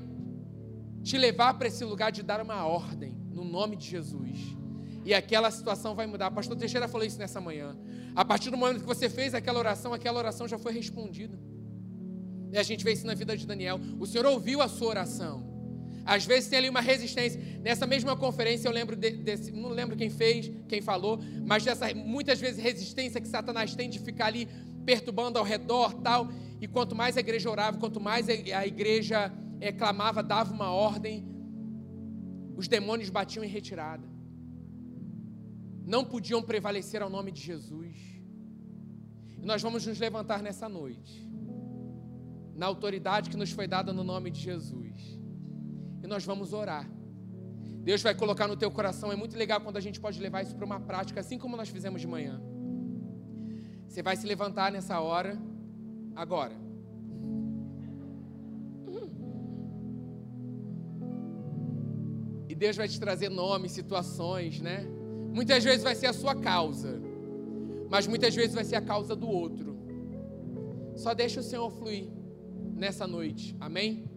te 1.01 1.17
levar 1.17 1.55
para 1.55 1.67
esse 1.67 1.83
lugar 1.83 2.11
de 2.11 2.21
dar 2.21 2.39
uma 2.39 2.63
ordem, 2.67 3.17
no 3.31 3.43
nome 3.43 3.75
de 3.75 3.87
Jesus. 3.89 4.37
E 5.03 5.15
aquela 5.15 5.49
situação 5.49 5.95
vai 5.95 6.05
mudar. 6.05 6.29
Pastor 6.29 6.55
Teixeira 6.55 6.87
falou 6.87 7.05
isso 7.05 7.17
nessa 7.17 7.41
manhã. 7.41 7.75
A 8.15 8.23
partir 8.23 8.51
do 8.51 8.57
momento 8.57 8.81
que 8.81 8.85
você 8.85 9.09
fez 9.09 9.33
aquela 9.33 9.57
oração, 9.57 9.95
aquela 9.95 10.19
oração 10.19 10.47
já 10.47 10.59
foi 10.59 10.73
respondida. 10.73 11.37
E 12.51 12.57
a 12.57 12.61
gente 12.61 12.83
vê 12.83 12.93
isso 12.93 13.07
na 13.07 13.15
vida 13.15 13.35
de 13.35 13.47
Daniel. 13.47 13.79
O 13.99 14.05
Senhor 14.05 14.27
ouviu 14.27 14.61
a 14.61 14.67
sua 14.67 14.89
oração. 14.89 15.53
Às 16.06 16.26
vezes 16.26 16.49
tem 16.49 16.60
ali 16.60 16.70
uma 16.70 16.82
resistência. 16.82 17.39
Nessa 17.62 17.88
mesma 17.88 18.16
conferência 18.16 18.68
eu 18.68 18.72
lembro 18.72 18.95
de, 18.95 19.12
desse, 19.12 19.51
não 19.51 19.70
lembro 19.70 19.95
quem 19.95 20.10
fez, 20.10 20.51
quem 20.68 20.82
falou, 20.82 21.20
mas 21.45 21.64
dessa 21.64 21.93
muitas 21.93 22.39
vezes 22.39 22.62
resistência 22.62 23.22
que 23.22 23.28
Satanás 23.28 23.74
tem 23.74 23.89
de 23.89 23.99
ficar 23.99 24.26
ali 24.26 24.47
perturbando 24.86 25.39
ao 25.39 25.45
redor, 25.45 25.93
tal. 25.95 26.30
E 26.60 26.68
quanto 26.68 26.95
mais 26.95 27.16
a 27.16 27.22
igreja 27.22 27.49
orava, 27.49 27.78
quanto 27.78 28.01
mais 28.01 28.28
a 28.28 28.68
igreja 28.68 29.32
é, 29.62 29.72
clamava, 29.72 30.22
dava 30.22 30.54
uma 30.54 30.72
ordem, 30.72 31.26
os 32.56 32.68
demônios 32.68 33.10
batiam 33.10 33.43
em 33.43 33.47
retirada. 33.47 34.08
Não 35.86 36.04
podiam 36.04 36.41
prevalecer 36.41 37.01
ao 37.01 37.10
nome 37.10 37.32
de 37.32 37.41
Jesus. 37.41 37.97
E 39.38 39.45
nós 39.45 39.62
vamos 39.62 39.86
nos 39.86 39.99
levantar 39.99 40.41
nessa 40.41 40.68
noite, 40.68 41.30
na 42.56 42.66
autoridade 42.66 43.30
que 43.30 43.38
nos 43.38 43.51
foi 43.51 43.68
dada 43.68 43.93
no 43.93 44.04
nome 44.04 44.30
de 44.30 44.41
Jesus 44.41 45.22
e 46.04 46.08
nós 46.08 46.26
vamos 46.26 46.51
orar. 46.51 46.86
Deus 47.82 48.01
vai 48.01 48.14
colocar 48.14 48.47
no 48.47 48.58
teu 48.58 48.70
coração. 48.70 49.12
É 49.12 49.16
muito 49.16 49.38
legal 49.38 49.62
quando 49.62 49.78
a 49.78 49.82
gente 49.82 49.99
pode 49.99 50.20
levar 50.20 50.41
isso 50.43 50.56
para 50.56 50.66
uma 50.66 50.80
prática, 50.80 51.22
assim 51.22 51.38
como 51.38 51.58
nós 51.58 51.70
fizemos 51.70 52.01
de 52.01 52.08
manhã. 52.08 52.41
Você 53.88 54.01
vai 54.04 54.16
se 54.16 54.28
levantar 54.28 54.72
nessa 54.72 54.99
hora, 54.99 55.38
agora. 56.16 56.56
E 62.49 62.56
Deus 62.56 62.76
vai 62.78 62.88
te 62.88 62.99
trazer 62.99 63.30
nomes, 63.30 63.72
situações, 63.72 64.62
né? 64.62 64.86
Muitas 65.34 65.64
vezes 65.64 65.84
vai 65.84 65.95
ser 65.95 66.08
a 66.08 66.14
sua 66.14 66.36
causa, 66.36 67.01
mas 67.89 68.06
muitas 68.06 68.36
vezes 68.36 68.54
vai 68.54 68.64
ser 68.64 68.76
a 68.76 68.82
causa 68.82 69.16
do 69.16 69.28
outro. 69.28 69.76
Só 70.95 71.14
deixa 71.14 71.39
o 71.39 71.43
Senhor 71.43 71.72
fluir 71.72 72.08
nessa 72.76 73.08
noite, 73.08 73.56
amém? 73.60 74.12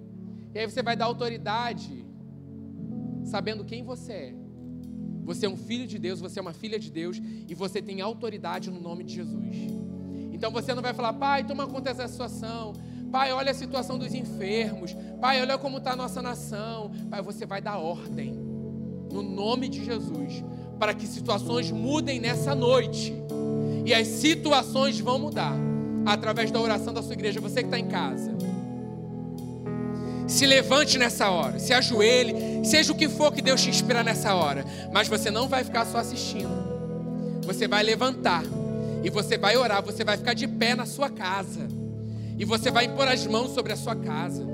E 0.57 0.59
aí 0.59 0.64
você 0.64 0.82
vai 0.82 0.96
dar 0.96 1.04
autoridade, 1.04 2.02
sabendo 3.24 3.62
quem 3.62 3.84
você 3.84 4.12
é. 4.12 4.34
Você 5.22 5.44
é 5.44 5.48
um 5.50 5.57
filho 5.57 5.86
de 5.86 5.98
Deus, 5.98 6.18
você 6.18 6.38
é 6.38 6.42
uma 6.42 6.54
filha 6.54 6.78
de 6.78 6.90
Deus 6.90 7.20
e 7.46 7.54
você 7.54 7.82
tem 7.82 8.00
autoridade 8.00 8.70
no 8.70 8.80
nome 8.80 9.04
de 9.04 9.16
Jesus. 9.16 9.54
Então 10.32 10.50
você 10.50 10.72
não 10.72 10.82
vai 10.82 10.94
falar, 10.94 11.12
pai, 11.12 11.44
toma 11.44 11.66
conta 11.66 11.92
dessa 11.92 12.09
situação. 12.09 12.72
Pai, 13.12 13.32
olha 13.32 13.50
a 13.50 13.54
situação 13.54 13.98
dos 13.98 14.14
enfermos. 14.14 14.96
Pai, 15.20 15.42
olha 15.42 15.59
como 15.59 15.76
está 15.76 15.92
a 15.92 15.96
nossa 15.96 16.22
nação. 16.22 16.90
Pai, 17.11 17.20
você 17.20 17.44
vai 17.44 17.61
dar 17.61 17.76
ordem 17.76 18.32
no 19.12 19.22
nome 19.22 19.68
de 19.68 19.84
Jesus 19.84 20.42
para 20.78 20.94
que 20.94 21.07
situações 21.07 21.70
mudem 21.70 22.18
nessa 22.18 22.54
noite. 22.54 23.12
E 23.84 23.92
as 23.92 24.07
situações 24.07 24.98
vão 24.98 25.18
mudar 25.18 25.54
através 26.07 26.50
da 26.50 26.59
oração 26.59 26.94
da 26.94 27.02
sua 27.02 27.12
igreja. 27.12 27.42
Você 27.42 27.57
que 27.57 27.66
está 27.66 27.78
em 27.78 27.88
casa. 27.88 28.34
Se 30.26 30.44
levante 30.44 30.98
nessa 30.98 31.30
hora, 31.30 31.58
se 31.58 31.72
ajoelhe, 31.72 32.64
seja 32.64 32.92
o 32.92 32.96
que 32.96 33.08
for 33.08 33.32
que 33.32 33.40
Deus 33.40 33.62
te 33.62 33.70
inspirar 33.70 34.04
nessa 34.04 34.34
hora. 34.34 34.64
Mas 34.92 35.08
você 35.08 35.30
não 35.30 35.48
vai 35.48 35.62
ficar 35.62 35.86
só 35.86 35.98
assistindo. 35.98 36.66
Você 37.42 37.68
vai 37.68 37.82
levantar 37.82 38.42
E 39.04 39.10
você 39.10 39.38
vai 39.38 39.56
orar, 39.56 39.84
você 39.84 40.02
vai 40.02 40.16
ficar 40.16 40.34
de 40.34 40.48
pé 40.48 40.74
na 40.74 40.84
sua 40.84 41.08
casa. 41.08 41.68
E 42.36 42.44
você 42.44 42.72
vai 42.72 42.86
impor 42.86 43.06
as 43.06 43.24
mãos 43.24 43.54
sobre 43.54 43.72
a 43.72 43.76
sua 43.76 43.94
casa. 43.94 44.44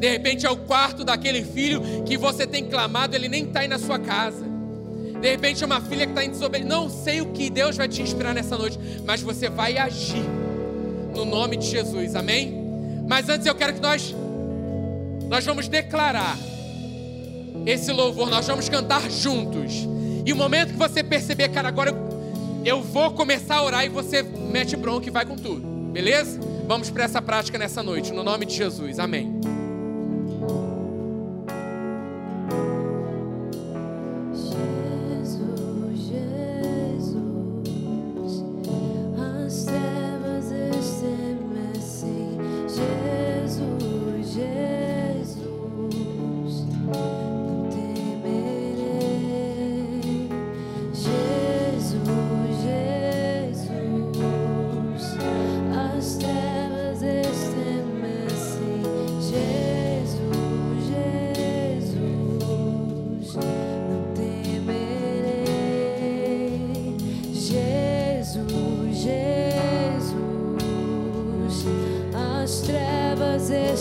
De 0.00 0.08
repente 0.08 0.44
é 0.44 0.50
o 0.50 0.56
quarto 0.56 1.04
daquele 1.04 1.44
filho 1.44 1.80
que 2.04 2.16
você 2.16 2.44
tem 2.44 2.68
clamado, 2.68 3.14
ele 3.14 3.28
nem 3.28 3.44
está 3.44 3.60
aí 3.60 3.68
na 3.68 3.78
sua 3.78 4.00
casa. 4.00 4.44
De 5.20 5.30
repente 5.30 5.62
é 5.62 5.66
uma 5.66 5.80
filha 5.80 6.04
que 6.04 6.10
está 6.10 6.24
em 6.24 6.30
desobediência. 6.30 6.76
Não 6.76 6.90
sei 6.90 7.20
o 7.20 7.26
que 7.26 7.48
Deus 7.48 7.76
vai 7.76 7.86
te 7.86 8.02
inspirar 8.02 8.34
nessa 8.34 8.58
noite, 8.58 8.76
mas 9.06 9.22
você 9.22 9.48
vai 9.48 9.78
agir 9.78 10.24
no 11.14 11.24
nome 11.24 11.56
de 11.56 11.66
Jesus, 11.66 12.16
amém? 12.16 12.60
Mas 13.06 13.28
antes 13.28 13.46
eu 13.46 13.54
quero 13.54 13.74
que 13.74 13.80
nós 13.80 14.12
nós 15.32 15.46
vamos 15.46 15.66
declarar 15.66 16.36
esse 17.64 17.90
louvor, 17.90 18.28
nós 18.28 18.46
vamos 18.46 18.68
cantar 18.68 19.10
juntos. 19.10 19.88
E 20.26 20.30
o 20.30 20.36
momento 20.36 20.72
que 20.72 20.78
você 20.78 21.02
perceber, 21.02 21.48
cara, 21.48 21.68
agora 21.68 21.94
eu, 22.66 22.82
vou 22.82 23.12
começar 23.12 23.56
a 23.56 23.62
orar 23.62 23.82
e 23.82 23.88
você 23.88 24.22
mete 24.22 24.76
bronca 24.76 25.08
e 25.08 25.10
vai 25.10 25.24
com 25.24 25.34
tudo, 25.34 25.66
beleza? 25.90 26.38
Vamos 26.68 26.90
para 26.90 27.04
essa 27.04 27.22
prática 27.22 27.56
nessa 27.56 27.82
noite, 27.82 28.12
no 28.12 28.22
nome 28.22 28.44
de 28.44 28.54
Jesus, 28.54 28.98
amém. 28.98 29.40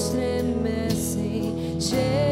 grace 0.01 0.13
and 0.15 0.63
mercy. 0.63 2.30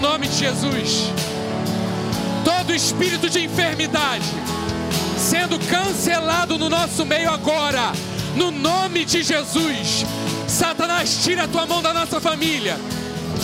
no 0.00 0.08
nome 0.08 0.28
de 0.28 0.36
Jesus. 0.36 1.12
Todo 2.42 2.74
espírito 2.74 3.28
de 3.28 3.44
enfermidade 3.44 4.24
sendo 5.18 5.58
cancelado 5.58 6.58
no 6.58 6.70
nosso 6.70 7.04
meio 7.04 7.30
agora, 7.30 7.92
no 8.34 8.50
nome 8.50 9.04
de 9.04 9.22
Jesus. 9.22 10.06
Satanás, 10.48 11.22
tira 11.22 11.44
a 11.44 11.48
tua 11.48 11.66
mão 11.66 11.82
da 11.82 11.92
nossa 11.92 12.18
família. 12.20 12.78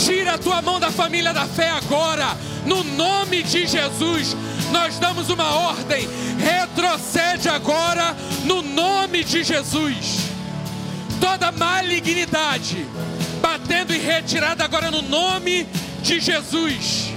Tira 0.04 0.34
a 0.34 0.38
tua 0.38 0.62
mão 0.62 0.80
da 0.80 0.90
família 0.90 1.32
da 1.32 1.46
fé 1.46 1.70
agora, 1.70 2.36
no 2.64 2.82
nome 2.82 3.42
de 3.42 3.66
Jesus. 3.66 4.34
Nós 4.72 4.98
damos 4.98 5.28
uma 5.28 5.54
ordem, 5.54 6.08
retrocede 6.38 7.48
agora, 7.48 8.16
no 8.44 8.62
nome 8.62 9.22
de 9.22 9.44
Jesus. 9.44 10.30
Toda 11.20 11.52
malignidade 11.52 12.86
batendo 13.40 13.94
e 13.94 13.98
retirada 13.98 14.64
agora, 14.64 14.90
no 14.90 15.02
nome 15.02 15.66
de 16.06 16.20
Jesus. 16.20 17.12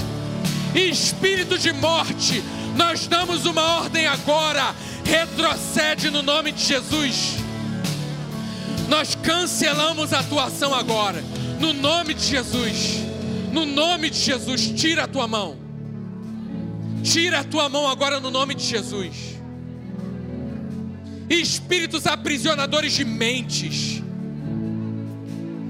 Espírito 0.74 1.58
de 1.58 1.72
morte, 1.72 2.44
nós 2.76 3.08
damos 3.08 3.46
uma 3.46 3.62
ordem 3.80 4.08
agora, 4.08 4.76
retrocede 5.06 6.10
no 6.10 6.22
nome 6.24 6.52
de 6.52 6.64
Jesus. 6.64 7.38
Nós 8.88 9.14
cancelamos 9.16 10.12
a 10.12 10.20
atuação 10.20 10.74
agora, 10.74 11.24
no 11.60 11.72
nome 11.72 12.16
de 12.16 12.26
Jesus. 12.26 13.00
No 13.52 13.66
nome 13.66 14.10
de 14.10 14.20
Jesus, 14.20 14.72
tira 14.76 15.04
a 15.04 15.08
tua 15.08 15.28
mão. 15.28 15.58
Tira 17.04 17.40
a 17.40 17.44
tua 17.44 17.70
mão 17.70 17.88
agora 17.88 18.20
no 18.20 18.32
nome 18.32 18.56
de 18.56 18.64
Jesus. 18.64 19.40
Espíritos 21.30 22.08
aprisionadores 22.08 22.94
de 22.94 23.06
mentes. 23.06 24.02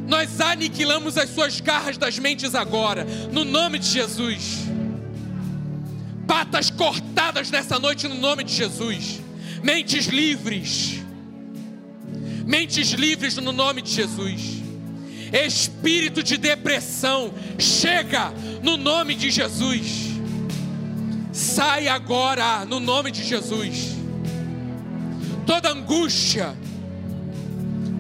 Nós 0.10 0.42
aniquilamos 0.42 1.20
as 1.20 1.30
suas 1.30 1.62
garras 1.62 1.96
das 1.96 2.18
mentes 2.18 2.56
agora, 2.56 3.06
no 3.32 3.46
nome 3.46 3.78
de 3.78 3.86
Jesus. 3.86 4.66
Patas 6.28 6.72
cortadas 6.72 7.52
nessa 7.52 7.78
noite, 7.78 8.08
no 8.08 8.16
nome 8.16 8.44
de 8.44 8.52
Jesus. 8.52 9.22
Mentes 9.62 10.08
livres. 10.08 11.04
Mentes 12.44 12.90
livres 12.94 13.36
no 13.36 13.52
nome 13.52 13.84
de 13.84 13.92
Jesus. 13.92 14.64
Espírito 15.32 16.24
de 16.24 16.38
depressão, 16.38 17.32
chega 17.60 18.34
no 18.64 18.78
nome 18.78 19.14
de 19.14 19.30
Jesus. 19.30 20.10
Sai 21.32 21.88
agora 21.88 22.66
no 22.66 22.80
nome 22.80 23.12
de 23.12 23.24
Jesus. 23.24 23.96
Toda 25.46 25.70
angústia, 25.70 26.58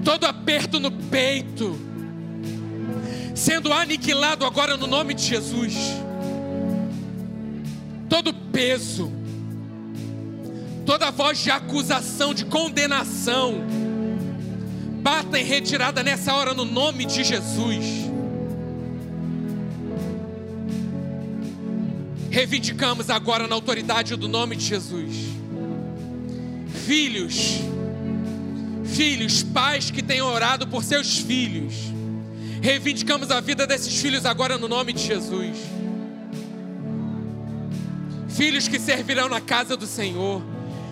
todo 0.03 0.25
aperto 0.25 0.79
no 0.79 0.91
peito, 0.91 1.88
sendo 3.39 3.71
aniquilado 3.71 4.45
agora 4.45 4.75
no 4.75 4.85
nome 4.85 5.13
de 5.13 5.23
Jesus. 5.23 5.73
Todo 8.09 8.33
peso, 8.33 9.09
toda 10.85 11.09
voz 11.09 11.39
de 11.39 11.49
acusação, 11.49 12.33
de 12.33 12.43
condenação, 12.43 13.63
bata 15.01 15.39
em 15.39 15.45
retirada 15.45 16.03
nessa 16.03 16.33
hora 16.33 16.53
no 16.53 16.65
nome 16.65 17.05
de 17.05 17.23
Jesus. 17.23 17.85
Reivindicamos 22.29 23.09
agora 23.09 23.47
na 23.47 23.55
autoridade 23.55 24.15
do 24.17 24.27
nome 24.27 24.57
de 24.57 24.65
Jesus. 24.65 25.15
Filhos, 26.85 27.59
filhos, 28.83 29.43
pais 29.43 29.89
que 29.89 30.03
tenham 30.03 30.27
orado 30.27 30.67
por 30.67 30.83
seus 30.83 31.17
filhos. 31.17 31.98
Reivindicamos 32.61 33.31
a 33.31 33.39
vida 33.39 33.65
desses 33.65 33.99
filhos 33.99 34.25
agora 34.25 34.57
no 34.57 34.67
nome 34.67 34.93
de 34.93 35.01
Jesus. 35.01 35.57
Filhos 38.29 38.67
que 38.67 38.79
servirão 38.79 39.29
na 39.29 39.41
casa 39.41 39.77
do 39.77 39.87
Senhor. 39.87 40.41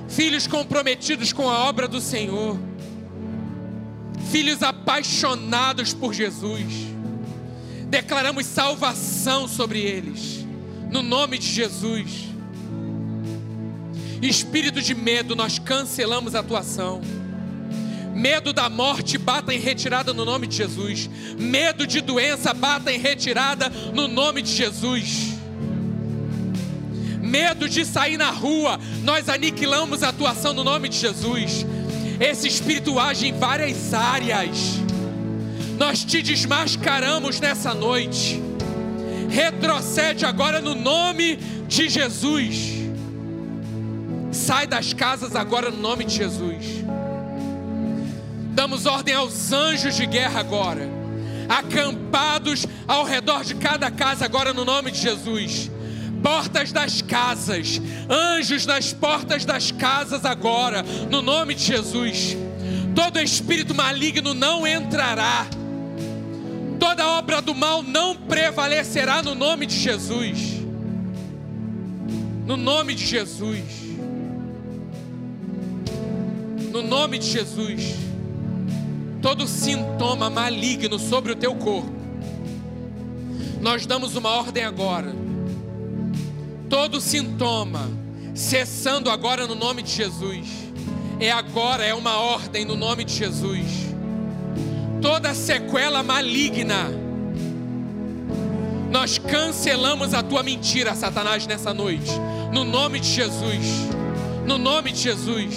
Filhos 0.08 0.48
comprometidos 0.48 1.34
com 1.34 1.50
a 1.50 1.68
obra 1.68 1.88
do 1.88 2.00
Senhor. 2.00 2.58
Filhos 4.32 4.64
apaixonados 4.64 5.94
por 5.94 6.14
Jesus. 6.14 6.88
Declaramos 7.90 8.46
salvação 8.46 9.48
sobre 9.48 9.80
eles 9.80 10.46
no 10.90 11.02
nome 11.02 11.38
de 11.38 11.48
Jesus. 11.48 12.28
Espírito 14.22 14.82
de 14.82 14.96
medo, 14.96 15.36
nós 15.36 15.60
cancelamos 15.60 16.34
a 16.36 16.40
atuação. 16.40 17.02
Medo 18.18 18.52
da 18.52 18.68
morte, 18.68 19.18
bata 19.18 19.54
em 19.54 19.60
retirada 19.60 20.14
no 20.14 20.26
nome 20.26 20.48
de 20.48 20.58
Jesus. 20.58 21.08
Medo 21.38 21.86
de 21.86 22.02
doença, 22.02 22.54
bata 22.54 22.92
em 22.92 22.98
retirada 22.98 23.70
no 23.94 24.08
nome 24.08 24.42
de 24.42 24.52
Jesus. 24.52 25.34
Medo 27.22 27.70
de 27.70 27.86
sair 27.86 28.18
na 28.18 28.32
rua, 28.32 28.80
nós 29.04 29.30
aniquilamos 29.30 30.02
a 30.02 30.10
atuação 30.10 30.54
no 30.54 30.64
nome 30.64 30.90
de 30.90 30.98
Jesus. 30.98 31.66
Esse 32.20 32.48
espírito 32.48 33.00
age 33.00 33.28
em 33.28 33.38
várias 33.38 33.94
áreas. 33.94 34.58
Nós 35.78 36.04
te 36.04 36.22
desmascaramos 36.24 37.40
nessa 37.40 37.74
noite 37.74 38.42
retrocede 39.28 40.26
agora 40.26 40.62
no 40.62 40.74
nome 40.74 41.36
de 41.68 41.90
Jesus. 41.90 42.88
Sai 44.32 44.66
das 44.68 44.94
casas 44.94 45.36
agora 45.36 45.70
no 45.70 45.78
nome 45.78 46.06
de 46.06 46.16
Jesus. 46.16 46.66
Damos 48.58 48.88
ordem 48.88 49.14
aos 49.14 49.54
anjos 49.54 49.96
de 49.96 50.08
guerra 50.08 50.40
agora, 50.40 50.90
acampados 51.48 52.66
ao 52.88 53.04
redor 53.04 53.44
de 53.44 53.54
cada 53.54 53.92
casa 53.92 54.26
agora 54.26 54.52
no 54.52 54.66
nome 54.66 54.90
de 54.90 55.00
Jesus. 55.00 55.70
Portas 56.24 56.72
das 56.72 57.00
casas, 57.04 57.80
anjos 58.10 58.66
nas 58.66 58.92
portas 58.92 59.46
das 59.46 59.72
casas 59.72 60.26
agora, 60.26 60.84
no 61.12 61.22
nome 61.22 61.54
de 61.54 61.66
Jesus. 61.66 62.36
Todo 62.96 63.20
espírito 63.20 63.76
maligno 63.76 64.34
não 64.34 64.66
entrará 64.66 65.46
toda 66.80 67.06
obra 67.06 67.44
do 67.44 67.54
mal 67.54 67.84
não 67.84 68.16
prevalecerá 68.16 69.22
no 69.22 69.36
nome 69.36 69.68
de 69.68 69.78
Jesus. 69.78 70.64
No 72.44 72.58
nome 72.58 72.96
de 72.96 73.06
Jesus. 73.06 73.62
No 76.72 76.82
nome 76.82 77.20
de 77.20 77.28
Jesus. 77.30 78.07
Todo 79.28 79.46
sintoma 79.46 80.30
maligno 80.30 80.98
sobre 80.98 81.34
o 81.34 81.36
teu 81.36 81.54
corpo, 81.54 81.92
nós 83.60 83.86
damos 83.86 84.16
uma 84.16 84.30
ordem 84.30 84.64
agora. 84.64 85.14
Todo 86.70 87.02
sintoma, 87.02 87.90
cessando 88.34 89.10
agora 89.10 89.46
no 89.46 89.54
nome 89.54 89.84
de 89.84 89.92
Jesus. 89.92 90.48
É 91.20 91.30
agora, 91.30 91.86
é 91.86 91.94
uma 91.94 92.18
ordem 92.18 92.64
no 92.64 92.78
nome 92.78 93.04
de 93.04 93.16
Jesus 93.16 93.88
toda 95.02 95.34
sequela 95.34 96.02
maligna. 96.02 96.90
Nós 98.90 99.18
cancelamos 99.18 100.14
a 100.14 100.24
tua 100.24 100.42
mentira, 100.42 100.96
Satanás, 100.96 101.46
nessa 101.46 101.74
noite, 101.74 102.14
no 102.54 102.64
nome 102.64 103.02
de 103.02 103.10
Jesus. 103.10 103.90
No 104.46 104.58
nome 104.58 104.94
de 104.94 105.02
Jesus. 105.02 105.54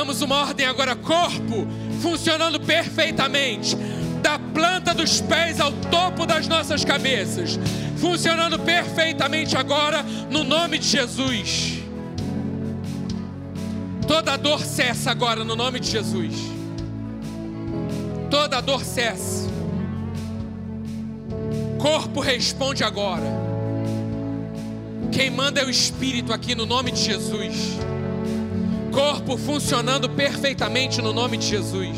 Damos 0.00 0.22
uma 0.22 0.36
ordem 0.36 0.64
agora, 0.64 0.96
corpo 0.96 1.66
funcionando 2.00 2.58
perfeitamente, 2.58 3.76
da 4.22 4.38
planta 4.38 4.94
dos 4.94 5.20
pés 5.20 5.60
ao 5.60 5.70
topo 5.72 6.24
das 6.24 6.48
nossas 6.48 6.82
cabeças, 6.82 7.58
funcionando 7.98 8.58
perfeitamente 8.58 9.58
agora, 9.58 10.02
no 10.30 10.42
nome 10.42 10.78
de 10.78 10.86
Jesus. 10.86 11.80
Toda 14.08 14.38
dor 14.38 14.60
cessa 14.60 15.10
agora, 15.10 15.44
no 15.44 15.54
nome 15.54 15.78
de 15.78 15.90
Jesus 15.90 16.34
toda 18.30 18.60
dor 18.62 18.82
cesse. 18.82 19.50
Corpo 21.78 22.20
responde 22.20 22.82
agora. 22.82 23.26
Quem 25.12 25.28
manda 25.28 25.60
é 25.60 25.64
o 25.66 25.68
Espírito 25.68 26.32
aqui 26.32 26.54
no 26.54 26.64
nome 26.64 26.90
de 26.90 27.02
Jesus. 27.02 27.76
Corpo 28.92 29.36
funcionando 29.36 30.08
perfeitamente 30.08 31.00
no 31.00 31.12
nome 31.12 31.36
de 31.36 31.46
Jesus. 31.46 31.96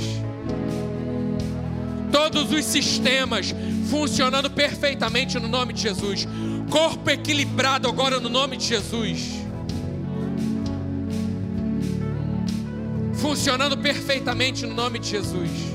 Todos 2.11 2.53
os 2.53 2.65
sistemas 2.65 3.55
funcionando 3.91 4.51
perfeitamente 4.51 5.39
no 5.39 5.49
nome 5.49 5.73
de 5.73 5.83
Jesus. 5.83 6.27
Corpo 6.71 7.11
equilibrado 7.11 7.89
agora 7.89 8.21
no 8.21 8.29
nome 8.29 8.57
de 8.57 8.67
Jesus. 8.67 9.43
Funcionando 13.15 13.79
perfeitamente 13.79 14.67
no 14.67 14.75
nome 14.75 14.99
de 14.99 15.09
Jesus 15.09 15.73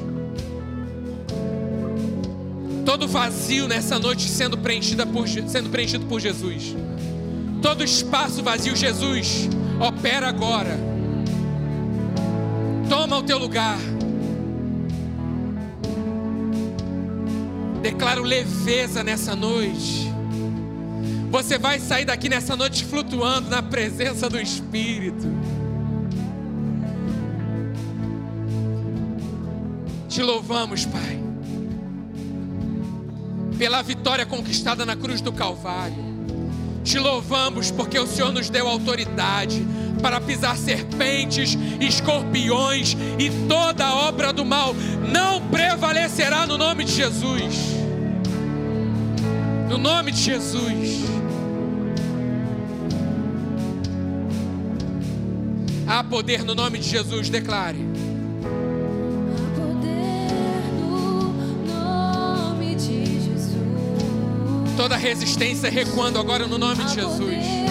todo 2.98 3.06
vazio 3.06 3.68
nessa 3.68 4.00
noite 4.00 4.30
sendo, 4.30 4.58
por, 4.58 5.28
sendo 5.28 5.70
preenchido 5.70 6.06
por 6.06 6.22
Jesus. 6.22 6.74
Todo 7.62 7.84
espaço 7.84 8.42
vazio, 8.42 8.78
Jesus, 8.78 9.50
opera 9.80 10.30
agora. 10.30 10.97
Toma 12.90 13.18
o 13.18 13.24
teu 13.24 13.38
lugar. 13.38 13.78
Declaro 17.82 18.24
leveza 18.24 19.04
nessa 19.04 19.36
noite. 19.36 20.12
Você 21.30 21.58
vai 21.58 21.80
sair 21.80 22.06
daqui 22.06 22.30
nessa 22.30 22.56
noite 22.56 22.86
flutuando 22.86 23.50
na 23.50 23.62
presença 23.62 24.30
do 24.30 24.40
Espírito. 24.40 25.28
Te 30.08 30.24
louvamos, 30.24 30.86
Pai, 30.86 31.20
pela 33.58 33.82
vitória 33.82 34.26
conquistada 34.26 34.86
na 34.86 34.96
cruz 34.96 35.22
do 35.22 35.32
Calvário. 35.32 36.08
Te 36.84 36.98
louvamos 36.98 37.70
porque 37.70 38.00
o 38.00 38.08
Senhor 38.08 38.32
nos 38.32 38.50
deu 38.50 38.68
autoridade 38.68 39.64
para 39.98 40.22
pisar 40.22 40.58
serpentes, 40.58 41.58
escorpiões 41.80 42.96
e 43.20 43.30
toda 43.48 43.94
obra 43.94 44.32
do 44.32 44.46
mal 44.46 44.74
não 45.12 45.42
prevalecerá 45.50 46.46
no 46.46 46.58
nome 46.58 46.84
de 46.84 46.94
Jesus. 46.94 47.56
No 49.70 49.78
nome 49.78 50.12
de 50.12 50.20
Jesus. 50.22 51.08
Há 55.88 56.04
poder 56.04 56.44
no 56.44 56.54
nome 56.54 56.80
de 56.80 56.90
Jesus, 56.90 57.30
declare. 57.30 57.80
Há 59.34 59.60
poder 59.60 60.74
no 60.80 61.34
nome 61.66 62.76
de 62.76 63.06
Jesus. 63.06 63.54
Toda 64.76 64.98
resistência 64.98 65.70
recuando 65.70 66.20
agora 66.20 66.46
no 66.46 66.58
nome 66.58 66.84
de 66.84 66.94
Jesus. 66.94 67.67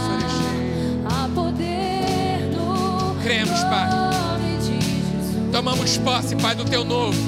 Cremos, 3.24 3.64
Pai. 3.66 4.09
Tomamos 5.60 5.98
posse, 5.98 6.38
Pai, 6.38 6.56
do 6.56 6.64
teu 6.64 6.86
novo. 6.86 7.20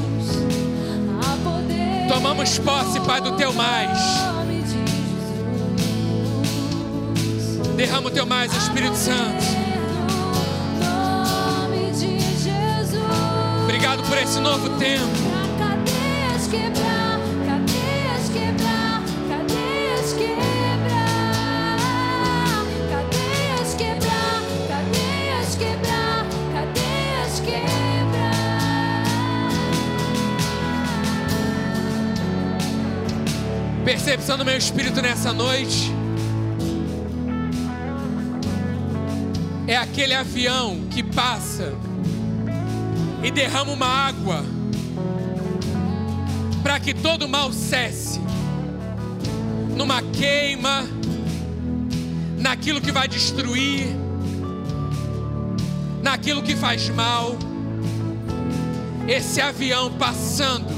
Tomamos 2.08 2.58
posse, 2.60 2.98
Pai, 3.02 3.20
do 3.20 3.34
teu 3.34 3.52
mais. 3.52 4.00
Derrama 7.76 8.08
o 8.08 8.10
teu 8.10 8.26
mais, 8.26 8.54
Espírito 8.54 8.96
Santo. 8.96 9.44
Obrigado 13.64 14.02
por 14.04 14.18
esse 14.18 14.40
novo 14.40 14.70
tempo. 14.80 15.31
Percepção 34.12 34.38
do 34.38 34.44
meu 34.44 34.58
espírito 34.58 35.02
nessa 35.02 35.32
noite. 35.32 35.90
É 39.66 39.78
aquele 39.78 40.14
avião 40.14 40.82
que 40.92 41.02
passa 41.02 41.74
e 43.24 43.32
derrama 43.32 43.72
uma 43.72 43.86
água 43.86 44.44
para 46.62 46.78
que 46.78 46.94
todo 46.94 47.26
mal 47.26 47.54
cesse 47.54 48.20
numa 49.78 50.02
queima, 50.02 50.84
naquilo 52.38 52.82
que 52.82 52.92
vai 52.92 53.08
destruir, 53.08 53.96
naquilo 56.04 56.44
que 56.44 56.54
faz 56.54 56.90
mal. 56.90 57.38
Esse 59.08 59.40
avião 59.40 59.90
passando 59.94 60.70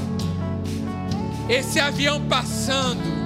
esse 1.48 1.78
avião 1.78 2.22
passando 2.26 3.23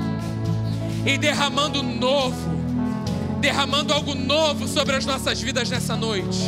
e 1.04 1.16
derramando 1.16 1.82
novo, 1.82 2.36
derramando 3.40 3.92
algo 3.92 4.14
novo 4.14 4.66
sobre 4.66 4.96
as 4.96 5.04
nossas 5.04 5.40
vidas 5.40 5.70
nessa 5.70 5.96
noite, 5.96 6.38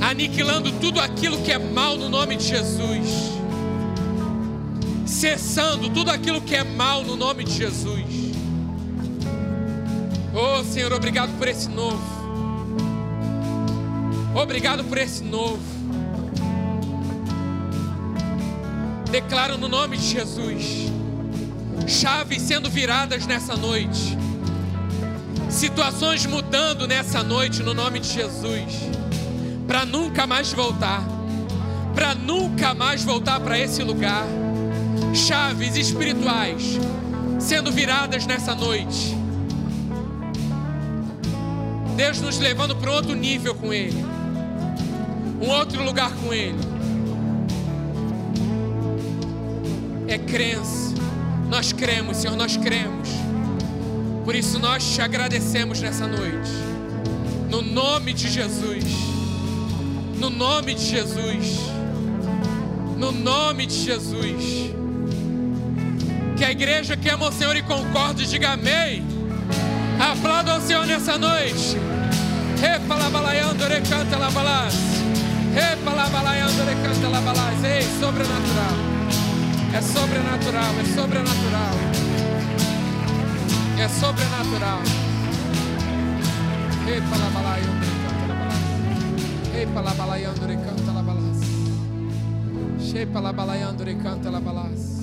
aniquilando 0.00 0.72
tudo 0.72 1.00
aquilo 1.00 1.38
que 1.42 1.52
é 1.52 1.58
mal 1.58 1.96
no 1.96 2.08
nome 2.08 2.36
de 2.36 2.44
Jesus, 2.44 3.08
cessando 5.06 5.88
tudo 5.90 6.10
aquilo 6.10 6.40
que 6.40 6.54
é 6.54 6.64
mal 6.64 7.02
no 7.02 7.16
nome 7.16 7.44
de 7.44 7.52
Jesus. 7.52 8.04
Oh 10.34 10.62
Senhor, 10.64 10.92
obrigado 10.92 11.36
por 11.38 11.48
esse 11.48 11.68
novo, 11.68 12.02
obrigado 14.34 14.84
por 14.84 14.98
esse 14.98 15.24
novo. 15.24 15.78
Declaro 19.10 19.56
no 19.56 19.68
nome 19.68 19.96
de 19.96 20.06
Jesus. 20.06 20.97
Chaves 21.88 22.42
sendo 22.42 22.68
viradas 22.68 23.26
nessa 23.26 23.56
noite. 23.56 24.16
Situações 25.48 26.26
mudando 26.26 26.86
nessa 26.86 27.22
noite 27.22 27.62
no 27.62 27.72
nome 27.72 27.98
de 27.98 28.08
Jesus. 28.08 28.90
Para 29.66 29.84
nunca 29.84 30.26
mais 30.26 30.52
voltar. 30.52 31.02
Para 31.94 32.14
nunca 32.14 32.74
mais 32.74 33.02
voltar 33.02 33.40
para 33.40 33.58
esse 33.58 33.82
lugar. 33.82 34.24
Chaves 35.14 35.76
espirituais 35.76 36.78
sendo 37.40 37.72
viradas 37.72 38.26
nessa 38.26 38.54
noite. 38.54 39.16
Deus 41.96 42.20
nos 42.20 42.38
levando 42.38 42.76
para 42.76 42.92
outro 42.92 43.14
nível 43.14 43.54
com 43.54 43.72
Ele. 43.72 44.04
Um 45.40 45.48
outro 45.48 45.82
lugar 45.82 46.12
com 46.12 46.32
Ele. 46.32 46.78
é 50.08 50.16
crença. 50.16 50.87
Nós 51.48 51.72
cremos, 51.72 52.18
Senhor, 52.18 52.36
nós 52.36 52.56
cremos. 52.56 53.08
Por 54.24 54.34
isso 54.34 54.58
nós 54.58 54.84
te 54.84 55.00
agradecemos 55.00 55.80
nessa 55.80 56.06
noite. 56.06 56.50
No 57.50 57.62
nome 57.62 58.12
de 58.12 58.28
Jesus. 58.28 58.84
No 60.18 60.30
nome 60.30 60.74
de 60.74 60.84
Jesus. 60.84 61.60
No 62.96 63.12
nome 63.12 63.66
de 63.66 63.74
Jesus. 63.74 64.70
Que 66.36 66.44
a 66.44 66.50
igreja 66.50 66.96
que 66.96 67.08
ama 67.08 67.28
o 67.28 67.32
Senhor 67.32 67.56
e 67.56 67.62
concorde, 67.62 68.26
diga 68.26 68.50
amém. 68.50 69.02
Aplauda 69.98 70.56
o 70.56 70.60
Senhor 70.60 70.86
nessa 70.86 71.16
noite. 71.16 71.76
Repalabalaiando, 72.60 73.64
recanta. 73.64 73.98
Ei, 77.68 77.82
sobrenatural. 78.00 78.97
É 79.74 79.80
sobrenatural, 79.80 80.72
é 80.80 80.84
sobrenatural. 80.94 81.74
É 83.78 83.88
sobrenatural. 83.88 84.80
Ei, 86.88 87.00
palabalaiando, 87.02 87.84
recanta 87.84 88.26
labalás. 88.26 89.54
Ei, 89.54 89.66
palabalaiando, 89.66 90.46
recanta 90.46 90.92
labalás. 90.92 91.38
Shei, 92.80 93.04
palabalaiando, 93.04 93.84
recanta 93.84 94.30
labalás. 94.30 94.98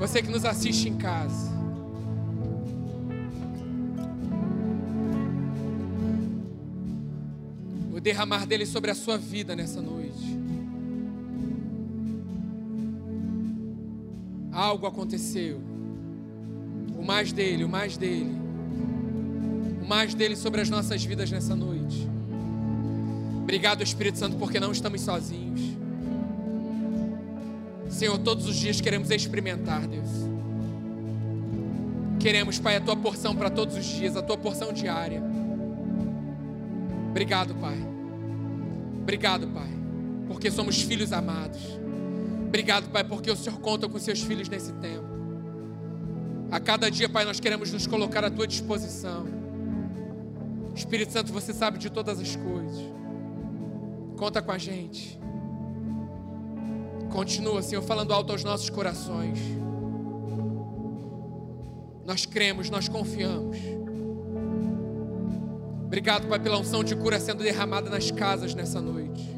Você 0.00 0.20
que 0.20 0.30
nos 0.30 0.44
assiste 0.44 0.88
em 0.88 0.96
casa. 0.96 1.52
O 7.94 8.00
derramar 8.00 8.44
dele 8.46 8.66
sobre 8.66 8.90
a 8.90 8.94
sua 8.96 9.16
vida 9.16 9.54
nessa 9.54 9.80
noite. 9.80 10.41
Algo 14.62 14.86
aconteceu. 14.86 15.60
O 16.96 17.02
mais 17.02 17.32
dele, 17.32 17.64
o 17.64 17.68
mais 17.68 17.96
dele. 17.96 18.30
O 19.82 19.84
mais 19.84 20.14
dele 20.14 20.36
sobre 20.36 20.60
as 20.60 20.70
nossas 20.70 21.04
vidas 21.04 21.28
nessa 21.32 21.56
noite. 21.56 22.08
Obrigado, 23.42 23.82
Espírito 23.82 24.18
Santo, 24.18 24.36
porque 24.36 24.60
não 24.60 24.70
estamos 24.70 25.00
sozinhos. 25.00 25.60
Senhor, 27.88 28.16
todos 28.18 28.46
os 28.46 28.54
dias 28.54 28.80
queremos 28.80 29.10
experimentar, 29.10 29.84
Deus. 29.84 30.08
Queremos, 32.20 32.60
Pai, 32.60 32.76
a 32.76 32.80
tua 32.80 32.94
porção 32.94 33.34
para 33.34 33.50
todos 33.50 33.76
os 33.76 33.84
dias, 33.84 34.16
a 34.16 34.22
tua 34.22 34.38
porção 34.38 34.72
diária. 34.72 35.20
Obrigado, 37.10 37.52
Pai. 37.56 37.84
Obrigado, 39.02 39.48
Pai, 39.48 39.70
porque 40.28 40.52
somos 40.52 40.80
filhos 40.80 41.12
amados. 41.12 41.81
Obrigado, 42.52 42.90
Pai, 42.90 43.02
porque 43.02 43.30
o 43.30 43.34
Senhor 43.34 43.58
conta 43.60 43.88
com 43.88 43.98
seus 43.98 44.20
filhos 44.20 44.46
nesse 44.46 44.74
tempo. 44.74 45.06
A 46.50 46.60
cada 46.60 46.90
dia, 46.90 47.08
Pai, 47.08 47.24
nós 47.24 47.40
queremos 47.40 47.72
nos 47.72 47.86
colocar 47.86 48.22
à 48.26 48.30
tua 48.30 48.46
disposição. 48.46 49.24
Espírito 50.74 51.14
Santo, 51.14 51.32
você 51.32 51.54
sabe 51.54 51.78
de 51.78 51.88
todas 51.88 52.20
as 52.20 52.36
coisas. 52.36 52.78
Conta 54.18 54.42
com 54.42 54.52
a 54.52 54.58
gente. 54.58 55.18
Continua, 57.10 57.62
Senhor, 57.62 57.80
falando 57.80 58.12
alto 58.12 58.32
aos 58.32 58.44
nossos 58.44 58.68
corações. 58.68 59.38
Nós 62.04 62.26
cremos, 62.26 62.68
nós 62.68 62.86
confiamos. 62.86 63.56
Obrigado, 65.86 66.28
Pai, 66.28 66.38
pela 66.38 66.58
unção 66.58 66.84
de 66.84 66.94
cura 66.96 67.18
sendo 67.18 67.42
derramada 67.42 67.88
nas 67.88 68.10
casas 68.10 68.54
nessa 68.54 68.78
noite. 68.78 69.31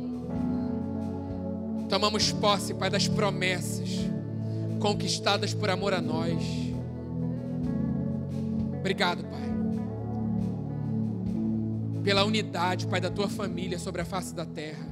Tomamos 1.88 2.32
posse, 2.32 2.74
Pai, 2.74 2.90
das 2.90 3.08
promessas 3.08 3.90
conquistadas 4.80 5.54
por 5.54 5.70
amor 5.70 5.94
a 5.94 6.00
nós. 6.00 6.42
Obrigado, 8.78 9.24
Pai. 9.24 9.44
Pela 12.02 12.24
unidade, 12.24 12.86
Pai, 12.86 13.00
da 13.00 13.10
tua 13.10 13.28
família 13.28 13.78
sobre 13.78 14.02
a 14.02 14.04
face 14.04 14.34
da 14.34 14.44
terra. 14.44 14.86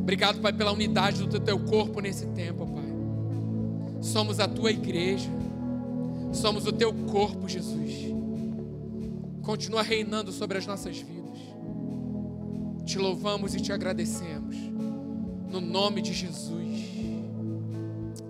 Obrigado, 0.00 0.40
Pai, 0.40 0.52
pela 0.52 0.72
unidade 0.72 1.26
do 1.26 1.38
teu 1.38 1.58
corpo 1.60 2.00
nesse 2.00 2.26
tempo, 2.26 2.66
Pai. 2.66 2.90
Somos 4.02 4.40
a 4.40 4.48
tua 4.48 4.70
igreja. 4.70 5.30
Somos 6.32 6.66
o 6.66 6.72
teu 6.72 6.92
corpo, 6.92 7.48
Jesus. 7.48 8.12
Continua 9.42 9.82
reinando 9.82 10.32
sobre 10.32 10.58
as 10.58 10.66
nossas 10.66 10.98
vidas. 10.98 11.38
Te 12.84 12.98
louvamos 12.98 13.54
e 13.54 13.60
te 13.60 13.72
agradecemos. 13.72 14.69
No 15.50 15.60
nome 15.60 16.00
de 16.00 16.12
Jesus. 16.12 16.86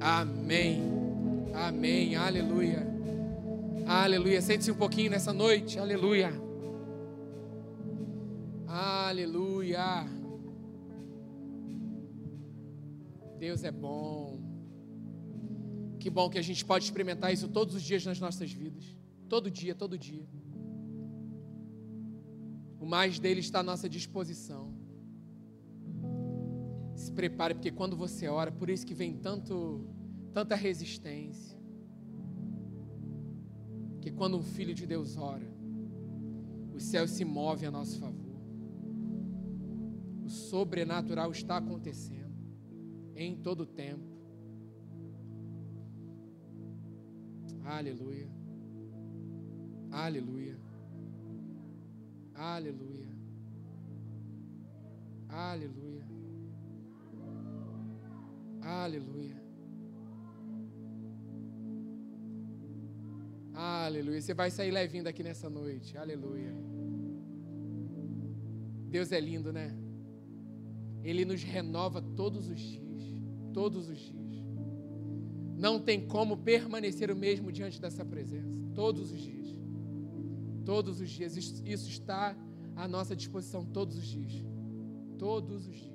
Amém. 0.00 0.80
Amém. 1.54 2.16
Aleluia. 2.16 2.86
Aleluia. 3.86 4.40
Sente-se 4.40 4.70
um 4.70 4.74
pouquinho 4.74 5.10
nessa 5.10 5.30
noite. 5.30 5.78
Aleluia. 5.78 6.32
Aleluia. 8.66 10.08
Deus 13.38 13.64
é 13.64 13.70
bom. 13.70 14.40
Que 15.98 16.08
bom 16.08 16.30
que 16.30 16.38
a 16.38 16.42
gente 16.42 16.64
pode 16.64 16.86
experimentar 16.86 17.30
isso 17.34 17.48
todos 17.48 17.74
os 17.74 17.82
dias 17.82 18.06
nas 18.06 18.18
nossas 18.18 18.50
vidas. 18.50 18.96
Todo 19.28 19.50
dia, 19.50 19.74
todo 19.74 19.98
dia. 19.98 20.26
O 22.80 22.86
mais 22.86 23.18
dele 23.18 23.40
está 23.40 23.60
à 23.60 23.62
nossa 23.62 23.90
disposição. 23.90 24.79
Se 27.00 27.10
prepare, 27.10 27.54
porque 27.54 27.70
quando 27.70 27.96
você 27.96 28.28
ora, 28.28 28.52
por 28.52 28.68
isso 28.68 28.86
que 28.86 28.92
vem 28.92 29.16
tanto, 29.16 29.86
tanta 30.34 30.54
resistência. 30.54 31.58
Que 34.02 34.10
quando 34.10 34.36
um 34.36 34.42
filho 34.42 34.74
de 34.74 34.86
Deus 34.86 35.16
ora, 35.16 35.50
os 36.74 36.82
céus 36.82 37.12
se 37.12 37.24
movem 37.24 37.66
a 37.66 37.70
nosso 37.70 37.98
favor. 37.98 38.36
O 40.22 40.28
sobrenatural 40.28 41.30
está 41.32 41.56
acontecendo 41.56 42.36
em 43.16 43.34
todo 43.34 43.62
o 43.62 43.66
tempo. 43.66 44.04
Aleluia. 47.64 48.28
Aleluia. 49.90 50.58
Aleluia. 52.34 53.08
Aleluia. 55.30 55.89
Aleluia. 58.62 59.40
Aleluia. 63.54 64.20
Você 64.20 64.34
vai 64.34 64.50
sair 64.50 64.70
levinho 64.70 65.04
daqui 65.04 65.22
nessa 65.22 65.48
noite. 65.50 65.96
Aleluia. 65.96 66.54
Deus 68.88 69.12
é 69.12 69.20
lindo, 69.20 69.52
né? 69.52 69.76
Ele 71.02 71.24
nos 71.24 71.42
renova 71.42 72.00
todos 72.00 72.48
os 72.48 72.58
dias. 72.58 73.02
Todos 73.52 73.88
os 73.88 73.98
dias. 73.98 74.20
Não 75.56 75.78
tem 75.78 76.06
como 76.06 76.38
permanecer 76.38 77.10
o 77.10 77.16
mesmo 77.16 77.52
diante 77.52 77.80
dessa 77.80 78.04
presença. 78.04 78.58
Todos 78.74 79.12
os 79.12 79.20
dias. 79.20 79.48
Todos 80.64 81.00
os 81.00 81.10
dias. 81.10 81.36
Isso 81.36 81.88
está 81.88 82.36
à 82.76 82.88
nossa 82.88 83.14
disposição 83.14 83.64
todos 83.64 83.96
os 83.96 84.06
dias. 84.06 84.44
Todos 85.18 85.66
os 85.66 85.74
dias. 85.74 85.89